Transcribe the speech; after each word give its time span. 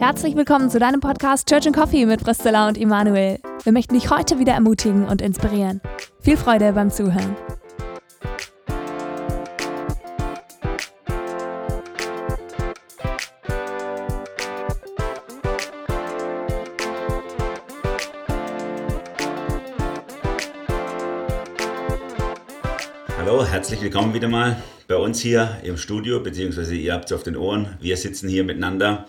Herzlich 0.00 0.34
willkommen 0.34 0.70
zu 0.70 0.78
deinem 0.78 1.00
Podcast 1.00 1.46
Church 1.46 1.66
and 1.66 1.76
Coffee 1.76 2.06
mit 2.06 2.24
Priscilla 2.24 2.66
und 2.68 2.78
Immanuel. 2.78 3.38
Wir 3.64 3.72
möchten 3.72 3.92
dich 3.92 4.08
heute 4.08 4.38
wieder 4.38 4.54
ermutigen 4.54 5.04
und 5.04 5.20
inspirieren. 5.20 5.82
Viel 6.20 6.38
Freude 6.38 6.72
beim 6.72 6.90
Zuhören. 6.90 7.36
Hallo, 23.18 23.44
herzlich 23.44 23.82
willkommen 23.82 24.14
wieder 24.14 24.28
mal 24.28 24.62
bei 24.88 24.96
uns 24.96 25.20
hier 25.20 25.58
im 25.62 25.76
Studio, 25.76 26.20
beziehungsweise 26.20 26.74
ihr 26.74 26.94
habt 26.94 27.04
es 27.04 27.12
auf 27.12 27.22
den 27.22 27.36
Ohren. 27.36 27.76
Wir 27.80 27.98
sitzen 27.98 28.30
hier 28.30 28.44
miteinander 28.44 29.06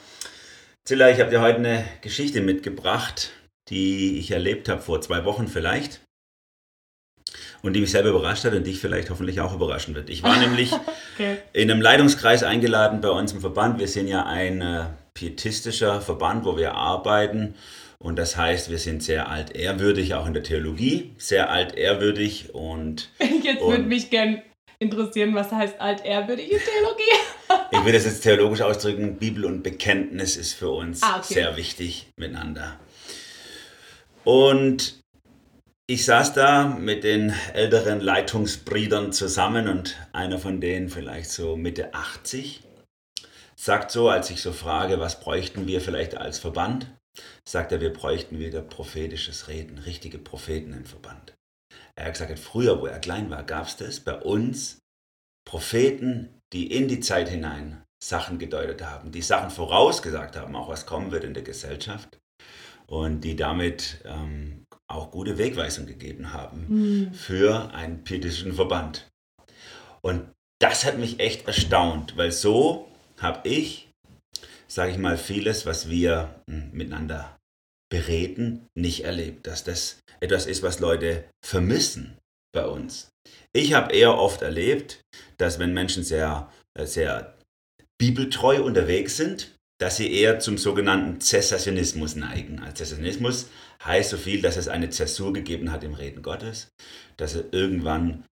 Zilla, 0.83 1.11
ich 1.11 1.19
habe 1.19 1.29
dir 1.29 1.41
heute 1.41 1.59
eine 1.59 1.85
Geschichte 2.01 2.41
mitgebracht, 2.41 3.31
die 3.69 4.17
ich 4.17 4.31
erlebt 4.31 4.67
habe 4.67 4.81
vor 4.81 4.99
zwei 5.01 5.25
Wochen 5.25 5.47
vielleicht 5.47 6.01
und 7.61 7.73
die 7.73 7.81
mich 7.81 7.91
selber 7.91 8.09
überrascht 8.09 8.43
hat 8.45 8.53
und 8.53 8.65
dich 8.65 8.79
vielleicht 8.79 9.11
hoffentlich 9.11 9.41
auch 9.41 9.53
überraschen 9.53 9.93
wird. 9.93 10.09
Ich 10.09 10.23
war 10.23 10.37
nämlich 10.39 10.73
okay. 11.13 11.37
in 11.53 11.69
einem 11.69 11.81
Leitungskreis 11.81 12.43
eingeladen 12.43 12.99
bei 12.99 13.09
uns 13.09 13.31
im 13.31 13.41
Verband. 13.41 13.79
Wir 13.79 13.87
sind 13.87 14.07
ja 14.07 14.25
ein 14.25 14.61
äh, 14.61 14.85
pietistischer 15.13 16.01
Verband, 16.01 16.45
wo 16.45 16.57
wir 16.57 16.73
arbeiten. 16.73 17.55
Und 17.99 18.17
das 18.17 18.35
heißt, 18.35 18.71
wir 18.71 18.79
sind 18.79 19.03
sehr 19.03 19.29
altehrwürdig, 19.29 20.15
auch 20.15 20.25
in 20.25 20.33
der 20.33 20.41
Theologie, 20.41 21.13
sehr 21.19 21.51
altehrwürdig 21.51 22.55
und. 22.55 23.11
Jetzt 23.43 23.61
würde 23.61 23.83
mich 23.83 24.09
gern 24.09 24.41
interessieren, 24.79 25.35
was 25.35 25.51
heißt 25.51 25.79
altehrwürdig 25.79 26.51
in 26.51 26.57
Theologie? 26.57 27.30
Ich 27.71 27.85
würde 27.85 27.97
es 27.97 28.05
jetzt 28.05 28.21
theologisch 28.21 28.61
ausdrücken, 28.61 29.17
Bibel 29.17 29.45
und 29.45 29.63
Bekenntnis 29.63 30.37
ist 30.37 30.53
für 30.53 30.69
uns 30.69 31.01
ah, 31.03 31.17
okay. 31.19 31.33
sehr 31.33 31.57
wichtig 31.57 32.07
miteinander. 32.17 32.79
Und 34.23 35.01
ich 35.87 36.05
saß 36.05 36.33
da 36.33 36.67
mit 36.67 37.03
den 37.03 37.33
älteren 37.53 37.99
Leitungsbrüdern 37.99 39.11
zusammen 39.11 39.67
und 39.67 39.97
einer 40.13 40.39
von 40.39 40.61
denen, 40.61 40.89
vielleicht 40.89 41.31
so 41.31 41.57
Mitte 41.57 41.93
80, 41.93 42.61
sagt 43.55 43.91
so, 43.91 44.09
als 44.09 44.29
ich 44.29 44.41
so 44.41 44.53
frage, 44.53 44.99
was 44.99 45.19
bräuchten 45.19 45.67
wir 45.67 45.81
vielleicht 45.81 46.15
als 46.15 46.39
Verband, 46.39 46.87
sagt 47.47 47.71
er, 47.71 47.81
wir 47.81 47.91
bräuchten 47.91 48.39
wieder 48.39 48.61
prophetisches 48.61 49.47
Reden, 49.47 49.79
richtige 49.79 50.17
Propheten 50.17 50.73
im 50.73 50.85
Verband. 50.85 51.33
Er 51.95 52.05
hat 52.05 52.13
gesagt, 52.13 52.39
früher, 52.39 52.81
wo 52.81 52.85
er 52.85 52.99
klein 52.99 53.29
war, 53.29 53.43
gab 53.43 53.67
es 53.67 53.75
das 53.75 53.99
bei 53.99 54.15
uns 54.15 54.79
Propheten 55.45 56.40
die 56.53 56.71
in 56.71 56.87
die 56.87 56.99
Zeit 56.99 57.29
hinein 57.29 57.83
Sachen 58.03 58.39
gedeutet 58.39 58.83
haben, 58.83 59.11
die 59.11 59.21
Sachen 59.21 59.51
vorausgesagt 59.51 60.35
haben, 60.35 60.55
auch 60.55 60.69
was 60.69 60.85
kommen 60.85 61.11
wird 61.11 61.23
in 61.23 61.33
der 61.33 61.43
Gesellschaft 61.43 62.19
und 62.87 63.21
die 63.21 63.35
damit 63.35 63.99
ähm, 64.05 64.65
auch 64.87 65.11
gute 65.11 65.37
Wegweisung 65.37 65.85
gegeben 65.85 66.33
haben 66.33 66.65
mhm. 66.67 67.13
für 67.13 67.73
einen 67.73 68.03
pietischen 68.03 68.53
Verband. 68.53 69.09
Und 70.01 70.29
das 70.59 70.83
hat 70.83 70.97
mich 70.97 71.19
echt 71.19 71.47
erstaunt, 71.47 72.17
weil 72.17 72.31
so 72.31 72.87
habe 73.19 73.47
ich, 73.47 73.89
sage 74.67 74.91
ich 74.91 74.97
mal, 74.97 75.17
vieles, 75.17 75.65
was 75.65 75.89
wir 75.89 76.43
hm, 76.49 76.71
miteinander 76.71 77.37
bereden, 77.89 78.67
nicht 78.75 79.03
erlebt, 79.03 79.47
dass 79.47 79.63
das 79.63 79.99
etwas 80.19 80.45
ist, 80.45 80.63
was 80.63 80.79
Leute 80.79 81.25
vermissen 81.45 82.17
bei 82.53 82.65
uns. 82.65 83.09
Ich 83.53 83.73
habe 83.73 83.93
eher 83.93 84.17
oft 84.17 84.41
erlebt, 84.41 85.01
dass 85.37 85.59
wenn 85.59 85.73
Menschen 85.73 86.03
sehr, 86.03 86.51
äh, 86.77 86.85
sehr 86.85 87.37
bibeltreu 87.99 88.63
unterwegs 88.63 89.17
sind, 89.17 89.55
dass 89.79 89.97
sie 89.97 90.11
eher 90.11 90.39
zum 90.39 90.57
sogenannten 90.57 91.21
Zessationismus 91.21 92.15
neigen. 92.15 92.59
Also 92.59 92.75
Zessationismus 92.75 93.49
heißt 93.83 94.11
so 94.11 94.17
viel, 94.17 94.41
dass 94.41 94.57
es 94.57 94.67
eine 94.67 94.91
Zäsur 94.91 95.33
gegeben 95.33 95.71
hat 95.71 95.83
im 95.83 95.95
Reden 95.95 96.21
Gottes, 96.21 96.69
dass 97.17 97.35
er 97.35 97.45
irgendwann 97.51 98.25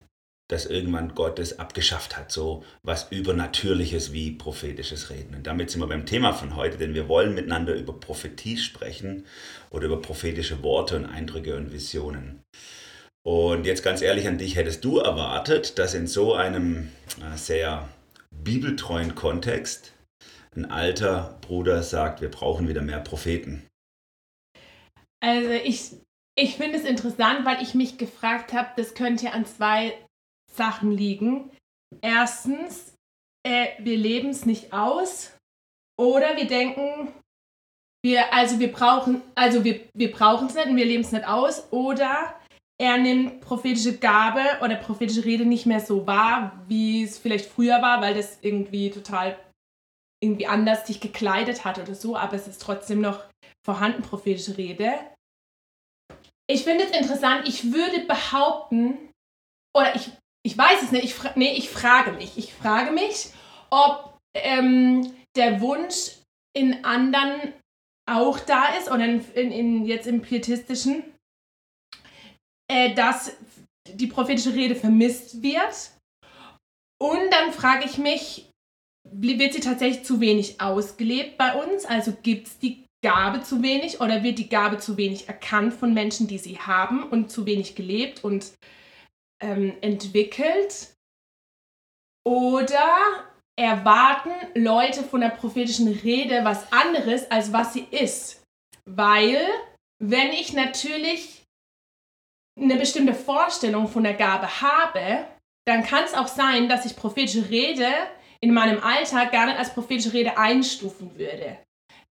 dass 0.49 0.65
irgendwann 0.65 1.13
Gott 1.13 1.39
es 1.39 1.59
abgeschafft 1.59 2.17
hat, 2.17 2.31
so 2.31 2.63
was 2.81 3.11
Übernatürliches 3.11 4.13
wie 4.13 4.31
prophetisches 4.31 5.09
Reden. 5.09 5.35
Und 5.35 5.45
damit 5.45 5.69
sind 5.69 5.81
wir 5.81 5.87
beim 5.87 6.05
Thema 6.05 6.33
von 6.33 6.55
heute, 6.55 6.77
denn 6.77 6.93
wir 6.93 7.09
wollen 7.09 7.35
miteinander 7.35 7.75
über 7.75 7.93
Prophetie 7.93 8.57
sprechen 8.57 9.25
oder 9.71 9.87
über 9.87 10.01
prophetische 10.01 10.63
Worte 10.63 10.95
und 10.95 11.05
Eindrücke 11.05 11.55
und 11.57 11.73
Visionen. 11.73 12.43
Und 13.27 13.65
jetzt 13.65 13.83
ganz 13.83 14.01
ehrlich 14.01 14.25
an 14.25 14.37
dich, 14.37 14.55
hättest 14.55 14.85
du 14.85 14.99
erwartet, 14.99 15.77
dass 15.77 15.93
in 15.93 16.07
so 16.07 16.33
einem 16.33 16.93
äh, 17.19 17.35
sehr 17.35 17.89
bibeltreuen 18.31 19.15
Kontext 19.15 19.91
ein 20.55 20.71
alter 20.71 21.37
Bruder 21.41 21.83
sagt, 21.83 22.21
wir 22.21 22.31
brauchen 22.31 22.69
wieder 22.69 22.81
mehr 22.81 23.01
Propheten? 23.01 23.67
Also 25.19 25.49
ich, 25.49 25.91
ich 26.37 26.55
finde 26.55 26.77
es 26.77 26.85
interessant, 26.85 27.43
weil 27.43 27.61
ich 27.61 27.75
mich 27.75 27.97
gefragt 27.97 28.53
habe, 28.53 28.69
das 28.77 28.93
könnte 28.93 29.33
an 29.33 29.45
zwei 29.45 29.93
Sachen 30.49 30.91
liegen. 30.91 31.51
Erstens, 31.99 32.93
äh, 33.45 33.71
wir 33.79 33.97
leben 33.97 34.29
es 34.29 34.45
nicht 34.45 34.71
aus 34.71 35.35
oder 35.99 36.37
wir 36.37 36.47
denken, 36.47 37.11
wir, 38.05 38.33
also 38.33 38.61
wir 38.61 38.71
brauchen, 38.71 39.21
also 39.35 39.65
wir, 39.65 39.81
wir 39.93 40.15
es 40.15 40.55
nicht 40.55 40.67
und 40.67 40.77
wir 40.77 40.85
leben 40.85 41.03
es 41.03 41.11
nicht 41.11 41.27
aus 41.27 41.69
oder 41.73 42.36
er 42.79 42.97
nimmt 42.97 43.41
prophetische 43.41 43.97
Gabe 43.97 44.41
oder 44.61 44.75
prophetische 44.75 45.25
Rede 45.25 45.45
nicht 45.45 45.65
mehr 45.65 45.79
so 45.79 46.05
wahr, 46.05 46.63
wie 46.67 47.03
es 47.03 47.17
vielleicht 47.17 47.49
früher 47.49 47.81
war, 47.81 48.01
weil 48.01 48.13
das 48.13 48.39
irgendwie 48.41 48.91
total 48.91 49.37
irgendwie 50.23 50.47
anders 50.47 50.85
sich 50.85 50.99
gekleidet 50.99 51.65
hat 51.65 51.79
oder 51.79 51.95
so, 51.95 52.15
aber 52.15 52.35
es 52.35 52.47
ist 52.47 52.61
trotzdem 52.61 53.01
noch 53.01 53.23
vorhanden, 53.65 54.01
prophetische 54.01 54.57
Rede. 54.57 54.93
Ich 56.49 56.63
finde 56.63 56.85
es 56.85 56.91
interessant, 56.91 57.47
ich 57.47 57.73
würde 57.73 58.01
behaupten, 58.01 59.11
oder 59.75 59.95
ich, 59.95 60.09
ich 60.43 60.57
weiß 60.57 60.83
es 60.83 60.91
nicht, 60.91 61.03
ich, 61.03 61.35
nee, 61.35 61.53
ich 61.53 61.69
frage 61.69 62.13
mich, 62.13 62.37
ich 62.37 62.53
frage 62.53 62.91
mich, 62.91 63.31
ob 63.69 64.17
ähm, 64.35 65.13
der 65.35 65.61
Wunsch 65.61 66.17
in 66.55 66.85
anderen 66.85 67.53
auch 68.09 68.39
da 68.39 68.75
ist 68.75 68.89
oder 68.89 69.05
in, 69.05 69.33
in, 69.33 69.51
in 69.51 69.85
jetzt 69.85 70.07
im 70.07 70.21
pietistischen, 70.21 71.03
äh, 72.69 72.93
dass 72.93 73.35
die 73.87 74.07
prophetische 74.07 74.53
Rede 74.53 74.75
vermisst 74.75 75.41
wird. 75.41 75.91
Und 76.99 77.31
dann 77.31 77.53
frage 77.53 77.85
ich 77.85 77.97
mich, 77.97 78.49
wird 79.09 79.53
sie 79.53 79.59
tatsächlich 79.59 80.03
zu 80.03 80.19
wenig 80.19 80.59
ausgelebt 80.59 81.37
bei 81.37 81.53
uns? 81.63 81.85
Also 81.85 82.13
gibt 82.21 82.47
es 82.47 82.59
die 82.59 82.85
Gabe 83.03 83.41
zu 83.41 83.61
wenig 83.61 84.01
oder 84.01 84.23
wird 84.23 84.39
die 84.39 84.49
Gabe 84.49 84.79
zu 84.79 84.97
wenig 84.97 85.27
erkannt 85.27 85.73
von 85.73 85.93
Menschen, 85.93 86.27
die 86.27 86.39
sie 86.39 86.59
haben 86.59 87.03
und 87.03 87.31
zu 87.31 87.45
wenig 87.45 87.75
gelebt 87.75 88.23
und 88.23 88.53
ähm, 89.41 89.77
entwickelt? 89.81 90.93
Oder 92.25 93.25
erwarten 93.57 94.31
Leute 94.55 95.03
von 95.03 95.21
der 95.21 95.29
prophetischen 95.29 95.87
Rede 95.87 96.43
was 96.43 96.71
anderes, 96.73 97.29
als 97.31 97.53
was 97.53 97.73
sie 97.73 97.87
ist? 97.91 98.43
Weil, 98.85 99.39
wenn 99.99 100.31
ich 100.31 100.53
natürlich 100.53 101.43
eine 102.59 102.75
bestimmte 102.75 103.13
Vorstellung 103.13 103.87
von 103.87 104.03
der 104.03 104.13
Gabe 104.13 104.61
habe, 104.61 105.25
dann 105.67 105.83
kann 105.83 106.03
es 106.03 106.13
auch 106.13 106.27
sein, 106.27 106.69
dass 106.69 106.85
ich 106.85 106.95
prophetische 106.95 107.49
Rede 107.49 107.87
in 108.39 108.53
meinem 108.53 108.81
Alltag 108.83 109.31
gar 109.31 109.47
nicht 109.47 109.57
als 109.57 109.73
prophetische 109.73 110.13
Rede 110.13 110.37
einstufen 110.37 111.17
würde. 111.17 111.57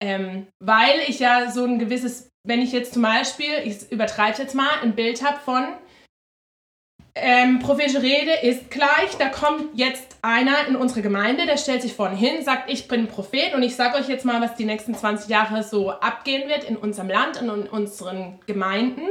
Ähm, 0.02 0.46
weil 0.60 1.00
ich 1.08 1.18
ja 1.18 1.50
so 1.50 1.64
ein 1.64 1.78
gewisses, 1.78 2.30
wenn 2.46 2.62
ich 2.62 2.72
jetzt 2.72 2.94
zum 2.94 3.02
Beispiel, 3.02 3.52
ich 3.64 3.90
übertreibe 3.90 4.38
jetzt 4.38 4.54
mal, 4.54 4.70
ein 4.82 4.94
Bild 4.94 5.22
habe 5.22 5.38
von 5.40 5.66
ähm, 7.14 7.58
prophetische 7.58 8.02
Rede 8.02 8.32
ist 8.42 8.70
gleich, 8.70 9.16
da 9.18 9.28
kommt 9.28 9.76
jetzt 9.76 10.16
einer 10.22 10.66
in 10.68 10.76
unsere 10.76 11.02
Gemeinde, 11.02 11.44
der 11.44 11.56
stellt 11.56 11.82
sich 11.82 11.92
vorne 11.92 12.16
hin, 12.16 12.44
sagt, 12.44 12.70
ich 12.70 12.86
bin 12.86 13.08
Prophet 13.08 13.52
und 13.54 13.62
ich 13.62 13.74
sage 13.74 13.98
euch 13.98 14.08
jetzt 14.08 14.24
mal, 14.24 14.40
was 14.40 14.54
die 14.54 14.64
nächsten 14.64 14.94
20 14.94 15.28
Jahre 15.28 15.62
so 15.64 15.90
abgehen 15.90 16.48
wird 16.48 16.64
in 16.64 16.76
unserem 16.76 17.10
Land 17.10 17.42
und 17.42 17.48
in 17.48 17.68
unseren 17.68 18.38
Gemeinden. 18.46 19.02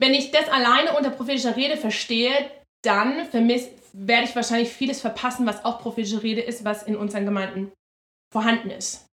Wenn 0.00 0.14
ich 0.14 0.30
das 0.30 0.48
alleine 0.48 0.96
unter 0.96 1.10
prophetischer 1.10 1.56
Rede 1.56 1.76
verstehe, 1.76 2.50
dann 2.82 3.28
werde 3.92 4.24
ich 4.24 4.36
wahrscheinlich 4.36 4.70
vieles 4.70 5.00
verpassen, 5.00 5.46
was 5.46 5.64
auch 5.64 5.80
prophetische 5.80 6.22
Rede 6.22 6.40
ist, 6.40 6.64
was 6.64 6.82
in 6.82 6.96
unseren 6.96 7.24
Gemeinden 7.24 7.72
vorhanden 8.32 8.70
ist. 8.70 9.06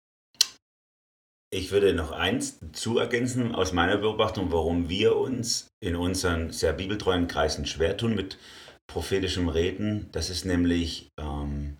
Ich 1.53 1.73
würde 1.73 1.93
noch 1.93 2.13
eins 2.13 2.61
zu 2.73 2.99
ergänzen 2.99 3.55
aus 3.55 3.73
meiner 3.73 3.99
Beobachtung, 3.99 4.53
warum 4.53 4.89
wir 4.89 5.17
uns 5.17 5.69
in 5.81 5.97
unseren 5.97 6.53
sehr 6.53 6.73
bibeltreuen 6.73 7.27
Kreisen 7.27 7.67
schwer 7.67 7.97
tun 7.97 8.15
mit 8.15 8.39
prophetischem 8.87 9.49
Reden. 9.49 10.09
Das 10.13 10.31
ist 10.31 10.45
nämlich, 10.45 11.09
ähm, 11.21 11.77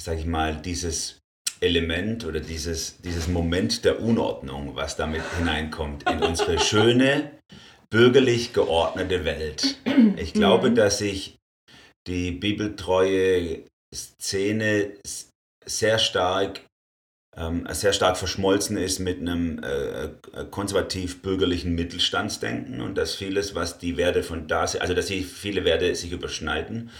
sage 0.00 0.20
ich 0.20 0.26
mal, 0.26 0.56
dieses 0.56 1.20
Element 1.60 2.24
oder 2.24 2.38
dieses, 2.38 2.98
dieses 2.98 3.26
Moment 3.26 3.84
der 3.84 4.00
Unordnung, 4.00 4.76
was 4.76 4.96
damit 4.96 5.22
hineinkommt 5.38 6.08
in 6.08 6.22
unsere 6.22 6.60
schöne, 6.60 7.32
bürgerlich 7.94 8.52
geordnete 8.52 9.24
Welt. 9.24 9.76
Ich 10.16 10.32
glaube, 10.32 10.70
mhm. 10.70 10.74
dass 10.74 10.98
sich 10.98 11.36
die 12.08 12.32
bibeltreue 12.32 13.62
Szene 13.94 14.94
sehr 15.64 16.00
stark 16.00 16.62
ähm, 17.36 17.66
sehr 17.70 17.92
stark 17.92 18.16
verschmolzen 18.16 18.76
ist 18.76 18.98
mit 18.98 19.20
einem 19.20 19.60
äh, 19.62 20.04
äh, 20.04 20.10
konservativ-bürgerlichen 20.50 21.74
Mittelstandsdenken 21.74 22.80
und 22.80 22.96
dass 22.96 23.14
vieles, 23.14 23.54
was 23.54 23.78
die 23.78 23.96
Werte 23.96 24.24
von 24.24 24.48
da 24.48 24.66
sind, 24.66 24.82
also 24.82 24.94
dass 24.94 25.06
sie 25.06 25.22
viele 25.22 25.64
Werte 25.64 25.94
sich 25.94 26.10
überschneiden 26.10 26.90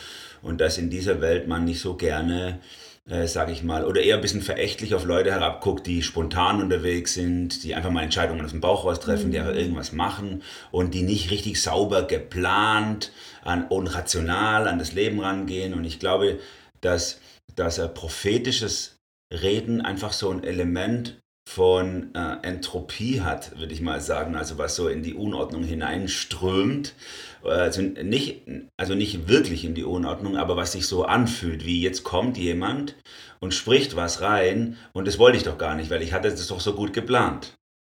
und 0.42 0.60
dass 0.60 0.78
in 0.78 0.90
dieser 0.90 1.20
Welt 1.20 1.48
man 1.48 1.64
nicht 1.64 1.80
so 1.80 1.96
gerne 1.96 2.60
äh, 3.08 3.26
sage 3.26 3.52
ich 3.52 3.62
mal, 3.62 3.84
oder 3.84 4.00
eher 4.00 4.14
ein 4.16 4.20
bisschen 4.22 4.42
verächtlich 4.42 4.94
auf 4.94 5.04
Leute 5.04 5.30
herabguckt, 5.30 5.86
die 5.86 6.02
spontan 6.02 6.62
unterwegs 6.62 7.14
sind, 7.14 7.62
die 7.62 7.74
einfach 7.74 7.90
mal 7.90 8.02
Entscheidungen 8.02 8.44
aus 8.44 8.52
dem 8.52 8.60
Bauch 8.60 8.84
raus 8.84 9.00
treffen, 9.00 9.28
mhm. 9.28 9.32
die 9.32 9.38
einfach 9.40 9.54
irgendwas 9.54 9.92
machen 9.92 10.42
und 10.70 10.94
die 10.94 11.02
nicht 11.02 11.30
richtig 11.30 11.60
sauber 11.60 12.04
geplant 12.04 13.12
an, 13.42 13.66
und 13.68 13.88
rational 13.88 14.68
an 14.68 14.78
das 14.78 14.92
Leben 14.92 15.20
rangehen. 15.20 15.74
Und 15.74 15.84
ich 15.84 15.98
glaube, 15.98 16.38
dass, 16.80 17.20
dass 17.54 17.78
ein 17.78 17.92
prophetisches 17.92 18.98
Reden 19.30 19.80
einfach 19.80 20.12
so 20.12 20.30
ein 20.30 20.42
Element 20.42 21.20
von 21.46 22.14
äh, 22.14 22.38
Entropie 22.42 23.20
hat, 23.20 23.58
würde 23.58 23.74
ich 23.74 23.80
mal 23.80 24.00
sagen, 24.00 24.34
also 24.34 24.56
was 24.58 24.76
so 24.76 24.88
in 24.88 25.02
die 25.02 25.14
Unordnung 25.14 25.62
hineinströmt. 25.62 26.94
Also 27.42 27.82
nicht, 27.82 28.42
also 28.78 28.94
nicht 28.94 29.28
wirklich 29.28 29.64
in 29.64 29.74
die 29.74 29.84
Unordnung, 29.84 30.36
aber 30.36 30.56
was 30.56 30.72
sich 30.72 30.86
so 30.86 31.04
anfühlt, 31.04 31.66
wie 31.66 31.82
jetzt 31.82 32.02
kommt 32.02 32.38
jemand 32.38 32.96
und 33.40 33.52
spricht 33.52 33.94
was 33.94 34.22
rein 34.22 34.78
und 34.94 35.06
das 35.06 35.18
wollte 35.18 35.36
ich 35.36 35.44
doch 35.44 35.58
gar 35.58 35.76
nicht, 35.76 35.90
weil 35.90 36.02
ich 36.02 36.14
hatte 36.14 36.30
das 36.30 36.46
doch 36.46 36.60
so 36.60 36.74
gut 36.74 36.94
geplant, 36.94 37.54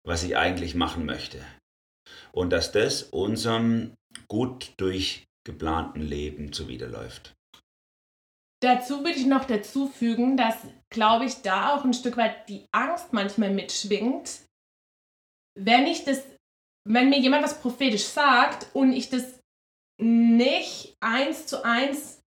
was 0.07 0.25
ich 0.25 0.37
eigentlich 0.37 0.75
machen 0.75 1.05
möchte. 1.05 1.39
Und 2.33 2.51
dass 2.51 2.73
das 2.73 3.03
unserem 3.03 3.93
gut 4.27 4.73
durchgeplanten 4.79 6.01
Leben 6.01 6.53
zuwiderläuft. 6.53 7.34
Dazu 8.65 9.01
würde 9.01 9.19
ich 9.19 9.27
noch 9.27 9.45
dazu 9.45 9.89
fügen, 9.89 10.39
dass, 10.39 10.57
glaube 10.89 11.27
ich, 11.27 11.43
da 11.43 11.75
auch 11.75 11.85
ein 11.85 11.93
Stück 11.93 12.17
weit 12.17 12.49
die 12.49 12.67
Angst 12.73 13.13
manchmal 13.13 13.51
mitschwingt. 13.51 14.41
Wenn 15.55 15.87
ich 15.87 16.05
das, 16.05 16.23
wenn 16.89 17.11
mir 17.11 17.19
jemand 17.19 17.45
was 17.45 17.61
prophetisch 17.61 18.05
sagt 18.05 18.75
und 18.75 18.95
ich 18.95 19.11
das 19.11 19.39
nicht 20.01 20.97
eins 21.01 21.47
zu 21.47 21.63
eins 21.63 22.23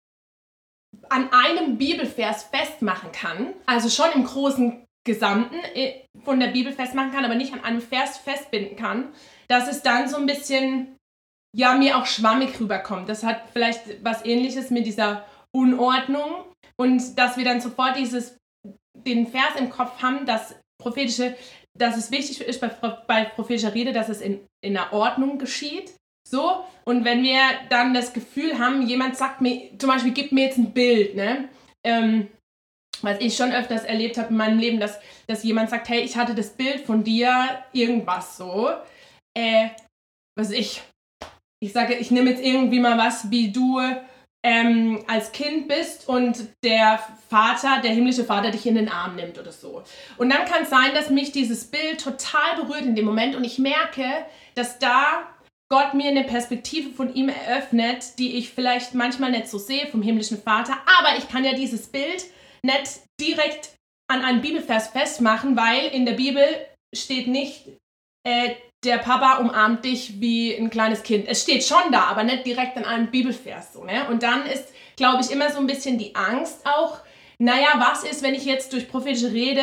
an 1.08 1.32
einem 1.32 1.78
Bibelvers 1.78 2.44
festmachen 2.44 3.14
kann, 3.14 3.54
also 3.66 3.90
schon 3.90 4.12
im 4.14 4.26
großen 4.26 4.86
Gesamten 5.06 5.56
äh, 5.74 6.06
von 6.26 6.42
der 6.42 6.48
Bibel 6.48 6.74
festmachen 6.74 7.14
kann, 7.14 7.24
aber 7.24 7.36
nicht 7.36 7.54
an 7.54 7.64
einem 7.64 7.82
Vers 7.82 8.18
festbinden 8.18 8.76
kann, 8.76 9.14
dass 9.48 9.70
es 9.70 9.84
dann 9.84 10.10
so 10.10 10.18
ein 10.18 10.26
bisschen, 10.26 10.98
ja, 11.56 11.76
mir 11.76 11.98
auch 11.98 12.06
schwammig 12.06 12.60
rüberkommt. 12.60 13.08
Das 13.08 13.24
hat 13.24 13.42
vielleicht 13.54 14.04
was 14.04 14.26
ähnliches 14.26 14.70
mit 14.70 14.86
dieser 14.86 15.26
Unordnung 15.56 16.46
und 16.78 17.18
dass 17.18 17.38
wir 17.38 17.46
dann 17.46 17.62
sofort 17.62 17.98
dieses, 17.98 18.38
den 18.94 19.28
Vers 19.28 19.56
im 19.58 19.70
Kopf 19.70 20.02
haben, 20.02 20.26
dass 20.26 20.56
prophetische, 20.82 21.36
dass 21.78 21.98
es 21.98 22.12
wichtig 22.12 22.42
ist 22.42 22.60
bei, 22.60 22.68
bei 23.08 23.26
prophetischer 23.26 23.74
Rede, 23.74 23.94
dass 23.94 24.10
es 24.10 24.22
in, 24.22 24.46
in 24.62 24.74
der 24.74 24.92
Ordnung 24.94 25.38
geschieht. 25.38 25.94
So, 26.28 26.66
und 26.86 27.06
wenn 27.06 27.24
wir 27.24 27.42
dann 27.70 27.94
das 27.94 28.12
Gefühl 28.12 28.58
haben, 28.58 28.82
jemand 28.82 29.16
sagt 29.16 29.42
mir, 29.42 29.78
zum 29.78 29.90
Beispiel, 29.90 30.12
gib 30.12 30.32
mir 30.32 30.46
jetzt 30.46 30.58
ein 30.58 30.74
Bild, 30.74 31.16
ne? 31.16 31.50
Ähm, 31.86 32.28
was 33.02 33.20
ich 33.20 33.36
schon 33.36 33.52
öfters 33.52 33.84
erlebt 33.84 34.18
habe 34.18 34.30
in 34.30 34.38
meinem 34.38 34.58
Leben, 34.58 34.80
dass, 34.80 35.00
dass 35.28 35.44
jemand 35.44 35.70
sagt, 35.70 35.90
hey, 35.90 36.02
ich 36.02 36.18
hatte 36.18 36.34
das 36.34 36.50
Bild 36.50 36.82
von 36.82 37.04
dir, 37.04 37.64
irgendwas 37.74 38.38
so. 38.38 38.70
Äh, 39.38 39.70
was 40.36 40.50
ich, 40.50 40.82
ich 41.60 41.74
sage, 41.74 41.96
ich 41.96 42.10
nehme 42.10 42.32
jetzt 42.32 42.44
irgendwie 42.44 42.80
mal 42.80 42.98
was, 42.98 43.30
wie 43.30 43.52
du 43.52 43.80
ähm, 44.46 45.04
als 45.08 45.32
Kind 45.32 45.68
bist 45.68 46.08
und 46.08 46.50
der 46.64 47.00
Vater, 47.30 47.82
der 47.82 47.90
himmlische 47.90 48.24
Vater 48.24 48.52
dich 48.52 48.68
in 48.68 48.76
den 48.76 48.90
Arm 48.90 49.16
nimmt 49.16 49.40
oder 49.40 49.52
so. 49.52 49.84
Und 50.18 50.30
dann 50.30 50.46
kann 50.46 50.62
es 50.62 50.70
sein, 50.70 50.94
dass 50.94 51.10
mich 51.10 51.32
dieses 51.32 51.66
Bild 51.72 52.00
total 52.00 52.62
berührt 52.62 52.84
in 52.84 52.96
dem 52.96 53.06
Moment 53.06 53.36
und 53.36 53.44
ich 53.44 53.58
merke, 53.58 54.06
dass 54.54 54.78
da 54.78 55.28
Gott 55.72 55.96
mir 55.96 56.10
eine 56.10 56.26
Perspektive 56.26 56.92
von 56.92 57.12
ihm 57.16 57.30
eröffnet, 57.30 58.20
die 58.20 58.38
ich 58.38 58.52
vielleicht 58.52 58.94
manchmal 58.94 59.32
nicht 59.32 59.48
so 59.48 59.58
sehe 59.58 59.88
vom 59.88 60.04
himmlischen 60.04 60.40
Vater, 60.40 60.78
aber 61.00 61.18
ich 61.18 61.28
kann 61.28 61.44
ja 61.44 61.54
dieses 61.54 61.88
Bild 61.88 62.26
nicht 62.62 63.00
direkt 63.20 63.72
an 64.08 64.22
einen 64.22 64.42
Bibelvers 64.42 64.90
festmachen, 64.90 65.58
weil 65.58 65.88
in 65.88 66.06
der 66.06 66.14
Bibel 66.14 66.46
steht 66.96 67.26
nicht, 67.26 67.66
äh, 68.24 68.54
der 68.86 68.98
Papa 68.98 69.38
umarmt 69.38 69.84
dich 69.86 70.20
wie 70.20 70.56
ein 70.56 70.70
kleines 70.70 71.04
Kind. 71.04 71.28
Es 71.28 71.42
steht 71.42 71.64
schon 71.64 71.92
da, 71.92 72.04
aber 72.04 72.24
nicht 72.24 72.46
direkt 72.46 72.78
in 72.78 72.86
einem 72.86 73.08
Bibelvers. 73.08 73.74
So, 73.74 73.84
ne? 73.84 74.08
Und 74.10 74.24
dann 74.24 74.46
ist, 74.46 74.74
glaube 74.96 75.22
ich, 75.22 75.32
immer 75.32 75.52
so 75.52 75.60
ein 75.60 75.68
bisschen 75.68 75.98
die 75.98 76.16
Angst 76.16 76.66
auch, 76.66 77.00
naja, 77.38 77.68
was 77.78 78.04
ist, 78.04 78.24
wenn 78.24 78.34
ich 78.34 78.46
jetzt 78.46 78.72
durch 78.72 78.88
prophetische 78.88 79.34
Rede 79.34 79.62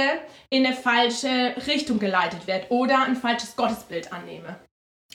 in 0.50 0.66
eine 0.66 0.74
falsche 0.74 1.54
Richtung 1.66 1.98
geleitet 1.98 2.46
werde 2.46 2.66
oder 2.68 3.04
ein 3.04 3.16
falsches 3.16 3.56
Gottesbild 3.56 4.12
annehme? 4.12 4.56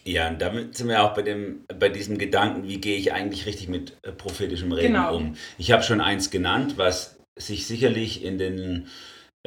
Ja, 0.04 0.30
und 0.30 0.42
damit 0.42 0.76
sind 0.76 0.88
wir 0.88 1.04
auch 1.04 1.14
bei, 1.14 1.22
dem, 1.22 1.66
bei 1.68 1.90
diesem 1.90 2.18
Gedanken, 2.18 2.68
wie 2.68 2.80
gehe 2.80 2.98
ich 2.98 3.14
eigentlich 3.14 3.46
richtig 3.46 3.68
mit 3.68 3.98
äh, 4.04 4.12
prophetischem 4.12 4.72
Reden 4.72 4.94
genau. 4.94 5.16
um. 5.16 5.36
Ich 5.58 5.72
habe 5.72 5.84
schon 5.84 6.02
eins 6.02 6.30
genannt, 6.30 6.76
was 6.78 7.20
sich 7.36 7.68
sicherlich 7.68 8.24
in 8.24 8.38
den 8.38 8.88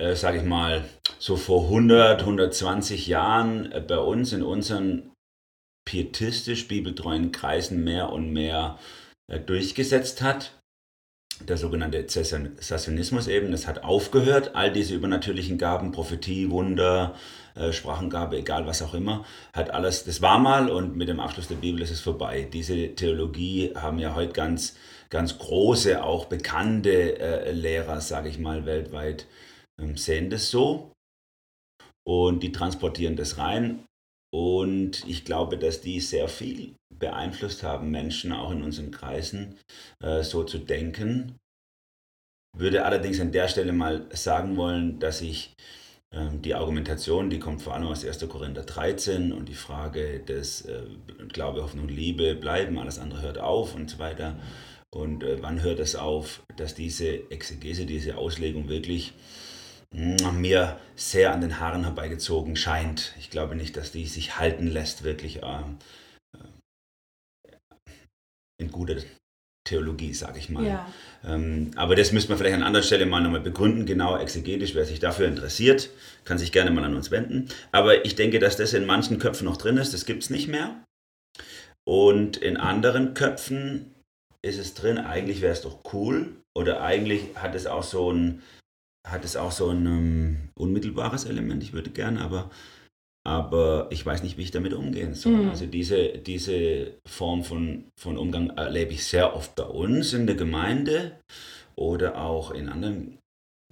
äh, 0.00 0.16
sage 0.16 0.38
ich 0.38 0.44
mal, 0.44 0.84
so 1.18 1.36
vor 1.36 1.64
100, 1.64 2.20
120 2.20 3.06
Jahren 3.06 3.70
äh, 3.70 3.80
bei 3.80 3.98
uns 3.98 4.32
in 4.32 4.42
unseren 4.42 5.12
pietistisch 5.84 6.68
bibeltreuen 6.68 7.32
Kreisen 7.32 7.84
mehr 7.84 8.10
und 8.10 8.32
mehr 8.32 8.78
äh, 9.30 9.38
durchgesetzt 9.38 10.22
hat. 10.22 10.52
Der 11.46 11.56
sogenannte 11.56 12.06
Zessanismus 12.06 13.26
eben, 13.26 13.50
das 13.50 13.66
hat 13.66 13.82
aufgehört. 13.82 14.54
All 14.54 14.72
diese 14.72 14.94
übernatürlichen 14.94 15.56
Gaben, 15.56 15.90
Prophetie, 15.90 16.50
Wunder, 16.50 17.14
äh, 17.54 17.72
Sprachengabe, 17.72 18.38
egal 18.38 18.66
was 18.66 18.82
auch 18.82 18.94
immer, 18.94 19.24
hat 19.52 19.70
alles, 19.70 20.04
das 20.04 20.22
war 20.22 20.38
mal 20.38 20.70
und 20.70 20.96
mit 20.96 21.08
dem 21.08 21.20
Abschluss 21.20 21.48
der 21.48 21.56
Bibel 21.56 21.82
ist 21.82 21.90
es 21.90 22.00
vorbei. 22.00 22.48
Diese 22.50 22.94
Theologie 22.94 23.72
haben 23.74 23.98
ja 23.98 24.14
heute 24.14 24.32
ganz, 24.32 24.76
ganz 25.10 25.38
große, 25.38 26.02
auch 26.02 26.26
bekannte 26.26 27.18
äh, 27.18 27.52
Lehrer, 27.52 28.00
sage 28.00 28.28
ich 28.28 28.38
mal, 28.38 28.64
weltweit 28.66 29.26
sehen 29.96 30.30
das 30.30 30.50
so 30.50 30.92
und 32.06 32.42
die 32.42 32.52
transportieren 32.52 33.16
das 33.16 33.38
rein. 33.38 33.84
Und 34.32 35.04
ich 35.08 35.24
glaube, 35.24 35.58
dass 35.58 35.80
die 35.80 36.00
sehr 36.00 36.28
viel 36.28 36.74
beeinflusst 36.94 37.62
haben, 37.62 37.90
Menschen 37.90 38.32
auch 38.32 38.52
in 38.52 38.62
unseren 38.62 38.90
Kreisen 38.90 39.56
äh, 40.02 40.22
so 40.22 40.44
zu 40.44 40.58
denken. 40.58 41.36
Würde 42.56 42.84
allerdings 42.84 43.20
an 43.20 43.32
der 43.32 43.48
Stelle 43.48 43.72
mal 43.72 44.06
sagen 44.12 44.56
wollen, 44.56 45.00
dass 45.00 45.20
ich 45.20 45.54
ähm, 46.12 46.42
die 46.42 46.54
Argumentation, 46.54 47.30
die 47.30 47.38
kommt 47.38 47.62
vor 47.62 47.74
allem 47.74 47.86
aus 47.86 48.04
1. 48.04 48.28
Korinther 48.28 48.62
13 48.62 49.32
und 49.32 49.48
die 49.48 49.54
Frage 49.54 50.20
des 50.20 50.62
äh, 50.62 50.82
Glaube, 51.28 51.62
Hoffnung, 51.62 51.88
Liebe 51.88 52.34
bleiben, 52.34 52.78
alles 52.78 52.98
andere 52.98 53.22
hört 53.22 53.38
auf 53.38 53.74
und 53.74 53.90
so 53.90 53.98
weiter. 53.98 54.36
Und 54.92 55.22
äh, 55.22 55.40
wann 55.40 55.62
hört 55.62 55.78
es 55.78 55.94
auf, 55.94 56.42
dass 56.56 56.74
diese 56.74 57.30
Exegese, 57.30 57.86
diese 57.86 58.16
Auslegung 58.16 58.68
wirklich 58.68 59.12
mir 59.92 60.78
sehr 60.94 61.32
an 61.32 61.40
den 61.40 61.58
Haaren 61.58 61.84
herbeigezogen 61.84 62.56
scheint. 62.56 63.14
Ich 63.18 63.30
glaube 63.30 63.56
nicht, 63.56 63.76
dass 63.76 63.92
die 63.92 64.06
sich 64.06 64.38
halten 64.38 64.66
lässt, 64.66 65.02
wirklich 65.02 65.42
äh, 65.42 65.62
in 68.58 68.70
guter 68.70 68.96
Theologie, 69.66 70.14
sage 70.14 70.38
ich 70.38 70.48
mal. 70.48 70.64
Ja. 70.64 70.92
Ähm, 71.24 71.72
aber 71.76 71.94
das 71.94 72.12
müsste 72.12 72.30
man 72.30 72.38
vielleicht 72.38 72.56
an 72.56 72.62
anderer 72.62 72.82
Stelle 72.82 73.06
mal 73.06 73.20
nochmal 73.20 73.40
begründen, 73.40 73.86
genau 73.86 74.16
exegetisch. 74.16 74.74
Wer 74.74 74.84
sich 74.84 75.00
dafür 75.00 75.26
interessiert, 75.26 75.90
kann 76.24 76.38
sich 76.38 76.52
gerne 76.52 76.70
mal 76.70 76.84
an 76.84 76.96
uns 76.96 77.10
wenden. 77.10 77.48
Aber 77.72 78.04
ich 78.04 78.16
denke, 78.16 78.38
dass 78.38 78.56
das 78.56 78.72
in 78.72 78.86
manchen 78.86 79.18
Köpfen 79.18 79.44
noch 79.44 79.56
drin 79.56 79.76
ist, 79.76 79.92
das 79.92 80.06
gibt 80.06 80.22
es 80.22 80.30
nicht 80.30 80.48
mehr. 80.48 80.82
Und 81.86 82.36
in 82.36 82.56
anderen 82.56 83.14
Köpfen 83.14 83.94
ist 84.42 84.58
es 84.58 84.74
drin, 84.74 84.98
eigentlich 84.98 85.40
wäre 85.40 85.52
es 85.52 85.62
doch 85.62 85.80
cool. 85.92 86.36
Oder 86.56 86.82
eigentlich 86.82 87.22
hat 87.36 87.54
es 87.54 87.66
auch 87.66 87.82
so 87.82 88.12
ein 88.12 88.42
hat 89.06 89.24
es 89.24 89.36
auch 89.36 89.52
so 89.52 89.70
ein 89.70 89.86
um, 89.86 90.36
unmittelbares 90.54 91.24
Element. 91.24 91.62
Ich 91.62 91.72
würde 91.72 91.90
gerne, 91.90 92.20
aber, 92.20 92.50
aber 93.26 93.88
ich 93.90 94.04
weiß 94.04 94.22
nicht, 94.22 94.36
wie 94.36 94.42
ich 94.42 94.50
damit 94.50 94.72
umgehen 94.72 95.14
soll. 95.14 95.44
Mhm. 95.44 95.50
Also 95.50 95.66
diese, 95.66 96.18
diese 96.18 96.98
Form 97.06 97.44
von, 97.44 97.90
von 97.98 98.18
Umgang 98.18 98.50
erlebe 98.50 98.92
ich 98.92 99.04
sehr 99.04 99.34
oft 99.34 99.54
bei 99.56 99.64
uns 99.64 100.12
in 100.12 100.26
der 100.26 100.36
Gemeinde 100.36 101.18
oder 101.76 102.20
auch 102.20 102.50
in 102.50 102.68
anderen 102.68 103.18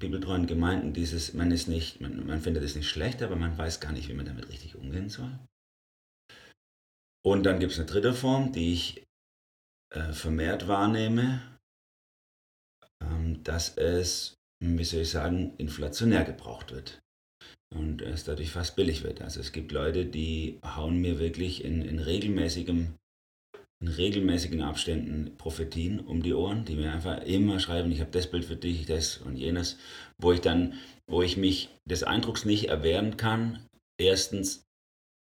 bibeltreuen 0.00 0.46
Gemeinden. 0.46 0.92
Dieses, 0.92 1.34
man 1.34 1.50
ist 1.50 1.68
nicht, 1.68 2.00
man, 2.00 2.26
man 2.26 2.40
findet 2.40 2.62
es 2.62 2.74
nicht 2.74 2.88
schlecht, 2.88 3.22
aber 3.22 3.36
man 3.36 3.58
weiß 3.58 3.80
gar 3.80 3.92
nicht, 3.92 4.08
wie 4.08 4.14
man 4.14 4.26
damit 4.26 4.48
richtig 4.48 4.76
umgehen 4.76 5.08
soll. 5.08 5.38
Und 7.24 7.44
dann 7.44 7.58
gibt 7.58 7.72
es 7.72 7.78
eine 7.78 7.88
dritte 7.88 8.14
Form, 8.14 8.52
die 8.52 8.72
ich 8.72 9.04
äh, 9.90 10.12
vermehrt 10.12 10.68
wahrnehme, 10.68 11.42
ähm, 13.02 13.42
dass 13.42 13.76
es 13.76 14.37
wie 14.60 14.84
soll 14.84 15.02
ich 15.02 15.10
sagen, 15.10 15.54
inflationär 15.58 16.24
gebraucht 16.24 16.72
wird. 16.72 17.00
Und 17.74 18.02
es 18.02 18.24
dadurch 18.24 18.50
fast 18.50 18.76
billig 18.76 19.02
wird. 19.02 19.20
Also 19.20 19.40
es 19.40 19.52
gibt 19.52 19.72
Leute, 19.72 20.06
die 20.06 20.58
hauen 20.64 21.00
mir 21.00 21.18
wirklich 21.18 21.64
in, 21.64 21.82
in 21.82 21.98
regelmäßigem 21.98 22.94
in 23.80 23.88
regelmäßigen 23.88 24.62
Abständen 24.62 25.36
Prophetien 25.36 26.00
um 26.00 26.22
die 26.22 26.34
Ohren, 26.34 26.64
die 26.64 26.74
mir 26.74 26.92
einfach 26.92 27.22
immer 27.22 27.60
schreiben, 27.60 27.92
ich 27.92 28.00
habe 28.00 28.10
das 28.10 28.28
Bild 28.28 28.44
für 28.44 28.56
dich, 28.56 28.86
das 28.86 29.18
und 29.18 29.36
jenes, 29.36 29.78
wo 30.18 30.32
ich 30.32 30.40
dann, 30.40 30.74
wo 31.08 31.22
ich 31.22 31.36
mich 31.36 31.68
des 31.88 32.02
Eindrucks 32.02 32.44
nicht 32.44 32.68
erwehren 32.68 33.16
kann, 33.16 33.64
erstens 34.00 34.64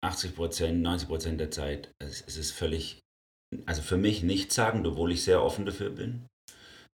80 0.05 0.35
Prozent, 0.35 0.83
90 0.83 1.09
Prozent 1.09 1.41
der 1.41 1.53
Zeit, 1.53 1.93
es, 2.01 2.25
es 2.27 2.37
ist 2.37 2.51
völlig, 2.51 2.99
also 3.67 3.81
für 3.81 3.97
mich 3.97 4.25
nichts 4.25 4.57
sagen, 4.57 4.85
obwohl 4.85 5.13
ich 5.13 5.23
sehr 5.23 5.43
offen 5.43 5.65
dafür 5.65 5.91
bin. 5.91 6.27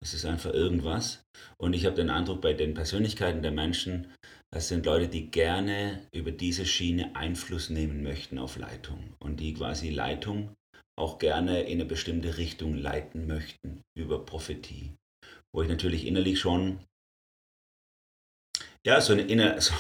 Es 0.04 0.14
ist 0.14 0.26
einfach 0.26 0.54
irgendwas. 0.54 1.24
Und 1.58 1.74
ich 1.74 1.86
habe 1.86 1.96
den 1.96 2.10
Eindruck, 2.10 2.42
bei 2.42 2.54
den 2.54 2.74
Persönlichkeiten 2.74 3.42
der 3.42 3.54
Menschen, 3.54 4.12
das 4.52 4.68
sind 4.68 4.86
Leute, 4.86 5.08
die 5.08 5.32
gerne 5.32 6.06
über 6.14 6.32
diese 6.32 6.66
Schiene 6.66 7.16
Einfluss 7.16 7.70
nehmen 7.70 8.04
möchten 8.04 8.38
auf 8.38 8.58
Leitung 8.58 9.16
und 9.20 9.40
die 9.40 9.54
quasi 9.54 9.90
Leitung 9.90 10.54
auch 11.00 11.20
gerne 11.20 11.64
in 11.64 11.80
eine 11.80 11.86
bestimmte 11.86 12.38
Richtung 12.38 12.76
leiten 12.76 13.28
möchten 13.28 13.82
über 13.98 14.24
Prophetie. 14.26 14.94
Wo 15.56 15.62
ich 15.62 15.70
natürlich 15.70 16.06
innerlich 16.06 16.38
schon, 16.38 16.80
ja, 18.86 19.00
so 19.00 19.14
eine 19.14 19.22
inner, 19.22 19.60
so, 19.62 19.74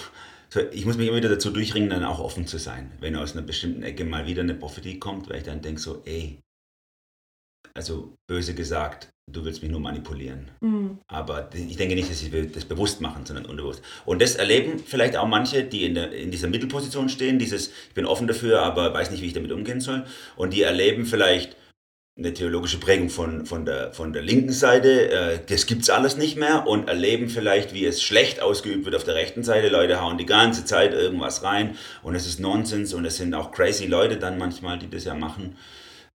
so, 0.49 0.61
ich 0.71 0.85
muss 0.85 0.95
mich 0.95 1.09
immer 1.09 1.17
wieder 1.17 1.29
dazu 1.29 1.51
durchringen, 1.51 1.89
dann 1.89 2.05
auch 2.05 2.19
offen 2.19 2.47
zu 2.47 2.57
sein. 2.57 2.93
Wenn 3.01 3.17
aus 3.17 3.33
einer 3.33 3.45
bestimmten 3.45 3.83
Ecke 3.83 4.05
mal 4.05 4.25
wieder 4.25 4.41
eine 4.41 4.55
Prophetie 4.55 4.99
kommt, 4.99 5.29
weil 5.29 5.39
ich 5.39 5.43
dann 5.43 5.61
denke 5.61 5.81
so, 5.81 6.01
ey, 6.05 6.39
also 7.75 8.15
böse 8.29 8.55
gesagt, 8.55 9.12
du 9.31 9.45
willst 9.45 9.61
mich 9.61 9.71
nur 9.71 9.79
manipulieren. 9.79 10.51
Mhm. 10.61 10.99
Aber 11.07 11.49
ich 11.53 11.77
denke 11.77 11.95
nicht, 11.95 12.09
dass 12.09 12.19
sie 12.19 12.51
das 12.51 12.65
bewusst 12.65 13.01
machen, 13.01 13.25
sondern 13.25 13.45
unbewusst. 13.45 13.81
Und 14.05 14.21
das 14.21 14.35
erleben 14.35 14.79
vielleicht 14.79 15.15
auch 15.15 15.27
manche, 15.27 15.63
die 15.63 15.85
in, 15.85 15.95
der, 15.95 16.11
in 16.11 16.31
dieser 16.31 16.49
Mittelposition 16.49 17.09
stehen, 17.09 17.39
dieses, 17.39 17.67
ich 17.67 17.93
bin 17.93 18.05
offen 18.05 18.27
dafür, 18.27 18.61
aber 18.61 18.93
weiß 18.93 19.11
nicht, 19.11 19.21
wie 19.21 19.27
ich 19.27 19.33
damit 19.33 19.51
umgehen 19.51 19.81
soll. 19.81 20.05
Und 20.35 20.53
die 20.53 20.61
erleben 20.61 21.05
vielleicht 21.05 21.55
eine 22.15 22.33
theologische 22.33 22.79
Prägung 22.79 23.09
von, 23.09 23.47
von, 23.47 23.65
der, 23.65 23.91
von 23.91 24.13
der 24.13 24.21
linken 24.21 24.51
Seite, 24.51 25.09
äh, 25.09 25.39
das 25.47 25.63
es 25.63 25.89
alles 25.89 26.15
nicht 26.15 26.37
mehr 26.37 26.67
und 26.67 26.87
erleben 26.87 27.27
vielleicht, 27.27 27.73
wie 27.73 27.85
es 27.85 28.03
schlecht 28.03 28.39
ausgeübt 28.39 28.85
wird 28.85 28.95
auf 28.95 29.03
der 29.03 29.15
rechten 29.15 29.41
Seite. 29.41 29.69
Leute 29.69 29.99
hauen 29.99 30.19
die 30.19 30.27
ganze 30.27 30.63
Zeit 30.63 30.93
irgendwas 30.93 31.43
rein 31.43 31.75
und 32.03 32.13
es 32.13 32.27
ist 32.27 32.39
Nonsens 32.39 32.93
und 32.93 33.05
es 33.05 33.17
sind 33.17 33.33
auch 33.33 33.51
crazy 33.51 33.87
Leute 33.87 34.17
dann 34.17 34.37
manchmal, 34.37 34.77
die 34.77 34.89
das 34.91 35.05
ja 35.05 35.15
machen. 35.15 35.57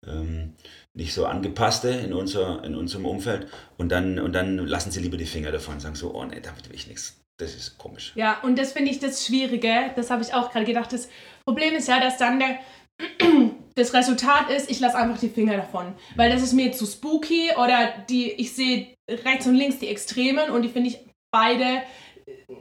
Ähm, 0.06 0.54
nicht 0.94 1.14
so 1.14 1.26
angepasste 1.26 1.90
in, 1.90 2.12
unser, 2.12 2.64
in 2.64 2.74
unserem 2.74 3.06
Umfeld 3.06 3.46
und 3.76 3.90
dann, 3.90 4.18
und 4.18 4.32
dann 4.32 4.58
lassen 4.58 4.90
sie 4.90 5.00
lieber 5.00 5.16
die 5.16 5.26
Finger 5.26 5.52
davon 5.52 5.74
und 5.74 5.80
sagen 5.80 5.94
so, 5.94 6.14
oh 6.14 6.24
nee, 6.24 6.40
damit 6.40 6.68
will 6.68 6.74
ich 6.74 6.88
nichts. 6.88 7.20
Das 7.38 7.54
ist 7.54 7.78
komisch. 7.78 8.12
Ja, 8.16 8.40
und 8.42 8.58
das 8.58 8.72
finde 8.72 8.90
ich 8.90 8.98
das 8.98 9.24
Schwierige, 9.24 9.92
das 9.94 10.10
habe 10.10 10.22
ich 10.22 10.34
auch 10.34 10.50
gerade 10.50 10.64
gedacht. 10.64 10.92
Das 10.92 11.08
Problem 11.44 11.74
ist 11.74 11.86
ja, 11.86 12.00
dass 12.00 12.18
dann 12.18 12.40
der, 12.40 12.58
das 13.76 13.94
Resultat 13.94 14.50
ist, 14.50 14.68
ich 14.68 14.80
lasse 14.80 14.98
einfach 14.98 15.20
die 15.20 15.28
Finger 15.28 15.56
davon. 15.56 15.94
Weil 16.16 16.32
das 16.32 16.42
ist 16.42 16.52
mir 16.52 16.72
zu 16.72 16.84
spooky 16.84 17.50
oder 17.56 17.94
die, 18.08 18.32
ich 18.32 18.54
sehe 18.54 18.88
rechts 19.08 19.46
und 19.46 19.54
links 19.54 19.78
die 19.78 19.86
Extremen 19.86 20.50
und 20.50 20.62
die 20.62 20.68
finde 20.68 20.90
ich 20.90 20.98
beide 21.30 21.82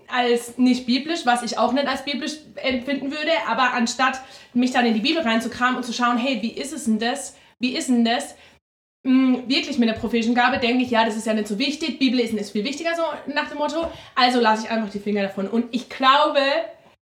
als 0.08 0.58
nicht 0.58 0.86
biblisch, 0.86 1.26
was 1.26 1.44
ich 1.44 1.58
auch 1.58 1.74
nicht 1.74 1.88
als 1.88 2.06
biblisch 2.06 2.34
empfinden 2.56 3.12
würde, 3.12 3.32
aber 3.48 3.74
anstatt 3.74 4.22
mich 4.54 4.72
dann 4.72 4.86
in 4.86 4.94
die 4.94 5.02
Bibel 5.02 5.22
reinzukramen 5.22 5.76
und 5.76 5.84
zu 5.84 5.94
schauen, 5.94 6.18
hey, 6.18 6.42
wie 6.42 6.52
ist 6.52 6.74
es 6.74 6.86
denn 6.86 7.00
das? 7.00 7.36
Wie 7.62 7.76
ist 7.76 7.90
denn 7.90 8.06
das? 8.06 8.36
Hm, 9.06 9.48
wirklich 9.48 9.78
mit 9.78 9.90
der 9.90 9.94
prophetischen 9.94 10.36
Gabe 10.36 10.60
denke 10.60 10.84
ich, 10.84 10.92
ja, 10.92 11.06
das 11.06 11.16
ist 11.16 11.26
ja 11.26 11.34
nicht 11.34 11.48
so 11.48 11.58
wichtig, 11.58 12.00
Bibel 12.00 12.20
ist 12.20 12.52
viel 12.52 12.66
wichtiger, 12.66 12.96
so 12.96 13.04
nach 13.34 13.48
dem 13.50 13.58
Motto, 13.58 13.90
also 14.16 14.40
lasse 14.40 14.66
ich 14.66 14.72
einfach 14.72 14.90
die 14.90 15.00
Finger 15.00 15.24
davon. 15.24 15.48
Und 15.48 15.74
ich 15.74 15.90
glaube, 15.90 16.42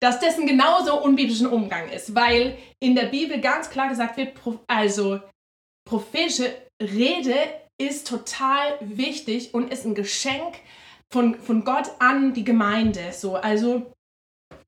dass 0.02 0.20
das 0.20 0.38
ein 0.38 0.48
genauso 0.48 1.02
unbiblischen 1.04 1.48
Umgang 1.48 1.90
ist, 1.90 2.16
weil 2.16 2.58
in 2.80 2.96
der 2.96 3.08
Bibel 3.08 3.42
ganz 3.42 3.70
klar 3.70 3.90
gesagt 3.90 4.18
wird, 4.18 4.34
also 4.68 5.20
prophetische 5.86 6.56
Rede 6.82 7.36
ist 7.82 8.08
total 8.08 8.78
wichtig 8.80 9.54
und 9.54 9.72
ist 9.72 9.86
ein 9.86 9.96
Geschenk 9.96 10.60
von, 11.12 11.36
von 11.36 11.66
Gott 11.66 11.92
an 12.00 12.34
die 12.34 12.44
Gemeinde. 12.44 13.12
So, 13.12 13.36
also 13.36 13.92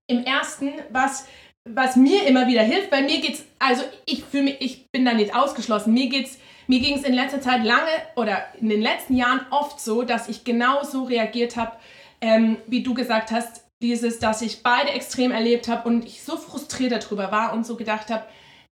im 0.10 0.24
ersten, 0.26 0.74
was 0.90 1.28
was 1.70 1.96
mir 1.96 2.26
immer 2.26 2.48
wieder 2.48 2.64
hilft, 2.64 2.90
bei 2.90 3.02
mir 3.02 3.22
geht's, 3.22 3.44
also 3.60 3.84
ich 4.06 4.24
fühle 4.24 4.44
mich, 4.44 4.58
ich 4.60 4.92
bin 4.92 5.06
da 5.06 5.14
nicht 5.14 5.36
ausgeschlossen. 5.36 5.94
Mir 5.94 6.10
geht's, 6.10 6.40
mir 6.68 6.80
ging 6.80 6.98
es 6.98 7.04
in 7.04 7.14
letzter 7.14 7.42
Zeit 7.42 7.64
lange 7.64 7.92
oder 8.16 8.44
in 8.60 8.70
den 8.70 8.82
letzten 8.82 9.16
Jahren 9.16 9.46
oft 9.52 9.80
so, 9.80 10.02
dass 10.02 10.28
ich 10.28 10.44
genau 10.44 10.84
so 10.84 11.04
reagiert 11.04 11.58
habe, 11.58 11.74
ähm, 12.22 12.58
wie 12.68 12.84
du 12.84 12.94
gesagt 12.94 13.32
hast, 13.32 13.66
dieses, 13.82 14.20
dass 14.20 14.42
ich 14.42 14.64
beide 14.64 14.92
extrem 14.92 15.32
erlebt 15.32 15.68
habe 15.68 15.88
und 15.88 16.06
ich 16.06 16.24
so 16.24 16.38
frustriert 16.38 16.92
darüber 16.92 17.32
war 17.32 17.54
und 17.54 17.66
so 17.66 17.76
gedacht 17.76 18.10
habe, 18.10 18.26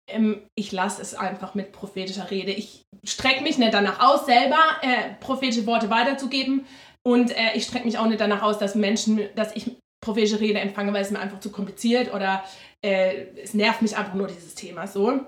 ähm, 0.08 0.42
ich 0.54 0.72
lasse 0.72 1.00
es 1.00 1.14
einfach 1.14 1.54
mit 1.54 1.72
prophetischer 1.72 2.30
Rede. 2.30 2.52
Ich 2.52 2.82
strecke 3.04 3.42
mich 3.42 3.58
nicht 3.58 3.74
danach 3.74 4.00
aus, 4.00 4.26
selber 4.26 4.60
äh, 4.82 5.14
prophetische 5.20 5.66
Worte 5.66 5.90
weiterzugeben. 5.90 6.66
Und 7.06 7.36
äh, 7.36 7.54
ich 7.54 7.64
strecke 7.64 7.84
mich 7.86 7.98
auch 7.98 8.06
nicht 8.06 8.20
danach 8.20 8.42
aus, 8.42 8.58
dass 8.58 8.74
Menschen, 8.74 9.20
dass 9.34 9.54
ich 9.56 9.70
prophetische 10.04 10.40
Rede 10.40 10.60
empfange, 10.60 10.92
weil 10.92 11.02
es 11.02 11.10
mir 11.10 11.18
einfach 11.18 11.40
zu 11.40 11.50
kompliziert 11.50 12.12
oder 12.12 12.44
äh, 12.84 13.28
es 13.42 13.54
nervt 13.54 13.82
mich 13.82 13.96
einfach 13.96 14.14
nur 14.14 14.28
dieses 14.28 14.54
Thema 14.54 14.86
so. 14.86 15.20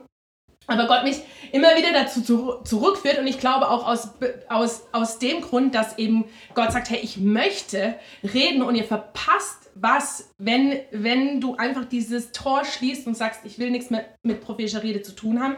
Aber 0.69 0.89
Gott 0.89 1.05
mich 1.05 1.21
immer 1.53 1.77
wieder 1.77 1.93
dazu 1.93 2.23
zu, 2.23 2.63
zurückführt 2.65 3.19
und 3.19 3.27
ich 3.27 3.39
glaube 3.39 3.71
auch 3.71 3.87
aus, 3.87 4.11
aus, 4.49 4.89
aus 4.93 5.19
dem 5.21 5.41
Grund, 5.41 5.75
dass 5.75 5.97
eben 5.97 6.25
Gott 6.55 6.73
sagt, 6.73 6.91
hey, 6.91 6.99
ich 7.01 7.19
möchte 7.19 7.95
reden 8.23 8.63
und 8.63 8.75
ihr 8.75 8.85
verpasst 8.85 9.71
was, 9.75 10.33
wenn, 10.39 10.81
wenn 10.91 11.41
du 11.41 11.57
einfach 11.57 11.85
dieses 11.85 12.33
Tor 12.33 12.65
schließt 12.65 13.07
und 13.07 13.17
sagst, 13.17 13.43
ich 13.45 13.59
will 13.59 13.71
nichts 13.71 13.91
mehr 13.91 14.07
mit 14.23 14.41
prophetischer 14.41 14.83
Rede 14.83 15.03
zu 15.03 15.13
tun 15.13 15.41
haben. 15.41 15.57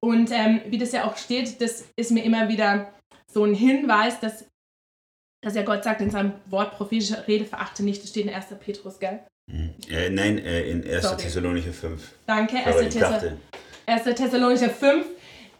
Und 0.00 0.30
ähm, 0.30 0.62
wie 0.66 0.78
das 0.78 0.92
ja 0.92 1.04
auch 1.04 1.16
steht, 1.16 1.60
das 1.60 1.84
ist 1.96 2.10
mir 2.10 2.24
immer 2.24 2.48
wieder 2.48 2.92
so 3.30 3.44
ein 3.44 3.54
Hinweis, 3.54 4.20
dass, 4.20 4.46
dass 5.42 5.54
ja 5.54 5.62
Gott 5.62 5.84
sagt 5.84 6.00
in 6.00 6.10
seinem 6.10 6.32
Wort, 6.46 6.72
prophetische 6.76 7.26
Rede 7.28 7.44
verachte 7.44 7.82
nicht, 7.82 8.02
das 8.02 8.10
steht 8.10 8.26
in 8.26 8.34
1. 8.34 8.46
Petrus, 8.60 8.98
gell? 8.98 9.26
Äh, 9.88 10.10
nein, 10.10 10.38
äh, 10.38 10.68
in 10.70 10.88
1. 10.88 11.16
Thessalonicher 11.18 11.72
5. 11.72 12.02
Danke, 12.26 12.56
1. 12.56 12.92
Thessalonicher 12.92 13.36
1. 13.86 14.04
Thessalonicher 14.16 14.70
5. 14.70 15.06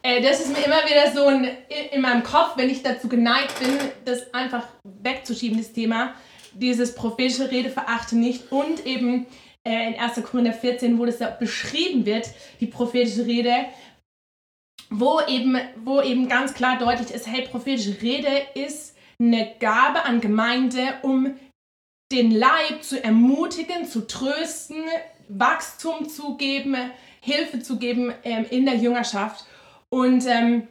Äh, 0.03 0.21
das 0.21 0.41
ist 0.41 0.49
mir 0.49 0.65
immer 0.65 0.83
wieder 0.85 1.11
so 1.13 1.27
ein, 1.27 1.47
in 1.91 2.01
meinem 2.01 2.23
Kopf, 2.23 2.57
wenn 2.57 2.69
ich 2.69 2.83
dazu 2.83 3.07
geneigt 3.07 3.57
bin, 3.59 3.69
das 4.03 4.33
einfach 4.33 4.67
wegzuschieben, 4.83 5.57
das 5.57 5.71
Thema. 5.71 6.13
Dieses 6.53 6.95
prophetische 6.95 7.49
Rede 7.49 7.69
verachte 7.69 8.17
nicht 8.17 8.51
und 8.51 8.85
eben 8.85 9.25
äh, 9.65 9.93
in 9.93 9.99
1. 9.99 10.21
Korinther 10.23 10.53
14, 10.53 10.99
wo 10.99 11.05
das 11.05 11.19
ja 11.19 11.29
beschrieben 11.29 12.05
wird, 12.05 12.29
die 12.59 12.67
prophetische 12.67 13.25
Rede, 13.25 13.53
wo 14.89 15.21
eben, 15.27 15.57
wo 15.83 16.01
eben 16.01 16.27
ganz 16.27 16.53
klar 16.53 16.77
deutlich 16.77 17.11
ist, 17.11 17.27
hey, 17.27 17.47
prophetische 17.47 18.01
Rede 18.01 18.29
ist 18.53 18.95
eine 19.19 19.55
Gabe 19.59 20.03
an 20.03 20.21
Gemeinde, 20.21 20.81
um 21.01 21.35
den 22.11 22.31
Leib 22.31 22.83
zu 22.83 23.03
ermutigen, 23.03 23.85
zu 23.85 24.07
trösten, 24.07 24.83
Wachstum 25.27 26.07
zu 26.07 26.37
geben, 26.37 26.75
Hilfe 27.21 27.59
zu 27.59 27.77
geben 27.77 28.13
ähm, 28.23 28.45
in 28.49 28.65
der 28.65 28.75
Jüngerschaft. 28.75 29.45
Und, 29.89 30.25
ähm, 30.25 30.67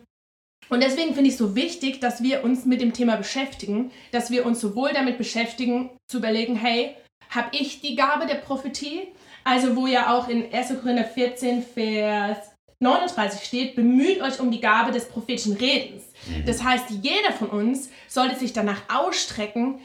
und 0.68 0.82
deswegen 0.82 1.14
finde 1.14 1.28
ich 1.28 1.34
es 1.34 1.38
so 1.38 1.54
wichtig, 1.54 2.00
dass 2.00 2.22
wir 2.22 2.42
uns 2.42 2.64
mit 2.64 2.80
dem 2.80 2.92
Thema 2.92 3.16
beschäftigen, 3.16 3.90
dass 4.12 4.30
wir 4.30 4.46
uns 4.46 4.60
sowohl 4.60 4.92
damit 4.92 5.18
beschäftigen, 5.18 5.90
zu 6.10 6.18
überlegen, 6.18 6.56
hey, 6.56 6.96
habe 7.30 7.48
ich 7.52 7.80
die 7.80 7.96
Gabe 7.96 8.26
der 8.26 8.36
Prophetie? 8.36 9.08
Also 9.44 9.76
wo 9.76 9.86
ja 9.86 10.16
auch 10.16 10.28
in 10.28 10.52
1. 10.52 10.80
Korinther 10.80 11.04
14, 11.04 11.62
Vers 11.62 12.38
39 12.80 13.44
steht, 13.44 13.76
bemüht 13.76 14.20
euch 14.20 14.40
um 14.40 14.50
die 14.50 14.60
Gabe 14.60 14.92
des 14.92 15.08
prophetischen 15.08 15.56
Redens. 15.56 16.04
Mhm. 16.26 16.44
Das 16.46 16.62
heißt, 16.62 16.90
jeder 17.02 17.32
von 17.32 17.48
uns 17.48 17.90
sollte 18.08 18.36
sich 18.36 18.52
danach 18.52 18.82
ausstrecken, 18.92 19.80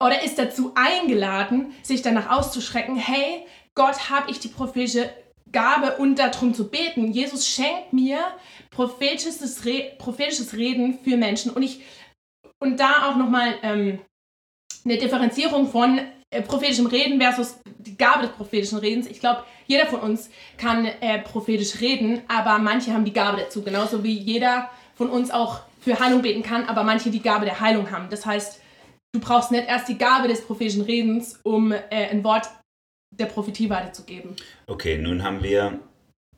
oder 0.00 0.22
ist 0.22 0.38
dazu 0.38 0.72
eingeladen, 0.74 1.72
sich 1.82 2.02
danach 2.02 2.30
auszuschrecken, 2.30 2.96
hey, 2.96 3.46
Gott, 3.74 4.10
habe 4.10 4.30
ich 4.30 4.38
die 4.38 4.48
prophetische 4.48 5.10
Gabe 5.52 5.96
und 5.98 6.18
darum 6.18 6.54
zu 6.54 6.68
beten. 6.68 7.12
Jesus 7.12 7.48
schenkt 7.48 7.92
mir 7.92 8.18
prophetisches, 8.70 9.64
Re 9.64 9.92
prophetisches 9.98 10.54
Reden 10.54 10.98
für 11.02 11.16
Menschen. 11.16 11.52
Und 11.52 11.62
ich 11.62 11.82
und 12.58 12.80
da 12.80 13.08
auch 13.08 13.16
nochmal 13.16 13.54
ähm, 13.62 13.98
eine 14.84 14.98
Differenzierung 14.98 15.70
von 15.70 16.00
äh, 16.30 16.42
prophetischem 16.42 16.86
Reden 16.86 17.20
versus 17.20 17.58
die 17.78 17.96
Gabe 17.96 18.26
des 18.26 18.32
prophetischen 18.32 18.78
Redens. 18.78 19.06
Ich 19.06 19.20
glaube, 19.20 19.44
jeder 19.66 19.86
von 19.86 20.00
uns 20.00 20.30
kann 20.58 20.86
äh, 20.86 21.20
prophetisch 21.20 21.80
reden, 21.80 22.22
aber 22.28 22.58
manche 22.58 22.92
haben 22.92 23.04
die 23.04 23.12
Gabe 23.12 23.38
dazu. 23.38 23.62
Genauso 23.62 24.02
wie 24.02 24.16
jeder 24.16 24.70
von 24.94 25.10
uns 25.10 25.30
auch 25.30 25.60
für 25.80 25.98
Heilung 25.98 26.22
beten 26.22 26.42
kann, 26.42 26.68
aber 26.68 26.82
manche 26.82 27.10
die 27.10 27.22
Gabe 27.22 27.44
der 27.44 27.60
Heilung 27.60 27.90
haben. 27.90 28.08
Das 28.10 28.26
heißt, 28.26 28.60
du 29.16 29.20
brauchst 29.20 29.50
nicht 29.50 29.66
erst 29.66 29.88
die 29.88 29.98
Gabe 29.98 30.28
des 30.28 30.44
prophetischen 30.44 30.82
Redens, 30.82 31.40
um 31.42 31.72
äh, 31.72 31.80
ein 31.90 32.22
Wort 32.22 32.48
der 33.10 33.26
Prophetie 33.26 33.70
weiterzugeben. 33.70 34.36
Okay, 34.66 34.98
nun 34.98 35.22
haben 35.22 35.42
wir, 35.42 35.80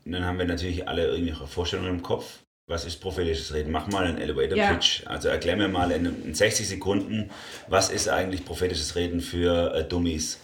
nun 0.04 0.24
haben 0.24 0.38
wir 0.38 0.46
natürlich 0.46 0.88
alle 0.88 1.06
irgendwelche 1.06 1.46
Vorstellungen 1.46 1.90
im 1.90 2.02
Kopf. 2.02 2.40
Was 2.70 2.84
ist 2.84 3.00
prophetisches 3.00 3.54
Reden? 3.54 3.72
Mach 3.72 3.86
mal 3.88 4.04
einen 4.04 4.18
Elevator 4.18 4.58
Pitch. 4.58 5.00
Ja. 5.00 5.10
Also 5.10 5.28
erklär 5.28 5.56
mir 5.56 5.68
mal 5.68 5.90
in, 5.90 6.04
in, 6.24 6.34
60 6.34 6.68
Sekunden, 6.68 7.30
was 7.66 7.90
ist 7.90 8.08
eigentlich 8.08 8.44
prophetisches 8.44 8.94
Reden 8.94 9.20
für 9.20 9.74
äh, 9.74 9.84
Dummies? 9.88 10.38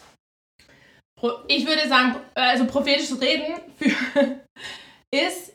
Ich 1.48 1.66
würde 1.66 1.86
sagen, 1.88 2.16
also 2.34 2.64
prophetisches 2.66 3.20
Reden 3.20 3.54
für 3.76 4.40
ist, 5.14 5.52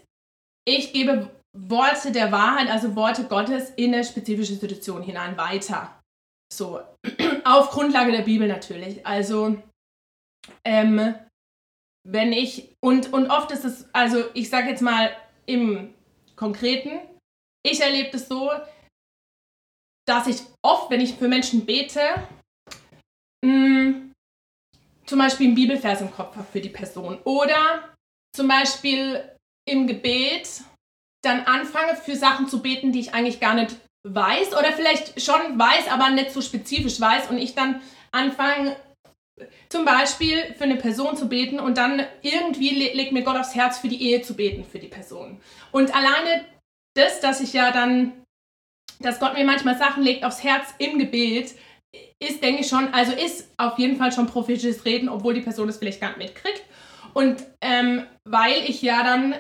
ich 0.66 0.94
gebe 0.94 1.30
Worte 1.58 2.12
der 2.12 2.32
Wahrheit, 2.32 2.70
also 2.70 2.96
Worte 2.96 3.24
Gottes 3.24 3.72
in 3.72 3.94
eine 3.94 4.04
spezifische 4.04 4.54
Situation 4.54 5.02
hinein 5.02 5.38
weiter. 5.38 5.99
So, 6.52 6.82
auf 7.46 7.70
Grundlage 7.70 8.12
der 8.12 8.24
Bibel 8.24 8.48
natürlich. 8.48 9.06
Also, 9.06 9.62
ähm, 10.66 11.16
wenn 12.08 12.34
ich, 12.34 12.76
und, 12.84 13.14
und 13.14 13.30
oft 13.30 13.52
ist 13.52 13.66
es, 13.66 13.88
also 13.94 14.24
ich 14.34 14.50
sage 14.50 14.70
jetzt 14.70 14.82
mal 14.82 15.16
im 15.46 15.94
Konkreten, 16.36 17.00
ich 17.64 17.82
erlebe 17.82 18.16
es 18.16 18.28
so, 18.28 18.52
dass 20.08 20.28
ich 20.28 20.42
oft, 20.64 20.90
wenn 20.90 21.02
ich 21.02 21.16
für 21.16 21.28
Menschen 21.28 21.66
bete, 21.66 22.02
mh, 23.46 23.52
mm, 23.52 24.12
zum 25.06 25.20
Beispiel 25.20 25.48
einen 25.48 25.56
Bibelvers 25.56 26.02
im 26.02 26.12
Kopf 26.12 26.36
habe 26.36 26.48
für 26.52 26.62
die 26.62 26.70
Person. 26.70 27.20
Oder 27.24 27.96
zum 28.36 28.48
Beispiel 28.48 29.36
im 29.68 29.88
Gebet 29.88 30.62
dann 31.24 31.42
anfange, 31.42 31.96
für 31.96 32.16
Sachen 32.16 32.48
zu 32.48 32.62
beten, 32.62 32.92
die 32.92 33.00
ich 33.02 33.14
eigentlich 33.14 33.40
gar 33.40 33.54
nicht 33.54 33.76
weiß 34.08 34.54
oder 34.54 34.72
vielleicht 34.72 35.22
schon 35.22 35.60
weiß, 35.60 35.90
aber 35.90 36.10
nicht 36.10 36.32
so 36.32 36.42
spezifisch 36.42 37.00
weiß 37.00 37.30
und 37.30 37.38
ich 37.38 37.56
dann 37.56 37.82
anfange, 38.12 38.76
zum 39.70 39.86
Beispiel 39.86 40.54
für 40.58 40.66
eine 40.66 40.76
Person 40.76 41.16
zu 41.16 41.30
beten 41.30 41.60
und 41.60 41.78
dann 41.78 42.06
irgendwie 42.22 42.70
legt 42.70 43.12
mir 43.12 43.24
Gott 43.24 43.38
aufs 43.38 43.56
Herz, 43.56 43.78
für 43.80 43.88
die 43.88 44.02
Ehe 44.02 44.22
zu 44.22 44.36
beten 44.36 44.66
für 44.66 44.80
die 44.80 44.88
Person. 44.88 45.40
Und 45.72 45.96
alleine 45.96 46.46
das, 46.96 47.20
dass 47.20 47.40
ich 47.40 47.54
ja 47.54 47.72
dann, 47.72 48.24
dass 49.00 49.20
Gott 49.20 49.36
mir 49.36 49.46
manchmal 49.46 49.78
Sachen 49.78 50.04
legt 50.04 50.24
aufs 50.24 50.44
Herz 50.44 50.74
im 50.78 51.00
Gebet, 51.00 51.56
ist, 52.20 52.44
denke 52.44 52.62
ich 52.62 52.68
schon, 52.68 52.94
also 52.94 53.14
ist 53.14 53.50
auf 53.58 53.80
jeden 53.80 53.98
Fall 53.98 54.12
schon 54.12 54.28
prophetisches 54.28 54.86
Reden, 54.86 55.10
obwohl 55.10 55.34
die 55.34 55.42
Person 55.42 55.68
das 55.68 55.78
vielleicht 55.78 56.02
gar 56.02 56.10
nicht 56.10 56.18
mitkriegt. 56.18 56.64
Und 57.14 57.44
ähm, 57.62 58.06
weil 58.26 58.64
ich 58.68 58.82
ja 58.82 59.04
dann 59.04 59.36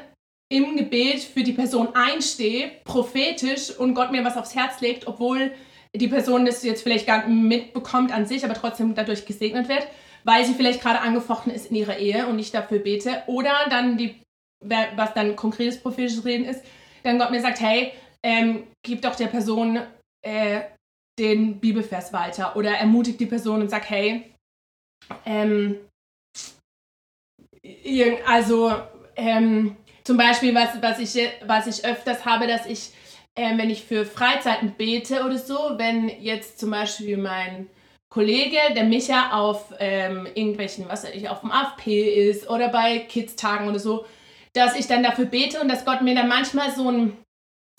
im 0.52 0.78
Gebet 0.78 1.20
für 1.20 1.44
die 1.44 1.54
Person 1.54 1.96
einstehe, 1.96 2.72
prophetisch 2.84 3.70
und 3.78 3.94
Gott 3.94 4.12
mir 4.12 4.26
was 4.26 4.38
aufs 4.38 4.56
Herz 4.56 4.82
legt, 4.82 5.08
obwohl 5.08 5.52
die 5.96 6.08
Person 6.08 6.46
das 6.46 6.64
jetzt 6.64 6.84
vielleicht 6.84 7.08
gar 7.08 7.28
nicht 7.28 7.74
mitbekommt 7.74 8.12
an 8.12 8.26
sich, 8.26 8.44
aber 8.44 8.54
trotzdem 8.54 8.96
dadurch 8.96 9.26
gesegnet 9.26 9.70
wird, 9.70 9.88
weil 10.24 10.46
sie 10.46 10.54
vielleicht 10.54 10.82
gerade 10.82 11.02
angefochten 11.02 11.52
ist 11.52 11.68
in 11.68 11.76
ihrer 11.76 11.98
Ehe 11.98 12.28
und 12.28 12.40
ich 12.40 12.52
dafür 12.52 12.80
bete. 12.80 13.24
Oder 13.28 13.54
dann 13.70 13.98
die, 13.98 14.16
was 14.62 15.14
dann 15.14 15.36
konkretes 15.36 15.80
prophetisches 15.80 16.26
Reden 16.26 16.46
ist, 16.46 16.64
dann 17.04 17.20
Gott 17.20 17.32
mir 17.32 17.42
sagt, 17.42 17.60
hey, 17.62 17.94
ähm, 18.24 18.68
gib 18.84 19.02
doch 19.02 19.16
der 19.16 19.28
Person 19.28 19.80
äh, 20.26 20.62
den 21.18 21.60
Bibelvers 21.60 22.14
weiter 22.14 22.56
oder 22.56 22.72
ermutigt 22.72 23.20
die 23.20 23.26
Person 23.26 23.62
und 23.62 23.70
sagt, 23.70 23.90
hey, 23.90 24.32
ähm, 25.26 25.78
also 28.26 28.74
ähm, 29.16 29.76
zum 30.04 30.18
Beispiel, 30.18 30.54
was, 30.56 30.82
was, 30.82 31.00
ich, 31.00 31.30
was 31.46 31.68
ich 31.68 31.86
öfters 31.86 32.26
habe, 32.26 32.48
dass 32.48 32.66
ich, 32.66 32.92
äh, 33.36 33.58
wenn 33.58 33.70
ich 33.70 33.84
für 33.84 34.06
Freizeiten 34.06 34.72
bete 34.78 35.24
oder 35.26 35.38
so, 35.38 35.74
wenn 35.78 36.10
jetzt 36.22 36.60
zum 36.60 36.72
Beispiel 36.72 37.18
mein 37.18 37.68
Kollege, 38.10 38.58
der 38.76 38.86
Micha, 38.86 39.32
auf 39.32 39.74
ähm, 39.80 40.28
irgendwelchen, 40.34 40.90
was 40.90 41.04
weiß 41.04 41.14
ich, 41.14 41.30
auf 41.30 41.42
dem 41.42 41.52
AFP 41.52 42.30
ist 42.30 42.50
oder 42.50 42.70
bei 42.70 43.00
Kids-Tagen 43.00 43.68
oder 43.68 43.80
so, 43.80 44.06
dass 44.54 44.76
ich 44.76 44.88
dann 44.88 45.04
dafür 45.04 45.26
bete 45.26 45.60
und 45.62 45.70
dass 45.70 45.86
Gott 45.86 46.02
mir 46.02 46.16
dann 46.16 46.28
manchmal 46.28 46.72
so 46.72 46.88
einen 46.88 47.18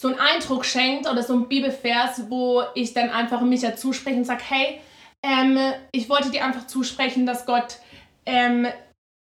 so 0.00 0.08
einen 0.08 0.18
Eindruck 0.18 0.64
schenkt 0.64 1.06
oder 1.10 1.22
so 1.22 1.34
ein 1.34 1.46
Bibelvers, 1.46 2.30
wo 2.30 2.62
ich 2.74 2.94
dann 2.94 3.10
einfach 3.10 3.42
Micha 3.42 3.76
zuspreche 3.76 4.16
und 4.16 4.24
sage, 4.24 4.42
hey, 4.48 4.80
ähm, 5.22 5.58
ich 5.92 6.08
wollte 6.08 6.30
dir 6.30 6.42
einfach 6.42 6.66
zusprechen, 6.66 7.26
dass 7.26 7.44
Gott 7.44 7.76
ähm, 8.24 8.66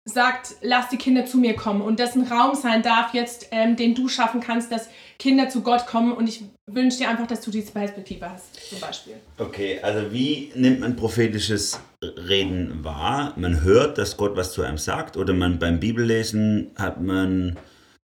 sagt, 0.08 0.56
lass 0.62 0.90
die 0.90 0.98
Kinder 0.98 1.26
zu 1.26 1.38
mir 1.38 1.56
kommen 1.56 1.82
und 1.82 2.00
das 2.00 2.16
ein 2.16 2.28
Raum 2.28 2.56
sein 2.56 2.84
darf 2.84 3.14
jetzt, 3.14 3.48
ähm, 3.52 3.76
den 3.76 3.96
du 3.96 4.08
schaffen 4.08 4.40
kannst, 4.40 4.72
dass 4.72 4.88
Kinder 5.18 5.50
zu 5.50 5.62
Gott 5.62 5.88
kommen 5.88 6.14
und 6.14 6.30
ich 6.30 6.44
wünsche 6.68 7.00
dir 7.00 7.10
einfach, 7.10 7.26
dass 7.26 7.42
du 7.42 7.50
diese 7.50 7.72
Perspektive 7.72 8.30
hast, 8.30 8.70
zum 8.70 8.80
Beispiel. 8.80 9.16
Okay, 9.40 9.80
also 9.82 10.12
wie 10.12 10.52
nimmt 10.54 10.82
man 10.82 10.96
prophetisches 10.96 11.80
Reden 12.04 12.84
wahr? 12.84 13.34
Man 13.36 13.62
hört, 13.64 13.98
dass 13.98 14.16
Gott 14.16 14.38
was 14.38 14.54
zu 14.54 14.62
einem 14.62 14.78
sagt 14.78 15.18
oder 15.18 15.34
man 15.34 15.58
beim 15.58 15.79
Bibellesen 15.79 16.72
hat 16.75 17.01
man 17.01 17.58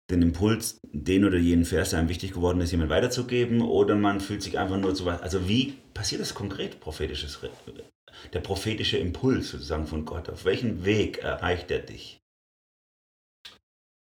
den 0.09 0.21
Impuls, 0.21 0.79
den 0.83 1.25
oder 1.25 1.37
jenen 1.37 1.65
Vers, 1.65 1.91
der 1.91 1.99
einem 1.99 2.09
wichtig 2.09 2.33
geworden 2.33 2.61
ist, 2.61 2.71
jemand 2.71 2.89
weiterzugeben 2.89 3.61
oder 3.61 3.95
man 3.95 4.19
fühlt 4.19 4.43
sich 4.43 4.59
einfach 4.59 4.77
nur 4.77 4.93
zu 4.93 5.05
was. 5.05 5.21
Also 5.21 5.47
wie 5.47 5.73
passiert 5.93 6.21
das 6.21 6.33
konkret, 6.33 6.79
prophetisches? 6.79 7.39
Der 8.33 8.39
prophetische 8.39 8.97
Impuls 8.97 9.49
sozusagen 9.49 9.87
von 9.87 10.05
Gott? 10.05 10.29
Auf 10.29 10.45
welchen 10.45 10.85
Weg 10.85 11.19
erreicht 11.19 11.71
er 11.71 11.79
dich? 11.79 12.19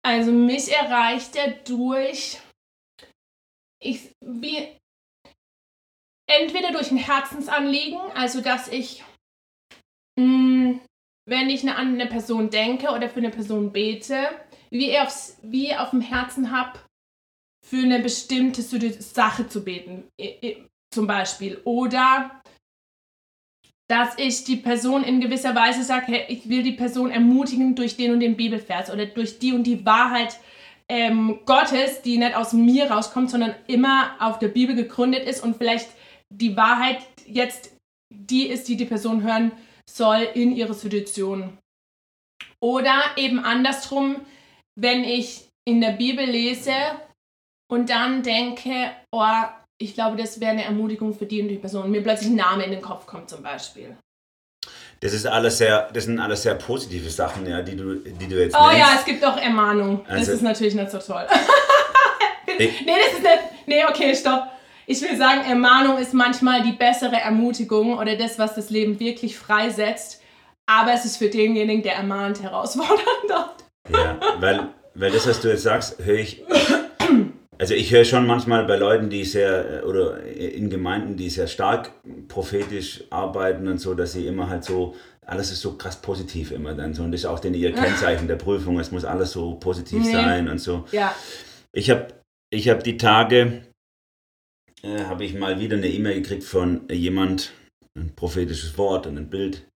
Also 0.06 0.32
mich 0.32 0.72
erreicht 0.72 1.36
er 1.36 1.52
durch, 1.52 2.40
ich, 3.84 4.12
wie, 4.22 4.70
entweder 6.30 6.72
durch 6.72 6.92
ein 6.92 6.98
Herzensanliegen, 6.98 8.00
also 8.14 8.42
dass 8.42 8.70
ich, 8.70 9.04
mh, 10.18 10.24
hm, 10.24 10.82
wenn 11.28 11.50
ich 11.50 11.70
an 11.70 11.76
eine 11.76 12.08
Person 12.08 12.50
denke 12.50 12.90
oder 12.90 13.10
für 13.10 13.20
eine 13.20 13.32
Person 13.32 13.74
bete, 13.74 14.30
wie, 14.70 14.98
aufs, 14.98 15.38
wie 15.42 15.76
auf 15.76 15.90
dem 15.90 16.02
Herzen 16.02 16.52
habe, 16.52 16.80
für 17.66 17.84
eine 17.84 18.00
bestimmte 18.00 18.62
Sache 18.62 19.50
zu 19.50 19.64
beten, 19.64 20.08
zum 20.94 21.06
Beispiel. 21.06 21.60
Oder 21.66 22.42
dass 23.90 24.18
ich 24.18 24.44
die 24.44 24.58
Person 24.58 25.04
in 25.04 25.22
gewisser 25.22 25.56
Weise 25.56 25.84
sage, 25.84 26.08
hey, 26.08 26.26
ich 26.28 26.50
will 26.50 26.64
die 26.64 26.74
Person 26.74 27.10
ermutigen 27.10 27.76
durch 27.76 27.96
den 27.96 28.12
und 28.12 28.20
den 28.20 28.36
Bibelvers 28.36 28.92
oder 28.92 29.06
durch 29.06 29.40
die 29.40 29.54
und 29.54 29.64
die 29.64 29.86
Wahrheit 29.86 30.38
ähm, 30.90 31.40
Gottes, 31.46 32.02
die 32.02 32.18
nicht 32.18 32.36
aus 32.36 32.54
mir 32.54 32.92
rauskommt, 32.92 33.30
sondern 33.30 33.56
immer 33.68 34.16
auf 34.20 34.40
der 34.40 34.50
Bibel 34.50 34.76
gegründet 34.76 35.26
ist 35.26 35.42
und 35.44 35.58
vielleicht 35.58 35.90
die 36.34 36.56
Wahrheit 36.58 37.00
jetzt 37.26 37.76
die 38.14 38.48
ist, 38.48 38.68
die 38.68 38.78
die 38.78 38.86
Person 38.86 39.24
hören 39.24 39.52
soll 39.90 40.28
in 40.34 40.56
ihrer 40.56 40.74
Situation. 40.74 41.58
Oder 42.62 43.02
eben 43.16 43.40
andersrum, 43.40 44.18
wenn 44.76 45.04
ich 45.04 45.48
in 45.68 45.82
der 45.82 45.92
Bibel 45.92 46.26
lese 46.26 46.74
und 47.70 47.90
dann 47.90 48.24
denke, 48.24 48.92
oh, 49.12 49.44
ich 49.78 49.94
glaube, 49.94 50.18
das 50.18 50.40
wäre 50.40 50.52
eine 50.52 50.64
Ermutigung 50.64 51.14
für 51.14 51.26
die 51.26 51.42
und 51.42 51.50
die 51.50 51.56
Person. 51.58 51.92
Mir 51.92 52.02
plötzlich 52.02 52.30
ein 52.30 52.36
Name 52.36 52.64
in 52.66 52.72
den 52.72 52.82
Kopf 52.82 53.06
kommt 53.06 53.30
zum 53.30 53.44
Beispiel. 53.44 53.96
Das 55.00 55.14
ist 55.14 55.28
alles 55.28 55.60
sehr, 55.60 55.90
das 55.94 56.06
sind 56.06 56.20
alles 56.20 56.42
sehr 56.42 56.56
positive 56.56 57.10
Sachen, 57.10 57.48
ja, 57.48 57.62
die 57.62 57.76
du, 57.76 57.96
die 57.96 58.28
du 58.28 58.42
jetzt 58.42 58.56
Oh 58.60 58.66
nennst. 58.68 58.80
ja, 58.80 58.88
es 58.98 59.06
gibt 59.06 59.24
auch 59.24 59.38
Ermahnung. 59.38 60.04
Also, 60.08 60.20
das 60.26 60.28
ist 60.30 60.42
natürlich 60.42 60.74
nicht 60.74 60.90
so 60.90 60.98
toll. 60.98 61.28
nee, 62.58 62.72
das 62.86 63.14
ist 63.14 63.22
nicht. 63.24 63.40
Nee, 63.68 63.86
okay, 63.86 64.16
stopp. 64.16 64.44
Ich 64.88 65.02
will 65.02 65.16
sagen, 65.18 65.42
Ermahnung 65.48 65.98
ist 65.98 66.14
manchmal 66.14 66.64
die 66.64 66.72
bessere 66.72 67.18
Ermutigung 67.18 67.98
oder 67.98 68.16
das, 68.16 68.40
was 68.40 68.56
das 68.56 68.70
Leben 68.70 69.00
wirklich 69.00 69.38
freisetzt. 69.38 70.22
Aber 70.66 70.94
es 70.94 71.06
ist 71.06 71.18
für 71.18 71.30
denjenigen, 71.30 71.84
der 71.84 71.96
ermahnt, 71.96 72.42
herausfordernder. 72.42 73.54
Ja, 73.90 74.20
weil, 74.40 74.70
weil 74.96 75.12
das, 75.12 75.28
was 75.28 75.40
du 75.42 75.50
jetzt 75.50 75.64
sagst, 75.64 75.98
höre 76.04 76.20
ich 76.20 76.44
also 77.60 77.74
ich 77.74 77.92
höre 77.92 78.06
schon 78.06 78.28
manchmal 78.28 78.66
bei 78.66 78.78
Leuten, 78.78 79.10
die 79.10 79.24
sehr, 79.24 79.84
oder 79.88 80.24
in 80.24 80.70
Gemeinden, 80.70 81.18
die 81.18 81.30
sehr 81.30 81.48
stark 81.48 81.92
prophetisch 82.28 83.04
arbeiten 83.10 83.68
und 83.68 83.80
so, 83.80 83.94
dass 83.94 84.14
sie 84.14 84.28
immer 84.28 84.50
halt 84.50 84.64
so, 84.64 84.96
alles 85.26 85.52
ist 85.52 85.62
so 85.62 85.78
krass 85.78 86.02
positiv 86.02 86.52
immer 86.52 86.74
dann 86.74 86.94
so. 86.94 87.04
Und 87.04 87.12
das 87.12 87.22
ist 87.22 87.26
auch 87.26 87.40
den 87.40 87.54
ihr 87.54 87.72
Kennzeichen 87.74 88.28
der 88.28 88.36
Prüfung, 88.36 88.80
es 88.80 88.92
muss 88.92 89.06
alles 89.06 89.32
so 89.32 89.56
positiv 89.56 90.04
nee. 90.04 90.12
sein 90.12 90.48
und 90.48 90.60
so. 90.60 90.86
Ja. 90.92 91.16
Ich 91.74 91.90
habe 91.90 92.08
ich 92.50 92.70
hab 92.70 92.84
die 92.84 92.98
Tage, 92.98 93.64
äh, 94.84 95.04
habe 95.04 95.26
ich 95.26 95.34
mal 95.34 95.60
wieder 95.60 95.78
eine 95.78 95.90
E-Mail 95.90 96.22
gekriegt 96.22 96.44
von 96.44 96.88
jemand, 96.90 97.54
ein 97.98 98.16
prophetisches 98.16 98.78
Wort 98.78 99.08
und 99.08 99.18
ein 99.18 99.30
Bild 99.30 99.68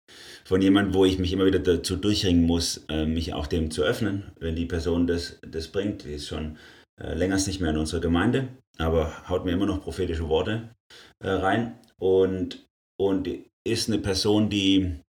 von 0.44 0.60
jemand, 0.60 0.94
wo 0.94 1.04
ich 1.04 1.18
mich 1.18 1.32
immer 1.32 1.46
wieder 1.46 1.60
dazu 1.60 1.96
durchringen 1.96 2.44
muss, 2.44 2.84
äh, 2.88 3.06
mich 3.06 3.32
auch 3.32 3.46
dem 3.46 3.70
zu 3.70 3.82
öffnen, 3.82 4.32
wenn 4.38 4.56
die 4.56 4.66
Person 4.66 5.06
das, 5.06 5.38
das 5.46 5.68
bringt. 5.68 6.04
Die 6.04 6.14
ist 6.14 6.28
schon 6.28 6.58
äh, 7.00 7.28
nicht 7.28 7.60
mehr 7.60 7.70
in 7.70 7.78
unserer 7.78 8.00
Gemeinde, 8.00 8.48
aber 8.78 9.28
haut 9.28 9.44
mir 9.44 9.52
immer 9.52 9.66
noch 9.66 9.82
prophetische 9.82 10.28
Worte 10.28 10.70
äh, 11.22 11.30
rein 11.30 11.78
und, 11.98 12.66
und 12.98 13.28
ist 13.66 13.88
eine 13.88 13.98
Person, 13.98 14.48
die 14.50 15.00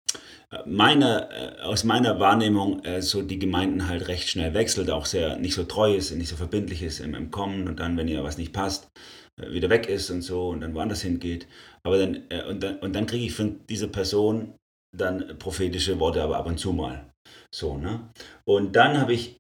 äh, 0.50 0.58
meine, 0.66 1.30
äh, 1.30 1.62
aus 1.62 1.84
meiner 1.84 2.18
Wahrnehmung 2.18 2.84
äh, 2.84 3.02
so 3.02 3.22
die 3.22 3.38
Gemeinden 3.38 3.88
halt 3.88 4.08
recht 4.08 4.28
schnell 4.28 4.54
wechselt, 4.54 4.90
auch 4.90 5.06
sehr 5.06 5.36
nicht 5.36 5.54
so 5.54 5.64
treu 5.64 5.94
ist, 5.94 6.10
nicht 6.12 6.28
so 6.28 6.36
verbindlich 6.36 6.82
ist 6.82 7.00
im, 7.00 7.14
im 7.14 7.30
Kommen 7.30 7.68
und 7.68 7.80
dann, 7.80 7.96
wenn 7.96 8.08
ihr 8.08 8.24
was 8.24 8.38
nicht 8.38 8.52
passt, 8.52 8.88
wieder 9.36 9.70
weg 9.70 9.88
ist 9.88 10.10
und 10.10 10.20
so 10.20 10.48
und 10.48 10.60
dann 10.60 10.74
woanders 10.74 11.02
hingeht. 11.02 11.46
Aber 11.82 11.98
dann, 11.98 12.24
und 12.48 12.62
dann, 12.62 12.78
und 12.80 12.94
dann 12.94 13.06
kriege 13.06 13.24
ich 13.24 13.32
von 13.32 13.60
dieser 13.68 13.86
Person 13.86 14.54
dann 14.94 15.38
prophetische 15.38 15.98
Worte, 15.98 16.22
aber 16.22 16.36
ab 16.36 16.46
und 16.46 16.58
zu 16.58 16.72
mal. 16.72 17.10
So, 17.54 17.78
ne? 17.78 18.10
Und 18.44 18.76
dann 18.76 18.98
habe 18.98 19.14
ich 19.14 19.39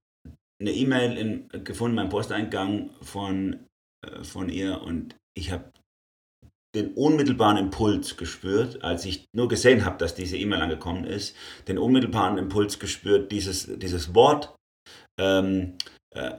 eine 0.60 0.72
E-Mail 0.72 1.48
gefunden, 1.64 1.96
mein 1.96 2.08
Posteingang 2.08 2.90
von, 3.00 3.66
äh, 4.06 4.24
von 4.24 4.48
ihr 4.48 4.82
und 4.82 5.16
ich 5.34 5.50
habe 5.52 5.72
den 6.74 6.94
unmittelbaren 6.94 7.56
Impuls 7.56 8.16
gespürt, 8.16 8.84
als 8.84 9.04
ich 9.04 9.28
nur 9.34 9.48
gesehen 9.48 9.84
habe, 9.84 9.98
dass 9.98 10.14
diese 10.14 10.36
E-Mail 10.36 10.60
angekommen 10.60 11.04
ist, 11.04 11.34
den 11.66 11.78
unmittelbaren 11.78 12.38
Impuls 12.38 12.78
gespürt, 12.78 13.32
dieses, 13.32 13.66
dieses 13.78 14.14
Wort 14.14 14.54
ähm, 15.18 15.76
äh, 16.14 16.32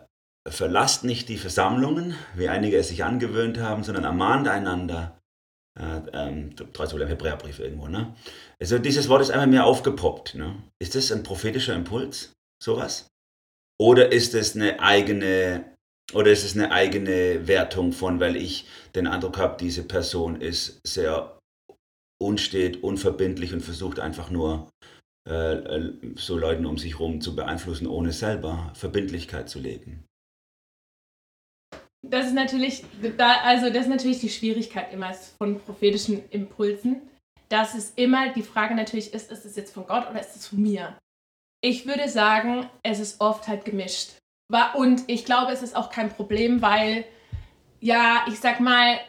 verlasst 0.47 1.03
nicht 1.03 1.27
die 1.29 1.37
Versammlungen, 1.37 2.15
wie 2.35 2.47
einige 2.47 2.77
es 2.77 2.87
sich 2.87 3.03
angewöhnt 3.03 3.59
haben, 3.59 3.83
sondern 3.83 4.05
ermahnt 4.05 4.47
einander. 4.47 5.19
Äh, 5.79 6.01
ähm, 6.13 6.55
trotz 6.73 6.91
im 6.91 7.07
Hebräerbrief 7.07 7.59
irgendwo. 7.59 7.87
Ne? 7.87 8.13
Also 8.59 8.77
dieses 8.77 9.07
Wort 9.07 9.21
ist 9.21 9.31
einmal 9.31 9.47
mehr 9.47 9.65
aufgepoppt. 9.65 10.35
Ne? 10.35 10.61
Ist 10.79 10.95
das 10.95 11.11
ein 11.11 11.23
prophetischer 11.23 11.75
Impuls, 11.75 12.33
sowas? 12.61 13.07
Oder 13.81 14.11
ist 14.11 14.35
es 14.35 14.55
eine 14.55 14.79
eigene, 14.79 15.65
oder 16.13 16.31
ist 16.31 16.43
es 16.43 16.55
eine 16.55 16.71
eigene 16.71 17.47
Wertung 17.47 17.93
von, 17.93 18.19
weil 18.19 18.35
ich 18.35 18.67
den 18.93 19.07
Eindruck 19.07 19.39
habe, 19.39 19.57
diese 19.59 19.83
Person 19.83 20.39
ist 20.39 20.79
sehr 20.85 21.39
unstet, 22.21 22.83
unverbindlich 22.83 23.53
und 23.53 23.61
versucht 23.61 23.99
einfach 23.99 24.29
nur 24.29 24.69
äh, 25.27 25.53
äh 25.55 25.93
so 26.15 26.37
Leuten 26.37 26.67
um 26.67 26.77
sich 26.77 26.99
herum 26.99 27.21
zu 27.21 27.35
beeinflussen, 27.35 27.87
ohne 27.87 28.11
selber 28.11 28.71
Verbindlichkeit 28.75 29.49
zu 29.49 29.59
leben 29.59 30.05
das 32.03 32.27
ist 32.27 32.33
natürlich, 32.33 32.83
also 33.17 33.69
das 33.69 33.83
ist 33.83 33.89
natürlich 33.89 34.19
die 34.19 34.29
Schwierigkeit 34.29 34.91
immer 34.91 35.13
von 35.13 35.59
prophetischen 35.59 36.27
Impulsen, 36.29 37.01
dass 37.49 37.75
es 37.75 37.91
immer 37.95 38.33
die 38.33 38.43
Frage 38.43 38.75
natürlich 38.75 39.13
ist, 39.13 39.31
ist 39.31 39.45
es 39.45 39.55
jetzt 39.55 39.73
von 39.73 39.85
Gott 39.85 40.09
oder 40.09 40.19
ist 40.19 40.35
es 40.35 40.47
von 40.47 40.61
mir? 40.61 40.97
Ich 41.63 41.85
würde 41.85 42.09
sagen, 42.09 42.69
es 42.83 42.99
ist 42.99 43.21
oft 43.21 43.47
halt 43.47 43.65
gemischt. 43.65 44.17
Und 44.75 45.03
ich 45.07 45.25
glaube, 45.25 45.51
es 45.51 45.61
ist 45.61 45.75
auch 45.75 45.89
kein 45.89 46.09
Problem, 46.09 46.61
weil, 46.61 47.05
ja, 47.79 48.25
ich 48.27 48.39
sag 48.39 48.59
mal, 48.59 48.99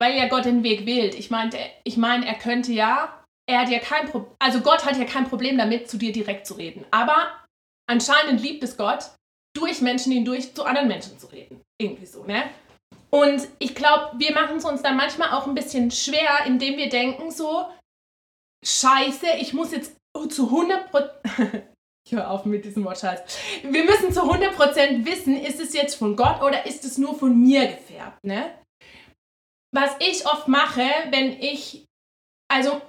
weil 0.00 0.16
ja 0.16 0.28
Gott 0.28 0.44
den 0.44 0.62
Weg 0.62 0.86
wählt. 0.86 1.14
Ich 1.14 1.30
meine, 1.30 1.50
ich 1.82 1.96
mein, 1.96 2.22
er 2.22 2.34
könnte 2.34 2.72
ja, 2.72 3.24
er 3.46 3.60
hat 3.60 3.70
ja 3.70 3.78
kein 3.78 4.08
Problem, 4.08 4.32
also 4.38 4.60
Gott 4.60 4.84
hat 4.84 4.98
ja 4.98 5.04
kein 5.04 5.28
Problem 5.28 5.58
damit, 5.58 5.90
zu 5.90 5.96
dir 5.96 6.12
direkt 6.12 6.46
zu 6.46 6.54
reden. 6.54 6.84
Aber 6.90 7.44
anscheinend 7.86 8.40
liebt 8.40 8.62
es 8.62 8.76
Gott, 8.76 9.10
durch 9.56 9.80
Menschen 9.80 10.12
hindurch 10.12 10.54
zu 10.54 10.64
anderen 10.64 10.88
Menschen 10.88 11.18
zu 11.18 11.26
reden. 11.28 11.60
Irgendwie 11.80 12.06
so, 12.06 12.24
ne? 12.24 12.44
Und 13.10 13.46
ich 13.60 13.74
glaube, 13.74 14.18
wir 14.18 14.32
machen 14.32 14.56
es 14.56 14.64
uns 14.64 14.82
dann 14.82 14.96
manchmal 14.96 15.30
auch 15.30 15.46
ein 15.46 15.54
bisschen 15.54 15.90
schwer, 15.90 16.46
indem 16.46 16.76
wir 16.76 16.88
denken 16.88 17.30
so, 17.30 17.68
scheiße, 18.64 19.26
ich 19.38 19.52
muss 19.52 19.72
jetzt 19.72 19.96
zu 20.30 20.46
100 20.46 20.90
ich 22.06 22.12
höre 22.12 22.30
auf 22.30 22.44
mit 22.44 22.64
diesem 22.64 22.84
Wortscheiß. 22.84 23.20
Wir 23.62 23.84
müssen 23.84 24.12
zu 24.12 24.20
100% 24.20 25.06
wissen, 25.06 25.40
ist 25.40 25.60
es 25.60 25.72
jetzt 25.72 25.94
von 25.94 26.16
Gott 26.16 26.42
oder 26.42 26.66
ist 26.66 26.84
es 26.84 26.98
nur 26.98 27.18
von 27.18 27.38
mir 27.38 27.66
gefärbt, 27.66 28.22
ne? 28.22 28.50
Was 29.72 29.96
ich 29.98 30.26
oft 30.26 30.46
mache, 30.46 30.86
wenn 31.10 31.32
ich, 31.40 31.86
also 32.48 32.80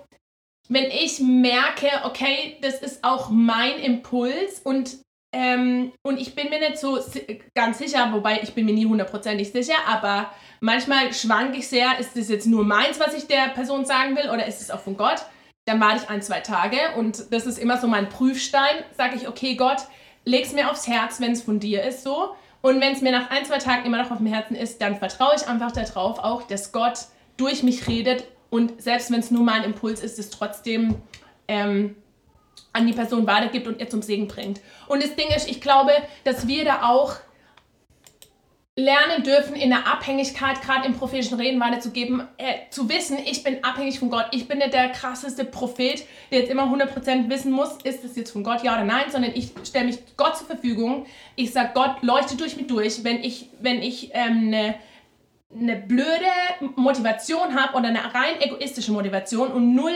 wenn 0.67 0.85
ich 0.85 1.19
merke, 1.19 1.89
okay, 2.03 2.57
das 2.61 2.81
ist 2.81 3.03
auch 3.03 3.29
mein 3.29 3.79
Impuls 3.79 4.59
und 4.63 4.97
ähm, 5.33 5.91
und 6.01 6.17
ich 6.17 6.33
bin 6.33 6.49
mir 6.49 6.59
nicht 6.59 6.77
so 6.77 6.97
ganz 7.53 7.79
sicher, 7.79 8.13
wobei 8.13 8.39
ich 8.41 8.53
bin 8.53 8.65
mir 8.65 8.73
nie 8.73 8.85
hundertprozentig 8.85 9.51
sicher, 9.51 9.75
aber 9.85 10.31
manchmal 10.61 11.13
schwanke 11.13 11.57
ich 11.57 11.67
sehr, 11.67 11.99
ist 11.99 12.15
das 12.15 12.29
jetzt 12.29 12.47
nur 12.47 12.63
meins, 12.63 13.01
was 13.01 13.13
ich 13.13 13.27
der 13.27 13.49
Person 13.49 13.83
sagen 13.83 14.15
will, 14.15 14.29
oder 14.29 14.45
ist 14.45 14.61
es 14.61 14.71
auch 14.71 14.79
von 14.79 14.95
Gott? 14.95 15.25
Dann 15.65 15.81
warte 15.81 16.03
ich 16.03 16.09
ein, 16.09 16.21
zwei 16.21 16.41
Tage 16.41 16.77
und 16.95 17.33
das 17.33 17.45
ist 17.45 17.57
immer 17.57 17.79
so 17.79 17.87
mein 17.87 18.09
Prüfstein. 18.09 18.83
Sage 18.95 19.15
ich, 19.15 19.27
okay, 19.27 19.55
Gott, 19.55 19.79
leg's 20.23 20.53
mir 20.53 20.69
aufs 20.69 20.87
Herz, 20.87 21.19
wenn 21.19 21.31
es 21.31 21.41
von 21.41 21.59
dir 21.59 21.83
ist 21.83 22.03
so. 22.03 22.35
Und 22.61 22.81
wenn 22.81 22.93
es 22.93 23.01
mir 23.01 23.11
nach 23.11 23.29
ein, 23.29 23.45
zwei 23.45 23.57
Tagen 23.57 23.85
immer 23.85 24.01
noch 24.01 24.11
auf 24.11 24.17
dem 24.17 24.27
Herzen 24.27 24.55
ist, 24.55 24.81
dann 24.81 24.97
vertraue 24.97 25.33
ich 25.35 25.47
einfach 25.47 25.71
darauf 25.71 26.19
auch, 26.19 26.43
dass 26.43 26.71
Gott 26.71 26.99
durch 27.37 27.63
mich 27.63 27.87
redet 27.87 28.25
und 28.49 28.81
selbst 28.81 29.11
wenn 29.11 29.19
es 29.19 29.31
nur 29.31 29.43
mein 29.43 29.63
Impuls 29.63 30.01
ist, 30.01 30.17
es 30.17 30.29
trotzdem 30.29 30.95
ähm, 31.47 31.95
an 32.73 32.87
die 32.87 32.93
Person 32.93 33.27
weitergibt 33.27 33.67
und 33.67 33.79
ihr 33.79 33.89
zum 33.89 34.01
Segen 34.01 34.27
bringt. 34.27 34.61
Und 34.87 35.03
das 35.03 35.15
Ding 35.15 35.27
ist, 35.35 35.49
ich 35.49 35.61
glaube, 35.61 35.91
dass 36.23 36.47
wir 36.47 36.63
da 36.63 36.83
auch 36.89 37.15
lernen 38.77 39.23
dürfen, 39.23 39.55
in 39.55 39.69
der 39.69 39.87
Abhängigkeit, 39.87 40.61
gerade 40.61 40.85
im 40.85 40.95
prophetischen 40.95 41.39
Reden 41.39 41.61
weiterzugeben, 41.61 42.27
äh, 42.37 42.69
zu 42.69 42.89
wissen, 42.89 43.17
ich 43.25 43.41
bin 43.41 43.63
abhängig 43.63 43.99
von 43.99 44.09
Gott. 44.09 44.27
Ich 44.31 44.49
bin 44.49 44.57
nicht 44.57 44.73
der 44.73 44.89
krasseste 44.89 45.45
Prophet, 45.45 46.03
der 46.29 46.39
jetzt 46.39 46.51
immer 46.51 46.63
100% 46.63 47.29
wissen 47.29 47.51
muss, 47.51 47.77
ist 47.83 48.03
es 48.03 48.17
jetzt 48.17 48.31
von 48.31 48.43
Gott, 48.43 48.63
ja 48.63 48.73
oder 48.73 48.83
nein, 48.83 49.05
sondern 49.09 49.31
ich 49.33 49.51
stelle 49.63 49.85
mich 49.85 49.99
Gott 50.17 50.37
zur 50.37 50.47
Verfügung. 50.47 51.05
Ich 51.37 51.53
sage, 51.53 51.71
Gott, 51.73 52.01
leuchte 52.01 52.35
durch 52.35 52.57
mich 52.57 52.67
durch. 52.67 53.03
Wenn 53.05 53.23
ich, 53.23 53.49
wenn 53.61 53.81
ich 53.81 54.11
ähm, 54.13 54.47
eine 54.47 54.75
eine 55.53 55.77
blöde 55.77 56.31
Motivation 56.75 57.55
habe 57.55 57.77
oder 57.77 57.87
eine 57.87 58.13
rein 58.13 58.41
egoistische 58.41 58.91
Motivation 58.91 59.51
und 59.51 59.73
null 59.73 59.93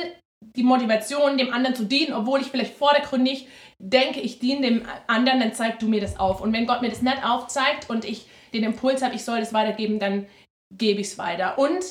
die 0.56 0.64
Motivation, 0.64 1.38
dem 1.38 1.54
anderen 1.54 1.76
zu 1.76 1.84
dienen, 1.84 2.14
obwohl 2.14 2.40
ich 2.40 2.48
vielleicht 2.48 2.74
vordergründig 2.74 3.48
denke, 3.78 4.22
ich 4.22 4.40
diene 4.40 4.62
dem 4.62 4.82
anderen, 5.08 5.40
dann 5.42 5.54
zeig 5.54 5.80
du 5.80 5.88
mir 5.88 6.00
das 6.00 6.18
auf. 6.18 6.42
Und 6.42 6.54
wenn 6.54 6.66
Gott 6.66 6.82
mir 6.82 6.90
das 6.90 7.02
nicht 7.02 7.26
aufzeigt 7.26 7.90
und 7.90 8.06
ich 8.06 8.26
den 8.54 8.64
Impuls 8.64 9.02
habe, 9.02 9.16
ich 9.16 9.24
soll 9.24 9.40
das 9.40 9.54
weitergeben, 9.54 10.00
dann 10.00 10.28
gebe 10.76 11.02
ich 11.02 11.08
es 11.08 11.18
weiter. 11.18 11.58
Und 11.58 11.84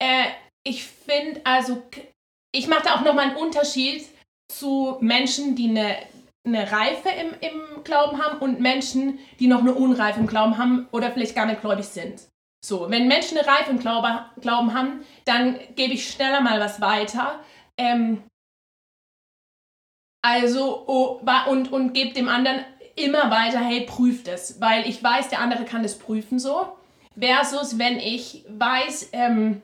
äh, 0.00 0.26
ich 0.66 0.84
finde, 0.84 1.40
also, 1.44 1.82
ich 2.52 2.68
mache 2.68 2.84
da 2.84 2.94
auch 2.94 3.02
nochmal 3.02 3.28
einen 3.28 3.36
Unterschied 3.36 4.06
zu 4.50 4.96
Menschen, 5.00 5.54
die 5.54 5.68
eine, 5.68 5.96
eine 6.46 6.70
Reife 6.70 7.08
im, 7.10 7.34
im 7.40 7.84
Glauben 7.84 8.22
haben 8.22 8.38
und 8.38 8.60
Menschen, 8.60 9.18
die 9.38 9.46
noch 9.46 9.60
eine 9.60 9.74
Unreife 9.74 10.20
im 10.20 10.26
Glauben 10.26 10.58
haben 10.58 10.88
oder 10.92 11.10
vielleicht 11.10 11.34
gar 11.34 11.46
nicht 11.46 11.60
gläubig 11.60 11.86
sind. 11.86 12.28
So, 12.64 12.90
wenn 12.90 13.06
Menschen 13.06 13.38
eine 13.38 13.46
Reife 13.46 13.70
im 13.70 13.78
Glaube, 13.78 14.24
Glauben 14.40 14.74
haben, 14.74 15.04
dann 15.24 15.58
gebe 15.76 15.94
ich 15.94 16.10
schneller 16.10 16.40
mal 16.40 16.58
was 16.58 16.80
weiter, 16.80 17.44
ähm, 17.76 18.22
also, 20.22 20.84
oh, 20.86 21.20
und, 21.48 21.72
und 21.72 21.92
gebt 21.92 22.16
dem 22.16 22.28
anderen 22.28 22.64
immer 23.04 23.30
weiter, 23.30 23.60
hey, 23.60 23.82
prüft 23.82 24.28
es, 24.28 24.60
weil 24.60 24.88
ich 24.88 25.02
weiß, 25.02 25.28
der 25.28 25.40
andere 25.40 25.64
kann 25.64 25.82
das 25.82 25.98
prüfen 25.98 26.38
so. 26.38 26.76
Versus, 27.18 27.78
wenn 27.78 27.98
ich 27.98 28.44
weiß, 28.48 29.10
ähm, 29.12 29.62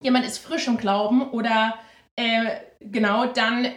jemand 0.00 0.26
ist 0.26 0.38
frisch 0.38 0.66
im 0.68 0.76
Glauben 0.76 1.30
oder 1.30 1.78
äh, 2.16 2.56
genau, 2.80 3.26
dann 3.26 3.68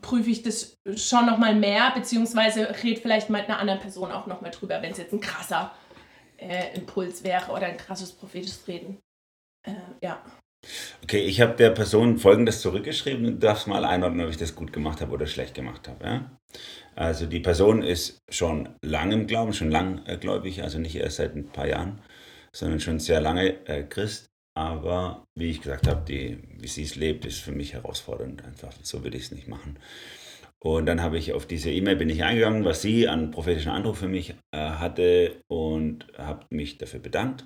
prüfe 0.00 0.30
ich 0.30 0.42
das 0.42 0.76
schon 0.96 1.26
nochmal 1.26 1.54
mehr, 1.54 1.90
beziehungsweise 1.94 2.82
rede 2.82 3.00
vielleicht 3.00 3.30
mit 3.30 3.48
einer 3.48 3.58
anderen 3.58 3.80
Person 3.80 4.12
auch 4.12 4.26
nochmal 4.26 4.50
drüber, 4.50 4.82
wenn 4.82 4.92
es 4.92 4.98
jetzt 4.98 5.12
ein 5.12 5.20
krasser 5.20 5.72
äh, 6.38 6.74
Impuls 6.76 7.24
wäre 7.24 7.52
oder 7.52 7.66
ein 7.66 7.76
krasses 7.76 8.12
prophetisches 8.12 8.66
Reden. 8.68 9.00
Äh, 9.66 9.74
ja. 10.02 10.22
Okay, 11.02 11.20
ich 11.20 11.40
habe 11.40 11.56
der 11.56 11.70
Person 11.70 12.18
Folgendes 12.18 12.60
zurückgeschrieben. 12.60 13.24
Du 13.24 13.32
darfst 13.34 13.66
mal 13.66 13.84
einordnen, 13.84 14.24
ob 14.24 14.30
ich 14.30 14.36
das 14.36 14.54
gut 14.54 14.72
gemacht 14.72 15.00
habe 15.00 15.12
oder 15.12 15.26
schlecht 15.26 15.54
gemacht 15.54 15.88
habe. 15.88 16.04
Ja? 16.04 16.30
Also 16.94 17.26
die 17.26 17.40
Person 17.40 17.82
ist 17.82 18.22
schon 18.28 18.70
lange 18.82 19.14
im 19.14 19.26
Glauben, 19.26 19.52
schon 19.52 19.70
langgläubig, 19.70 20.62
also 20.62 20.78
nicht 20.78 20.96
erst 20.96 21.16
seit 21.16 21.34
ein 21.34 21.48
paar 21.48 21.68
Jahren, 21.68 22.00
sondern 22.52 22.80
schon 22.80 22.98
sehr 22.98 23.20
lange 23.20 23.66
äh, 23.66 23.82
Christ. 23.84 24.30
Aber 24.54 25.26
wie 25.34 25.50
ich 25.50 25.60
gesagt 25.60 25.86
habe, 25.86 26.08
wie 26.08 26.66
sie 26.66 26.82
es 26.82 26.96
lebt, 26.96 27.26
ist 27.26 27.40
für 27.40 27.52
mich 27.52 27.74
herausfordernd. 27.74 28.42
Einfach 28.44 28.72
so 28.82 29.04
würde 29.04 29.18
ich 29.18 29.24
es 29.24 29.32
nicht 29.32 29.48
machen. 29.48 29.78
Und 30.58 30.86
dann 30.86 31.02
habe 31.02 31.18
ich 31.18 31.34
auf 31.34 31.46
diese 31.46 31.70
E-Mail 31.70 31.96
bin 31.96 32.08
ich 32.08 32.24
eingegangen, 32.24 32.64
was 32.64 32.80
sie 32.80 33.06
an 33.06 33.30
prophetischen 33.30 33.70
Anruf 33.70 33.98
für 33.98 34.08
mich 34.08 34.34
äh, 34.52 34.56
hatte 34.56 35.42
und 35.48 36.06
habe 36.16 36.46
mich 36.50 36.78
dafür 36.78 37.00
bedankt 37.00 37.44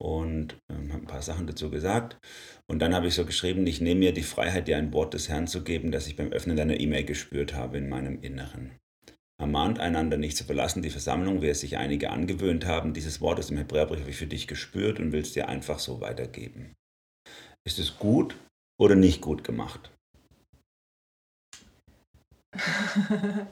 und 0.00 0.56
ähm, 0.70 0.92
habe 0.92 1.02
ein 1.02 1.08
paar 1.08 1.22
Sachen 1.22 1.46
dazu 1.46 1.70
gesagt. 1.70 2.18
Und 2.70 2.80
dann 2.80 2.94
habe 2.94 3.08
ich 3.08 3.14
so 3.14 3.24
geschrieben, 3.24 3.66
ich 3.66 3.80
nehme 3.80 4.00
mir 4.00 4.12
die 4.12 4.22
Freiheit, 4.22 4.68
dir 4.68 4.76
ein 4.76 4.92
Wort 4.92 5.14
des 5.14 5.28
Herrn 5.28 5.46
zu 5.46 5.64
geben, 5.64 5.90
das 5.90 6.06
ich 6.06 6.16
beim 6.16 6.32
Öffnen 6.32 6.56
deiner 6.56 6.78
E-Mail 6.78 7.04
gespürt 7.04 7.54
habe 7.54 7.78
in 7.78 7.88
meinem 7.88 8.20
Inneren. 8.22 8.78
Ermahnt 9.40 9.78
einander 9.78 10.16
nicht 10.16 10.36
zu 10.36 10.44
verlassen, 10.44 10.82
die 10.82 10.90
Versammlung, 10.90 11.42
wie 11.42 11.48
es 11.48 11.60
sich 11.60 11.76
einige 11.76 12.10
angewöhnt 12.10 12.66
haben. 12.66 12.92
Dieses 12.92 13.20
Wort 13.20 13.38
aus 13.38 13.48
dem 13.48 13.56
Hebräerbrief 13.56 14.00
habe 14.00 14.10
ich 14.10 14.16
für 14.16 14.26
dich 14.26 14.48
gespürt 14.48 14.98
und 14.98 15.12
will 15.12 15.20
es 15.20 15.32
dir 15.32 15.48
einfach 15.48 15.78
so 15.78 16.00
weitergeben. 16.00 16.74
Ist 17.64 17.78
es 17.78 17.98
gut 17.98 18.36
oder 18.80 18.96
nicht 18.96 19.20
gut 19.20 19.44
gemacht? 19.44 19.92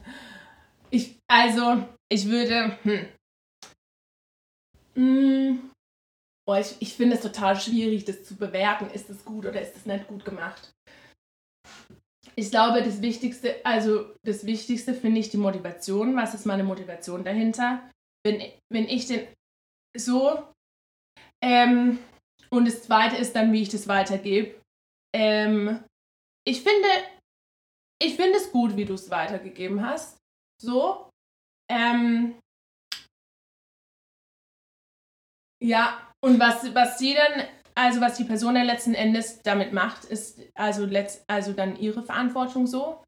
ich, 0.91 1.19
also, 1.29 1.87
ich 2.09 2.27
würde. 2.27 2.77
Hm. 2.83 3.07
Oh, 6.49 6.55
ich, 6.55 6.77
ich 6.81 6.95
finde 6.95 7.17
es 7.17 7.23
total 7.23 7.59
schwierig, 7.59 8.05
das 8.05 8.25
zu 8.25 8.37
bewerten. 8.37 8.89
Ist 8.91 9.11
es 9.11 9.25
gut 9.25 9.47
oder 9.47 9.61
ist 9.61 9.77
es 9.77 9.87
nicht 9.87 10.07
gut 10.07 10.25
gemacht? 10.25 10.73
Ich 12.37 12.51
glaube, 12.51 12.83
das 12.83 13.03
Wichtigste, 13.03 13.65
also 13.65 14.15
das 14.23 14.47
Wichtigste 14.47 14.95
finde 14.95 15.21
ich 15.21 15.31
die 15.31 15.39
Motivation. 15.39 16.17
Was 16.17 16.35
ist 16.35 16.47
meine 16.47 16.65
Motivation 16.65 17.25
dahinter? 17.25 17.91
Wenn, 18.25 18.43
wenn 18.73 18.89
ich 18.89 19.07
den 19.07 19.27
so 19.97 20.47
ähm, 21.43 21.99
und 22.51 22.67
das 22.67 22.83
zweite 22.83 23.17
ist 23.17 23.35
dann, 23.35 23.53
wie 23.53 23.63
ich 23.63 23.69
das 23.69 23.89
weitergebe. 23.89 24.61
Ähm, 25.15 25.85
ich 26.47 26.63
finde, 26.63 26.89
ich 28.01 28.17
finde 28.17 28.39
es 28.39 28.51
gut, 28.53 28.77
wie 28.77 28.85
du 28.85 28.95
es 28.95 29.11
weitergegeben 29.11 29.85
hast. 29.85 30.19
So. 30.63 31.11
Ähm, 31.71 32.39
ja, 35.63 36.13
und 36.27 36.41
was, 36.41 36.75
was 36.75 36.99
sie 36.99 37.15
dann, 37.15 37.47
also 37.75 38.01
was 38.01 38.17
die 38.17 38.25
Person 38.25 38.55
dann 38.55 38.67
letzten 38.67 38.95
Endes 38.95 39.43
damit 39.43 39.73
macht, 39.73 40.05
ist 40.05 40.41
also, 40.55 40.85
letzt, 40.85 41.25
also 41.29 41.53
dann 41.53 41.77
ihre 41.77 42.03
Verantwortung 42.03 42.67
so. 42.67 43.03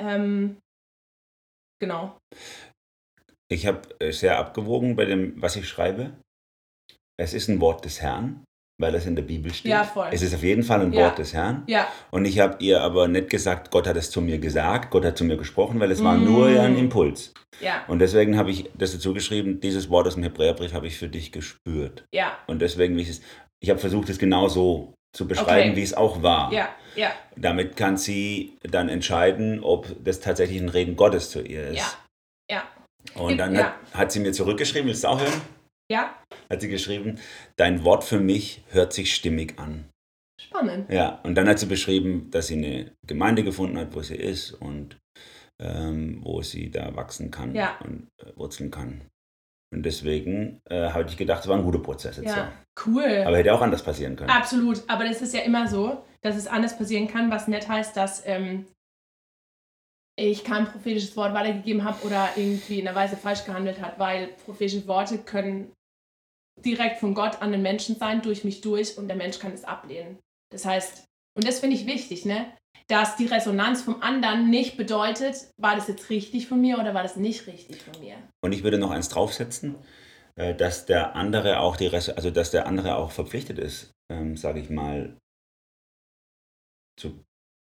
Ähm, 0.00 0.58
genau. 1.80 2.16
ich 3.48 3.66
habe 3.66 3.82
äh, 4.00 4.12
sehr 4.12 4.38
abgewogen 4.38 4.96
bei 4.96 5.04
dem, 5.04 5.40
was 5.42 5.56
ich 5.56 5.68
schreibe. 5.68 6.16
Es 7.18 7.34
ist 7.34 7.48
ein 7.48 7.60
Wort 7.60 7.84
des 7.84 8.00
Herrn, 8.00 8.44
weil 8.78 8.94
es 8.94 9.06
in 9.06 9.14
der 9.16 9.22
Bibel 9.22 9.52
steht. 9.52 9.70
Ja, 9.70 9.84
voll. 9.84 10.08
Es 10.10 10.22
ist 10.22 10.34
auf 10.34 10.42
jeden 10.42 10.62
Fall 10.62 10.80
ein 10.80 10.92
Ja. 10.92 11.02
Wort 11.04 11.18
des 11.18 11.32
Herrn. 11.34 11.62
Ja, 11.66 11.86
Und 12.10 12.24
ich 12.24 12.40
habe 12.40 12.56
ihr 12.60 12.80
aber 12.80 13.06
nicht 13.08 13.30
gesagt, 13.30 13.70
Gott 13.70 13.86
hat 13.86 13.96
es 13.96 14.10
zu 14.10 14.20
mir 14.20 14.38
gesagt, 14.38 14.90
Gott 14.90 15.04
hat 15.04 15.16
zu 15.18 15.24
mir 15.24 15.36
gesprochen, 15.36 15.78
weil 15.80 15.90
es 15.90 16.02
war 16.02 16.16
Mm. 16.16 16.24
nur 16.24 16.46
ein 16.48 16.76
Impuls. 16.76 17.32
ja, 17.60 17.84
Und 17.86 17.98
deswegen 18.00 18.36
habe 18.36 18.50
ich 18.50 18.70
das 18.76 18.92
dazu 18.92 19.12
geschrieben, 19.14 19.60
dieses 19.60 19.88
Wort 19.90 20.06
aus 20.08 20.14
dem 20.14 20.22
Hebräerbrief 20.24 20.72
habe 20.72 20.86
ich 20.86 20.96
für 20.98 21.08
dich 21.08 21.30
gespürt. 21.32 22.04
ja, 22.12 22.32
Und 22.46 22.60
deswegen, 22.60 22.96
wie 22.96 23.02
ich 23.02 23.10
es, 23.10 23.20
ich 23.60 23.70
habe 23.70 23.78
versucht, 23.78 24.08
es 24.08 24.18
genau 24.18 24.48
so 24.48 24.94
zu 25.14 25.28
beschreiben, 25.28 25.70
Okay. 25.70 25.76
wie 25.76 25.82
es 25.82 25.94
auch 25.94 26.22
war. 26.22 26.52
ja, 26.52 26.68
ja, 26.96 27.10
Damit 27.36 27.76
kann 27.76 27.96
sie 27.98 28.56
dann 28.62 28.88
entscheiden, 28.88 29.62
ob 29.62 29.86
das 30.02 30.20
tatsächlich 30.20 30.60
ein 30.60 30.68
Reden 30.70 30.96
Gottes 30.96 31.30
zu 31.30 31.40
ihr 31.42 31.68
ist. 31.68 31.76
ja, 31.78 31.84
ja, 32.50 32.62
Und 33.22 33.36
dann 33.38 33.54
Ja. 33.54 33.64
hat, 33.64 33.74
hat 33.94 34.12
sie 34.12 34.20
mir 34.20 34.32
zurückgeschrieben, 34.32 34.88
willst 34.88 35.04
du 35.04 35.08
auch 35.08 35.20
hören? 35.20 35.40
Ja. 35.90 36.16
Hat 36.50 36.60
sie 36.60 36.68
geschrieben, 36.68 37.18
dein 37.56 37.84
Wort 37.84 38.04
für 38.04 38.20
mich 38.20 38.62
hört 38.70 38.92
sich 38.92 39.14
stimmig 39.14 39.58
an. 39.58 39.88
Spannend. 40.40 40.90
Ja, 40.90 41.20
und 41.22 41.34
dann 41.36 41.48
hat 41.48 41.58
sie 41.58 41.66
beschrieben, 41.66 42.30
dass 42.30 42.48
sie 42.48 42.54
eine 42.56 42.92
Gemeinde 43.06 43.44
gefunden 43.44 43.78
hat, 43.78 43.94
wo 43.94 44.02
sie 44.02 44.16
ist 44.16 44.52
und 44.52 44.98
ähm, 45.60 46.20
wo 46.24 46.42
sie 46.42 46.70
da 46.70 46.94
wachsen 46.96 47.30
kann 47.30 47.54
Ja. 47.54 47.78
und 47.84 48.08
äh, 48.24 48.36
wurzeln 48.36 48.70
kann. 48.70 49.02
Und 49.72 49.84
deswegen 49.84 50.60
äh, 50.68 50.90
habe 50.90 51.08
ich 51.08 51.16
gedacht, 51.16 51.42
es 51.42 51.48
war 51.48 51.56
ein 51.56 51.62
guter 51.64 51.78
Prozess 51.78 52.16
jetzt 52.16 52.26
Ja, 52.36 52.52
so. 52.76 52.90
cool. 52.90 53.22
Aber 53.26 53.38
hätte 53.38 53.54
auch 53.54 53.60
anders 53.62 53.82
passieren 53.82 54.16
können. 54.16 54.30
Absolut, 54.30 54.82
aber 54.88 55.04
das 55.04 55.22
ist 55.22 55.32
ja 55.34 55.40
immer 55.42 55.66
so, 55.68 56.04
dass 56.22 56.36
es 56.36 56.46
anders 56.46 56.76
passieren 56.76 57.08
kann, 57.08 57.30
was 57.30 57.48
nicht 57.48 57.68
heißt, 57.68 57.96
dass 57.96 58.22
ähm, 58.26 58.66
ich 60.16 60.44
kein 60.44 60.66
prophetisches 60.66 61.16
Wort 61.16 61.34
weitergegeben 61.34 61.84
habe 61.84 62.04
oder 62.06 62.30
irgendwie 62.36 62.80
in 62.80 62.88
einer 62.88 62.96
Weise 62.96 63.16
falsch 63.16 63.44
gehandelt 63.44 63.80
hat, 63.80 63.98
weil 63.98 64.28
prophetische 64.44 64.86
Worte 64.86 65.18
können 65.18 65.72
direkt 66.64 66.98
von 66.98 67.14
Gott 67.14 67.40
an 67.40 67.52
den 67.52 67.62
Menschen 67.62 67.96
sein, 67.96 68.22
durch 68.22 68.44
mich 68.44 68.60
durch 68.60 68.98
und 68.98 69.08
der 69.08 69.16
Mensch 69.16 69.38
kann 69.38 69.52
es 69.52 69.64
ablehnen. 69.64 70.18
Das 70.52 70.64
heißt, 70.64 71.04
und 71.34 71.46
das 71.46 71.60
finde 71.60 71.76
ich 71.76 71.86
wichtig, 71.86 72.26
ne? 72.26 72.52
dass 72.88 73.16
die 73.16 73.26
Resonanz 73.26 73.82
vom 73.82 74.02
anderen 74.02 74.50
nicht 74.50 74.76
bedeutet, 74.76 75.50
war 75.56 75.76
das 75.76 75.88
jetzt 75.88 76.10
richtig 76.10 76.46
von 76.46 76.60
mir 76.60 76.78
oder 76.78 76.94
war 76.94 77.02
das 77.02 77.16
nicht 77.16 77.46
richtig 77.46 77.82
von 77.82 77.98
mir. 78.00 78.16
Und 78.44 78.52
ich 78.52 78.64
würde 78.64 78.78
noch 78.78 78.90
eins 78.90 79.08
draufsetzen, 79.08 79.76
äh, 80.36 80.54
dass 80.54 80.84
der 80.86 81.16
andere 81.16 81.60
auch 81.60 81.76
die 81.76 81.86
Res 81.86 82.10
also 82.10 82.30
dass 82.30 82.50
der 82.50 82.66
andere 82.66 82.96
auch 82.96 83.10
verpflichtet 83.10 83.58
ist, 83.58 83.92
ähm, 84.10 84.36
sage 84.36 84.60
ich 84.60 84.68
mal, 84.68 85.16
zu 86.98 87.24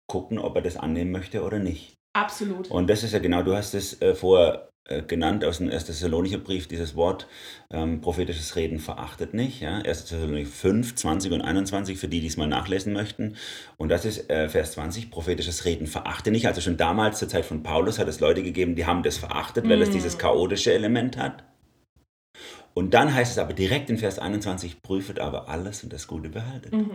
gucken, 0.09 0.37
ob 0.37 0.55
er 0.55 0.61
das 0.61 0.77
annehmen 0.77 1.11
möchte 1.11 1.43
oder 1.43 1.59
nicht. 1.59 1.95
Absolut. 2.15 2.71
Und 2.71 2.89
das 2.89 3.04
ist 3.04 3.12
ja 3.12 3.19
genau, 3.19 3.43
du 3.43 3.56
hast 3.56 3.73
es 3.73 4.01
äh, 4.01 4.15
vorher 4.15 4.69
äh, 4.88 5.01
genannt 5.01 5.43
aus 5.43 5.58
dem 5.58 5.69
1. 5.69 5.86
Thessalonicher 5.86 6.38
Brief, 6.38 6.67
dieses 6.67 6.95
Wort 6.95 7.28
ähm, 7.71 7.99
prophetisches 7.99 8.56
Reden 8.56 8.80
verachtet 8.80 9.34
nicht. 9.34 9.60
Ja? 9.60 9.80
1. 9.80 10.06
Thessalonicher 10.06 10.49
5, 10.49 10.95
20 10.95 11.34
und 11.34 11.41
21, 11.41 11.97
für 11.99 12.08
die, 12.08 12.21
die 12.21 12.28
es 12.28 12.38
mal 12.38 12.47
nachlesen 12.47 12.93
möchten. 12.93 13.36
Und 13.75 13.89
das 13.89 14.06
ist 14.06 14.30
äh, 14.30 14.47
Vers 14.47 14.71
20, 14.73 15.12
prophetisches 15.12 15.65
Reden 15.65 15.88
verachte 15.88 16.32
nicht. 16.32 16.47
Also 16.47 16.62
schon 16.62 16.78
damals 16.78 17.19
zur 17.19 17.28
Zeit 17.28 17.43
von 17.45 17.63
Paulus 17.63 17.99
hat 17.99 18.08
es 18.08 18.21
Leute 18.21 18.43
gegeben, 18.43 18.75
die 18.75 18.86
haben 18.86 19.04
das 19.04 19.17
verachtet, 19.17 19.67
weil 19.67 19.82
es 19.82 19.89
Mm. 19.89 19.93
dieses 19.93 20.17
chaotische 20.17 20.71
Element 20.73 21.17
hat. 21.17 21.43
Und 22.73 22.93
dann 22.93 23.13
heißt 23.13 23.32
es 23.32 23.38
aber 23.39 23.54
direkt 23.54 23.89
in 23.89 23.97
Vers 23.97 24.19
21, 24.19 24.82
prüfet 24.82 25.19
aber 25.19 25.49
alles 25.49 25.84
und 25.84 25.91
das 25.91 26.08
Gute 26.08 26.30
behaltet. 26.30 26.73
Mhm. 26.73 26.91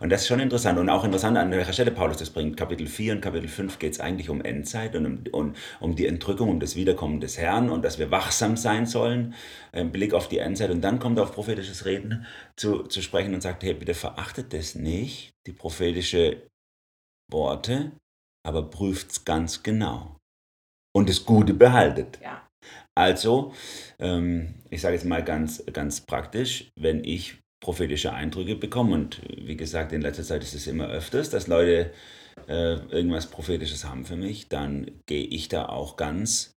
Und 0.00 0.10
das 0.10 0.22
ist 0.22 0.28
schon 0.28 0.40
interessant 0.40 0.78
und 0.78 0.88
auch 0.88 1.04
interessant, 1.04 1.36
an 1.38 1.50
welcher 1.50 1.72
Stelle 1.72 1.90
Paulus 1.90 2.16
das 2.16 2.30
bringt. 2.30 2.56
Kapitel 2.56 2.86
4 2.86 3.14
und 3.14 3.20
Kapitel 3.20 3.48
5 3.48 3.78
geht 3.78 3.92
es 3.92 4.00
eigentlich 4.00 4.30
um 4.30 4.40
Endzeit 4.40 4.96
und 4.96 5.06
um, 5.06 5.24
um, 5.32 5.54
um 5.80 5.96
die 5.96 6.06
Entrückung, 6.06 6.48
um 6.50 6.60
das 6.60 6.76
Wiederkommen 6.76 7.20
des 7.20 7.38
Herrn 7.38 7.70
und 7.70 7.84
dass 7.84 7.98
wir 7.98 8.10
wachsam 8.10 8.56
sein 8.56 8.86
sollen 8.86 9.34
im 9.72 9.92
Blick 9.92 10.14
auf 10.14 10.28
die 10.28 10.38
Endzeit. 10.38 10.70
Und 10.70 10.82
dann 10.82 10.98
kommt 10.98 11.18
er 11.18 11.24
auf 11.24 11.32
prophetisches 11.32 11.84
Reden 11.84 12.26
zu, 12.56 12.84
zu 12.84 13.02
sprechen 13.02 13.34
und 13.34 13.42
sagt, 13.42 13.62
hey, 13.62 13.74
bitte 13.74 13.94
verachtet 13.94 14.52
das 14.52 14.74
nicht, 14.74 15.32
die 15.46 15.52
prophetische 15.52 16.48
Worte, 17.30 17.92
aber 18.46 18.70
prüft 18.70 19.10
es 19.10 19.24
ganz 19.24 19.62
genau. 19.62 20.16
Und 20.94 21.08
das 21.08 21.24
Gute 21.24 21.54
behaltet. 21.54 22.18
Ja. 22.22 22.46
Also, 22.94 23.54
ähm, 23.98 24.54
ich 24.70 24.82
sage 24.82 24.94
jetzt 24.94 25.06
mal 25.06 25.24
ganz, 25.24 25.64
ganz 25.72 26.02
praktisch, 26.02 26.70
wenn 26.76 27.02
ich 27.04 27.41
prophetische 27.62 28.12
Eindrücke 28.12 28.56
bekomme, 28.56 28.94
und 28.94 29.20
wie 29.36 29.56
gesagt, 29.56 29.92
in 29.92 30.02
letzter 30.02 30.24
Zeit 30.24 30.42
ist 30.42 30.54
es 30.54 30.66
immer 30.66 30.88
öfters, 30.88 31.30
dass 31.30 31.46
Leute 31.46 31.92
äh, 32.48 32.74
irgendwas 32.90 33.26
Prophetisches 33.28 33.84
haben 33.84 34.04
für 34.04 34.16
mich, 34.16 34.48
dann 34.48 34.90
gehe 35.06 35.24
ich 35.24 35.48
da 35.48 35.66
auch 35.66 35.96
ganz 35.96 36.52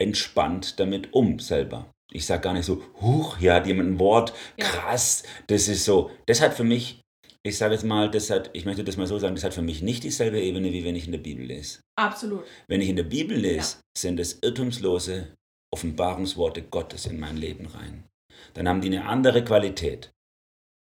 entspannt 0.00 0.78
damit 0.80 1.12
um 1.14 1.38
selber. 1.38 1.90
Ich 2.12 2.26
sage 2.26 2.42
gar 2.42 2.52
nicht 2.52 2.66
so, 2.66 2.82
huch, 3.00 3.38
hier 3.38 3.54
hat 3.54 3.66
jemand 3.66 3.90
ein 3.90 3.98
Wort, 3.98 4.34
Ja. 4.58 4.66
krass, 4.66 5.22
das 5.46 5.68
ist 5.68 5.84
so. 5.84 6.10
Das 6.26 6.40
hat 6.40 6.54
für 6.54 6.64
mich, 6.64 7.00
ich 7.42 7.56
sage 7.56 7.74
jetzt 7.74 7.84
mal, 7.84 8.10
das 8.10 8.28
hat, 8.30 8.50
ich 8.52 8.64
möchte 8.66 8.84
das 8.84 8.96
mal 8.96 9.06
so 9.06 9.18
sagen, 9.18 9.34
das 9.34 9.44
hat 9.44 9.54
für 9.54 9.62
mich 9.62 9.82
nicht 9.82 10.04
dieselbe 10.04 10.40
Ebene, 10.40 10.72
wie 10.72 10.84
wenn 10.84 10.96
ich 10.96 11.06
in 11.06 11.12
der 11.12 11.18
Bibel 11.20 11.46
lese. 11.46 11.80
Absolut. 11.96 12.44
Wenn 12.68 12.80
ich 12.82 12.88
in 12.88 12.96
der 12.96 13.04
Bibel 13.04 13.36
lese, 13.38 13.78
sind 13.96 14.20
es 14.20 14.38
irrtumslose 14.42 15.28
Offenbarungsworte 15.72 16.62
Gottes 16.62 17.06
in 17.06 17.18
mein 17.18 17.36
Leben 17.36 17.66
rein. 17.66 18.04
Dann 18.52 18.68
haben 18.68 18.80
die 18.80 18.88
eine 18.88 19.06
andere 19.06 19.42
Qualität, 19.42 20.10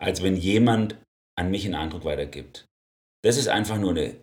als 0.03 0.23
wenn 0.23 0.37
jemand 0.37 0.97
an 1.39 1.51
mich 1.51 1.65
einen 1.65 1.75
Eindruck 1.75 2.05
weitergibt. 2.05 2.67
Das 3.25 3.37
ist 3.37 3.49
einfach 3.49 3.79
nur 3.79 3.91
eine, 3.91 4.21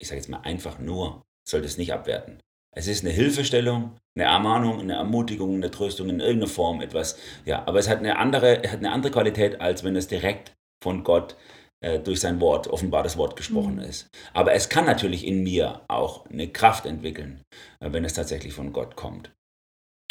ich 0.00 0.08
sage 0.08 0.20
jetzt 0.20 0.28
mal 0.28 0.40
einfach 0.40 0.78
nur, 0.78 1.22
sollte 1.48 1.66
es 1.66 1.78
nicht 1.78 1.92
abwerten. 1.92 2.40
Es 2.76 2.86
ist 2.86 3.04
eine 3.04 3.12
Hilfestellung, 3.12 3.96
eine 4.16 4.26
Ermahnung, 4.26 4.80
eine 4.80 4.94
Ermutigung, 4.94 5.54
eine 5.54 5.70
Tröstung 5.70 6.08
in 6.08 6.20
irgendeiner 6.20 6.50
Form, 6.50 6.80
etwas. 6.80 7.18
Ja, 7.44 7.66
aber 7.66 7.78
es 7.78 7.88
hat 7.88 7.98
eine 7.98 8.18
andere, 8.18 8.58
hat 8.58 8.78
eine 8.78 8.92
andere 8.92 9.12
Qualität, 9.12 9.60
als 9.60 9.82
wenn 9.82 9.96
es 9.96 10.08
direkt 10.08 10.54
von 10.82 11.02
Gott 11.02 11.36
äh, 11.82 11.98
durch 11.98 12.20
sein 12.20 12.40
Wort, 12.40 12.68
offenbar 12.68 13.02
das 13.02 13.16
Wort 13.16 13.36
gesprochen 13.36 13.76
Mhm. 13.76 13.80
ist. 13.82 14.08
Aber 14.34 14.52
es 14.52 14.68
kann 14.68 14.84
natürlich 14.84 15.26
in 15.26 15.42
mir 15.42 15.82
auch 15.88 16.26
eine 16.26 16.48
Kraft 16.48 16.86
entwickeln, 16.86 17.42
äh, 17.80 17.92
wenn 17.92 18.04
es 18.04 18.14
tatsächlich 18.14 18.52
von 18.52 18.72
Gott 18.72 18.96
kommt. 18.96 19.32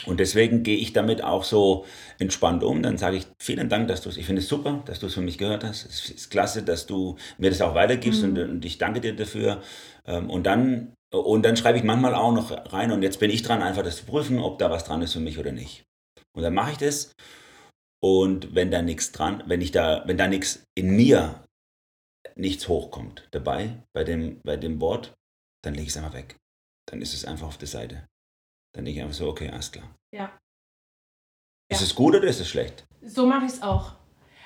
Und 0.05 0.19
deswegen 0.21 0.63
gehe 0.63 0.77
ich 0.77 0.93
damit 0.93 1.21
auch 1.23 1.43
so 1.43 1.85
entspannt 2.19 2.63
um. 2.63 2.81
Dann 2.81 2.97
sage 2.97 3.17
ich 3.17 3.27
vielen 3.41 3.67
Dank, 3.69 3.87
dass 3.89 4.01
du 4.01 4.09
es, 4.09 4.17
ich 4.17 4.25
finde 4.25 4.41
es 4.41 4.47
super, 4.47 4.81
dass 4.85 4.99
du 4.99 5.07
es 5.07 5.13
für 5.13 5.21
mich 5.21 5.37
gehört 5.37 5.63
hast. 5.63 5.85
Es 5.85 6.09
ist 6.09 6.29
klasse, 6.31 6.63
dass 6.63 6.85
du 6.85 7.17
mir 7.37 7.49
das 7.49 7.61
auch 7.61 7.75
weitergibst 7.75 8.23
Mhm. 8.23 8.29
und, 8.29 8.37
und 8.39 8.65
ich 8.65 8.77
danke 8.77 9.01
dir 9.01 9.15
dafür. 9.15 9.61
Ähm, 10.07 10.29
Und 10.29 10.43
dann, 10.45 10.93
und 11.13 11.43
dann 11.43 11.57
schreibe 11.57 11.77
ich 11.77 11.83
manchmal 11.83 12.15
auch 12.15 12.31
noch 12.31 12.51
rein 12.73 12.91
und 12.91 13.03
jetzt 13.03 13.19
bin 13.19 13.29
ich 13.29 13.41
dran, 13.43 13.61
einfach 13.61 13.83
das 13.83 13.97
zu 13.97 14.05
prüfen, 14.05 14.39
ob 14.39 14.57
da 14.59 14.69
was 14.71 14.85
dran 14.85 15.01
ist 15.01 15.13
für 15.13 15.19
mich 15.19 15.37
oder 15.37 15.51
nicht. 15.51 15.83
Und 16.35 16.43
dann 16.43 16.53
mache 16.53 16.71
ich 16.71 16.77
das. 16.77 17.11
Und 18.01 18.55
wenn 18.55 18.71
da 18.71 18.81
nichts 18.81 19.11
dran, 19.11 19.43
wenn 19.47 19.61
ich 19.61 19.71
da, 19.71 20.03
wenn 20.05 20.17
da 20.17 20.27
nichts 20.27 20.63
in 20.77 20.95
mir 20.95 21.43
nichts 22.35 22.67
hochkommt 22.69 23.27
dabei, 23.31 23.83
bei 23.93 24.03
dem, 24.05 24.39
bei 24.43 24.55
dem 24.55 24.79
Wort, 24.79 25.13
dann 25.63 25.73
lege 25.73 25.87
ich 25.87 25.89
es 25.89 25.97
einfach 25.97 26.13
weg. 26.13 26.37
Dann 26.89 27.01
ist 27.01 27.13
es 27.13 27.25
einfach 27.25 27.47
auf 27.47 27.57
der 27.57 27.67
Seite. 27.67 28.07
Dann 28.75 28.85
denke 28.85 28.99
ich 28.99 29.03
einfach 29.03 29.15
so, 29.15 29.27
okay, 29.29 29.49
alles 29.49 29.71
klar. 29.71 29.89
Ja. 30.13 30.25
Ist 31.71 31.81
Ja. 31.81 31.85
es 31.87 31.95
gut 31.95 32.15
oder 32.15 32.27
ist 32.27 32.39
es 32.39 32.49
schlecht? 32.49 32.85
So 33.01 33.25
mache 33.25 33.45
ich 33.45 33.53
es 33.53 33.61
auch. 33.61 33.93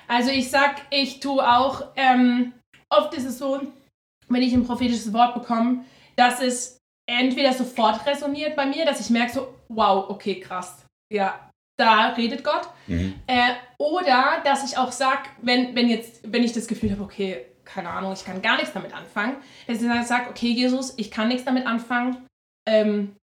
Also 0.08 0.30
ich 0.32 0.50
sag, 0.50 0.82
ich 0.92 1.20
tue 1.20 1.42
auch, 1.46 1.88
ähm, 1.96 2.54
oft 2.90 3.14
ist 3.14 3.26
es 3.26 3.38
so, 3.38 3.62
wenn 4.28 4.42
ich 4.42 4.54
ein 4.54 4.66
prophetisches 4.66 5.12
Wort 5.14 5.34
bekomme, 5.34 5.86
dass 6.16 6.42
es 6.42 6.78
entweder 7.10 7.54
sofort 7.54 8.06
resoniert 8.06 8.56
bei 8.56 8.66
mir, 8.66 8.86
dass 8.86 9.00
ich 9.00 9.10
merke 9.10 9.34
so, 9.34 9.54
wow, 9.70 10.10
okay, 10.10 10.40
krass. 10.40 10.86
Ja, 11.12 11.50
da 11.78 12.10
redet 12.10 12.44
Gott. 12.44 12.70
Mhm. 12.88 13.16
Äh, 13.28 13.54
oder 13.78 14.42
dass 14.44 14.64
ich 14.70 14.78
auch 14.78 14.92
sage, 14.92 15.30
wenn, 15.42 15.76
wenn, 15.76 15.90
jetzt, 15.90 16.22
wenn 16.32 16.44
ich 16.44 16.54
das 16.54 16.68
Gefühl 16.68 16.92
habe, 16.92 17.04
okay, 17.04 17.46
keine 17.66 17.90
Ahnung, 17.90 18.14
ich 18.14 18.26
kann 18.26 18.42
gar 18.42 18.58
nichts 18.58 18.74
damit 18.74 18.94
anfangen, 18.94 19.38
dass 19.68 19.82
ich 19.82 19.88
dann 19.88 20.06
sage, 20.06 20.30
okay, 20.30 20.52
Jesus, 20.52 20.94
ich 20.98 21.12
kann 21.12 21.30
nichts 21.30 21.46
damit 21.46 21.66
anfangen. 21.66 22.28
Ähm, 22.68 23.16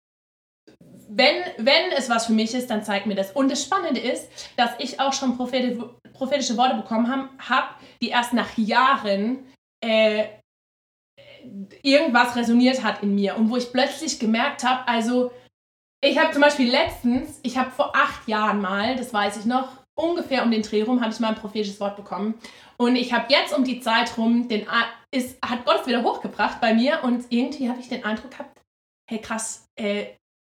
wenn, 1.11 1.43
wenn 1.57 1.91
es 1.97 2.09
was 2.09 2.27
für 2.27 2.33
mich 2.33 2.53
ist, 2.53 2.69
dann 2.69 2.83
zeig 2.83 3.05
mir 3.05 3.15
das. 3.15 3.31
Und 3.31 3.51
das 3.51 3.63
Spannende 3.63 3.99
ist, 3.99 4.29
dass 4.57 4.71
ich 4.77 4.99
auch 4.99 5.13
schon 5.13 5.35
propheti 5.37 5.79
prophetische 6.13 6.57
Worte 6.57 6.75
bekommen 6.75 7.09
habe, 7.09 7.29
hab, 7.47 7.79
die 8.01 8.09
erst 8.09 8.33
nach 8.33 8.57
Jahren 8.57 9.47
äh, 9.81 10.25
irgendwas 11.81 12.35
resoniert 12.35 12.83
hat 12.83 13.01
in 13.01 13.15
mir 13.15 13.37
und 13.37 13.49
wo 13.49 13.55
ich 13.55 13.71
plötzlich 13.71 14.19
gemerkt 14.19 14.65
habe, 14.65 14.85
also 14.85 15.31
ich 16.01 16.19
habe 16.19 16.33
zum 16.33 16.41
Beispiel 16.41 16.69
letztens, 16.69 17.39
ich 17.41 17.57
habe 17.57 17.71
vor 17.71 17.95
acht 17.95 18.27
Jahren 18.27 18.59
mal, 18.59 18.97
das 18.97 19.13
weiß 19.13 19.37
ich 19.37 19.45
noch, 19.45 19.69
ungefähr 19.97 20.43
um 20.43 20.51
den 20.51 20.61
Dreh 20.61 20.81
rum, 20.81 21.01
habe 21.01 21.13
ich 21.13 21.19
mal 21.19 21.29
ein 21.29 21.35
prophetisches 21.35 21.79
Wort 21.79 21.95
bekommen. 21.95 22.35
Und 22.77 22.95
ich 22.95 23.13
habe 23.13 23.31
jetzt 23.31 23.57
um 23.57 23.63
die 23.63 23.81
Zeit 23.81 24.17
rum, 24.17 24.47
den, 24.47 24.65
ist, 25.11 25.37
hat 25.41 25.65
Gott 25.65 25.81
es 25.81 25.87
wieder 25.87 26.03
hochgebracht 26.03 26.61
bei 26.61 26.73
mir 26.73 26.99
und 27.03 27.25
irgendwie 27.29 27.69
habe 27.69 27.79
ich 27.79 27.89
den 27.89 28.03
Eindruck 28.03 28.31
gehabt, 28.31 28.61
hey 29.09 29.19
krass, 29.19 29.65
äh, 29.77 30.05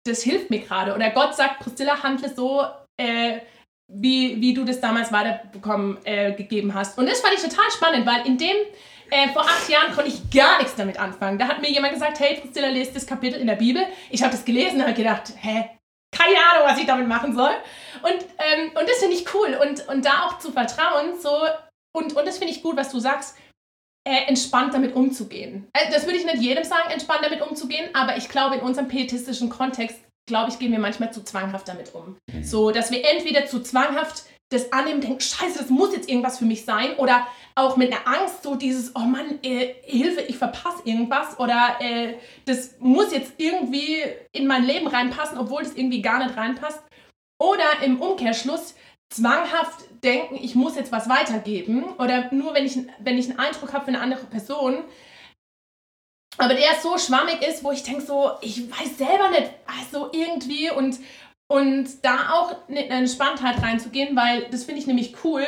das 0.03 0.23
hilft 0.23 0.49
mir 0.49 0.59
gerade. 0.59 0.93
Oder 0.93 1.09
Gott 1.11 1.35
sagt, 1.35 1.59
Priscilla, 1.59 2.01
handle 2.01 2.33
so, 2.33 2.65
äh, 2.97 3.39
wie, 3.87 4.39
wie 4.39 4.53
du 4.53 4.63
das 4.63 4.79
damals 4.79 5.11
weiterbekommen 5.11 5.97
äh, 6.05 6.33
gegeben 6.33 6.73
hast. 6.73 6.97
Und 6.97 7.09
das 7.09 7.19
fand 7.19 7.33
ich 7.33 7.41
total 7.41 7.69
spannend, 7.71 8.05
weil 8.05 8.25
in 8.25 8.37
dem, 8.37 8.55
äh, 9.09 9.27
vor 9.29 9.43
acht 9.43 9.67
Jahren 9.69 9.93
konnte 9.93 10.09
ich 10.09 10.29
gar 10.31 10.59
nichts 10.59 10.75
damit 10.75 10.99
anfangen. 10.99 11.37
Da 11.37 11.47
hat 11.47 11.61
mir 11.61 11.69
jemand 11.69 11.93
gesagt, 11.93 12.19
hey 12.19 12.39
Priscilla, 12.39 12.69
lest 12.69 12.95
das 12.95 13.05
Kapitel 13.05 13.39
in 13.39 13.47
der 13.47 13.55
Bibel. 13.55 13.83
Ich 14.09 14.21
habe 14.21 14.31
das 14.31 14.45
gelesen 14.45 14.77
und 14.77 14.83
habe 14.83 14.93
gedacht, 14.93 15.33
hä, 15.35 15.69
keine 16.11 16.37
Ahnung, 16.37 16.69
was 16.69 16.79
ich 16.79 16.85
damit 16.85 17.07
machen 17.07 17.35
soll. 17.35 17.51
Und, 18.03 18.25
ähm, 18.37 18.71
und 18.79 18.89
das 18.89 18.97
finde 18.99 19.15
ich 19.15 19.33
cool. 19.33 19.57
Und, 19.61 19.87
und 19.89 20.05
da 20.05 20.25
auch 20.25 20.39
zu 20.39 20.51
vertrauen, 20.51 21.19
so, 21.19 21.31
und, 21.93 22.15
und 22.15 22.25
das 22.25 22.37
finde 22.37 22.53
ich 22.53 22.63
gut, 22.63 22.77
was 22.77 22.91
du 22.91 22.99
sagst, 22.99 23.37
äh, 24.07 24.27
entspannt 24.27 24.73
damit 24.73 24.95
umzugehen. 24.95 25.67
Also 25.73 25.93
das 25.93 26.05
würde 26.05 26.17
ich 26.17 26.25
nicht 26.25 26.41
jedem 26.41 26.63
sagen, 26.63 26.89
entspannt 26.91 27.21
damit 27.23 27.41
umzugehen, 27.41 27.89
aber 27.93 28.17
ich 28.17 28.29
glaube, 28.29 28.55
in 28.55 28.61
unserem 28.61 28.87
pietistischen 28.87 29.49
Kontext, 29.49 29.99
glaube 30.27 30.49
ich, 30.49 30.59
gehen 30.59 30.71
wir 30.71 30.79
manchmal 30.79 31.13
zu 31.13 31.23
zwanghaft 31.23 31.67
damit 31.67 31.93
um. 31.93 32.17
Mhm. 32.31 32.43
So, 32.43 32.71
dass 32.71 32.91
wir 32.91 33.03
entweder 33.05 33.45
zu 33.45 33.61
zwanghaft 33.61 34.23
das 34.51 34.73
annehmen, 34.73 35.01
denken, 35.01 35.21
scheiße, 35.21 35.59
das 35.59 35.69
muss 35.69 35.93
jetzt 35.93 36.09
irgendwas 36.09 36.37
für 36.37 36.45
mich 36.45 36.65
sein, 36.65 36.95
oder 36.97 37.25
auch 37.55 37.77
mit 37.77 37.91
einer 37.91 38.05
Angst, 38.05 38.43
so 38.43 38.55
dieses, 38.55 38.95
oh 38.95 38.99
Mann, 38.99 39.39
äh, 39.43 39.75
Hilfe, 39.83 40.21
ich 40.21 40.37
verpasse 40.37 40.81
irgendwas, 40.83 41.39
oder 41.39 41.77
äh, 41.79 42.15
das 42.45 42.75
muss 42.79 43.13
jetzt 43.13 43.33
irgendwie 43.37 43.97
in 44.33 44.47
mein 44.47 44.65
Leben 44.65 44.87
reinpassen, 44.87 45.37
obwohl 45.37 45.63
das 45.63 45.75
irgendwie 45.75 46.01
gar 46.01 46.23
nicht 46.23 46.35
reinpasst. 46.35 46.81
Oder 47.41 47.83
im 47.83 48.01
Umkehrschluss 48.01 48.75
zwanghaft 49.11 49.85
denken, 50.03 50.39
ich 50.41 50.55
muss 50.55 50.75
jetzt 50.75 50.91
was 50.91 51.07
weitergeben 51.09 51.83
oder 51.99 52.33
nur 52.33 52.53
wenn 52.53 52.65
ich, 52.65 52.79
wenn 52.99 53.17
ich 53.17 53.29
einen 53.29 53.39
Eindruck 53.39 53.73
habe 53.73 53.85
für 53.85 53.89
eine 53.89 54.01
andere 54.01 54.25
Person, 54.25 54.83
aber 56.37 56.55
der 56.55 56.75
so 56.81 56.97
schwammig 56.97 57.41
ist, 57.41 57.63
wo 57.63 57.71
ich 57.71 57.83
denke 57.83 58.01
so, 58.01 58.31
ich 58.41 58.71
weiß 58.71 58.97
selber 58.97 59.29
nicht, 59.29 59.51
also 59.65 60.09
irgendwie 60.13 60.71
und, 60.71 60.97
und 61.47 62.03
da 62.03 62.31
auch 62.33 62.55
in 62.69 62.77
eine 62.77 62.87
Entspanntheit 62.89 63.61
reinzugehen, 63.61 64.15
weil 64.15 64.47
das 64.49 64.63
finde 64.63 64.79
ich 64.79 64.87
nämlich 64.87 65.15
cool, 65.23 65.45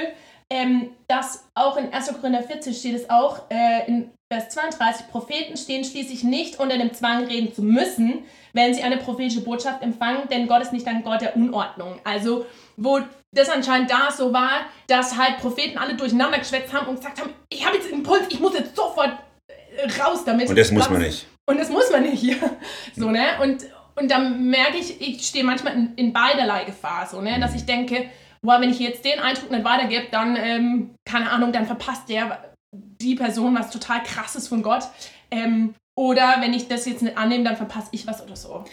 ähm, 0.54 0.92
dass 1.08 1.46
auch 1.56 1.78
in 1.78 1.92
1. 1.92 2.13
Korinther 2.22 2.44
14 2.44 2.76
steht 2.76 2.96
es 2.96 3.10
auch, 3.10 3.50
äh, 3.50 3.88
in 3.88 4.12
Vers 4.32 4.50
32, 4.50 5.08
Propheten 5.08 5.58
stehen 5.58 5.84
schließlich 5.84 6.24
nicht 6.24 6.60
unter 6.60 6.78
dem 6.78 6.94
Zwang 6.94 7.26
reden 7.26 7.52
zu 7.56 7.63
müssen, 7.63 8.24
wenn 8.54 8.72
sie 8.72 8.84
eine 8.84 8.98
prophetische 8.98 9.42
Botschaft 9.42 9.82
empfangen, 9.82 10.28
denn 10.30 10.48
Gott 10.48 10.62
ist 10.62 10.72
nicht 10.72 10.88
ein 10.88 11.04
Gott 11.04 11.22
der 11.22 11.36
Unordnung. 11.36 12.00
Also 12.04 12.46
wo 12.78 13.00
das 13.32 13.50
anscheinend 13.50 13.89
da 13.89 14.12
so 14.12 14.32
war, 14.32 14.68
dass 14.86 15.18
halt 15.18 15.38
Propheten 15.38 15.80
alle 15.80 15.96
durcheinander 15.96 16.38
geschwätzt 16.38 16.72
haben 16.72 16.88
und 16.88 16.98
gesagt 16.98 17.20
haben, 17.20 17.32
ich 17.50 17.66
habe 17.66 17.78
jetzt 17.78 17.88
einen 17.88 18.02
Impuls, 18.02 18.26
ich 18.30 18.39
muss 18.39 18.54
jetzt 18.54 18.76
sofort 18.76 19.12
äh, 19.48 20.02
raus 20.02 20.24
damit. 20.24 20.50
Und 20.50 20.56
das 20.56 20.72
muss 20.72 20.88
man 20.88 21.02
nicht. 21.02 21.26
Und 21.48 21.60
das 21.60 21.70
muss 21.70 21.89
man 21.89 22.04
nicht. 22.04 22.38
So, 22.96 23.10
ne? 23.10 23.24
Und, 23.42 23.66
und 23.96 24.12
dann 24.12 24.52
merke 24.52 24.78
ich, 24.78 25.02
ich 25.02 25.26
stehe 25.26 25.44
manchmal 25.44 25.74
in, 25.74 25.94
in 25.96 26.13
beiderlei 26.13 26.63
Gefahr, 26.63 27.08
so, 27.08 27.22
ne? 27.22 27.39
Dass 27.39 27.56
ich 27.56 27.66
denke, 27.66 28.08
boah, 28.44 28.62
wenn 28.62 28.70
ich 28.70 28.80
jetzt 28.80 29.06
den 29.06 29.20
Eindruck 29.20 29.52
nicht 29.52 29.64
weitergebe, 29.64 30.08
dann, 30.12 30.36
ähm, 30.36 30.96
keine 31.06 31.32
Ahnung, 31.32 31.52
dann 31.52 31.66
verpasst 31.66 32.10
der 32.10 32.54
die 32.76 33.16
Person 33.16 33.56
was 33.56 33.72
total 33.72 34.04
krasses 34.04 34.48
von 34.48 34.64
Gott. 34.64 34.84
Ähm, 35.32 35.76
oder 35.98 36.38
wenn 36.42 36.54
ich 36.54 36.68
das 36.68 36.86
jetzt 36.86 37.04
nicht 37.04 37.18
annehme, 37.18 37.44
dann 37.44 37.58
verpasse 37.58 37.90
ich 37.92 38.08
was 38.08 38.22
oder 38.22 38.36
so. 38.36 38.66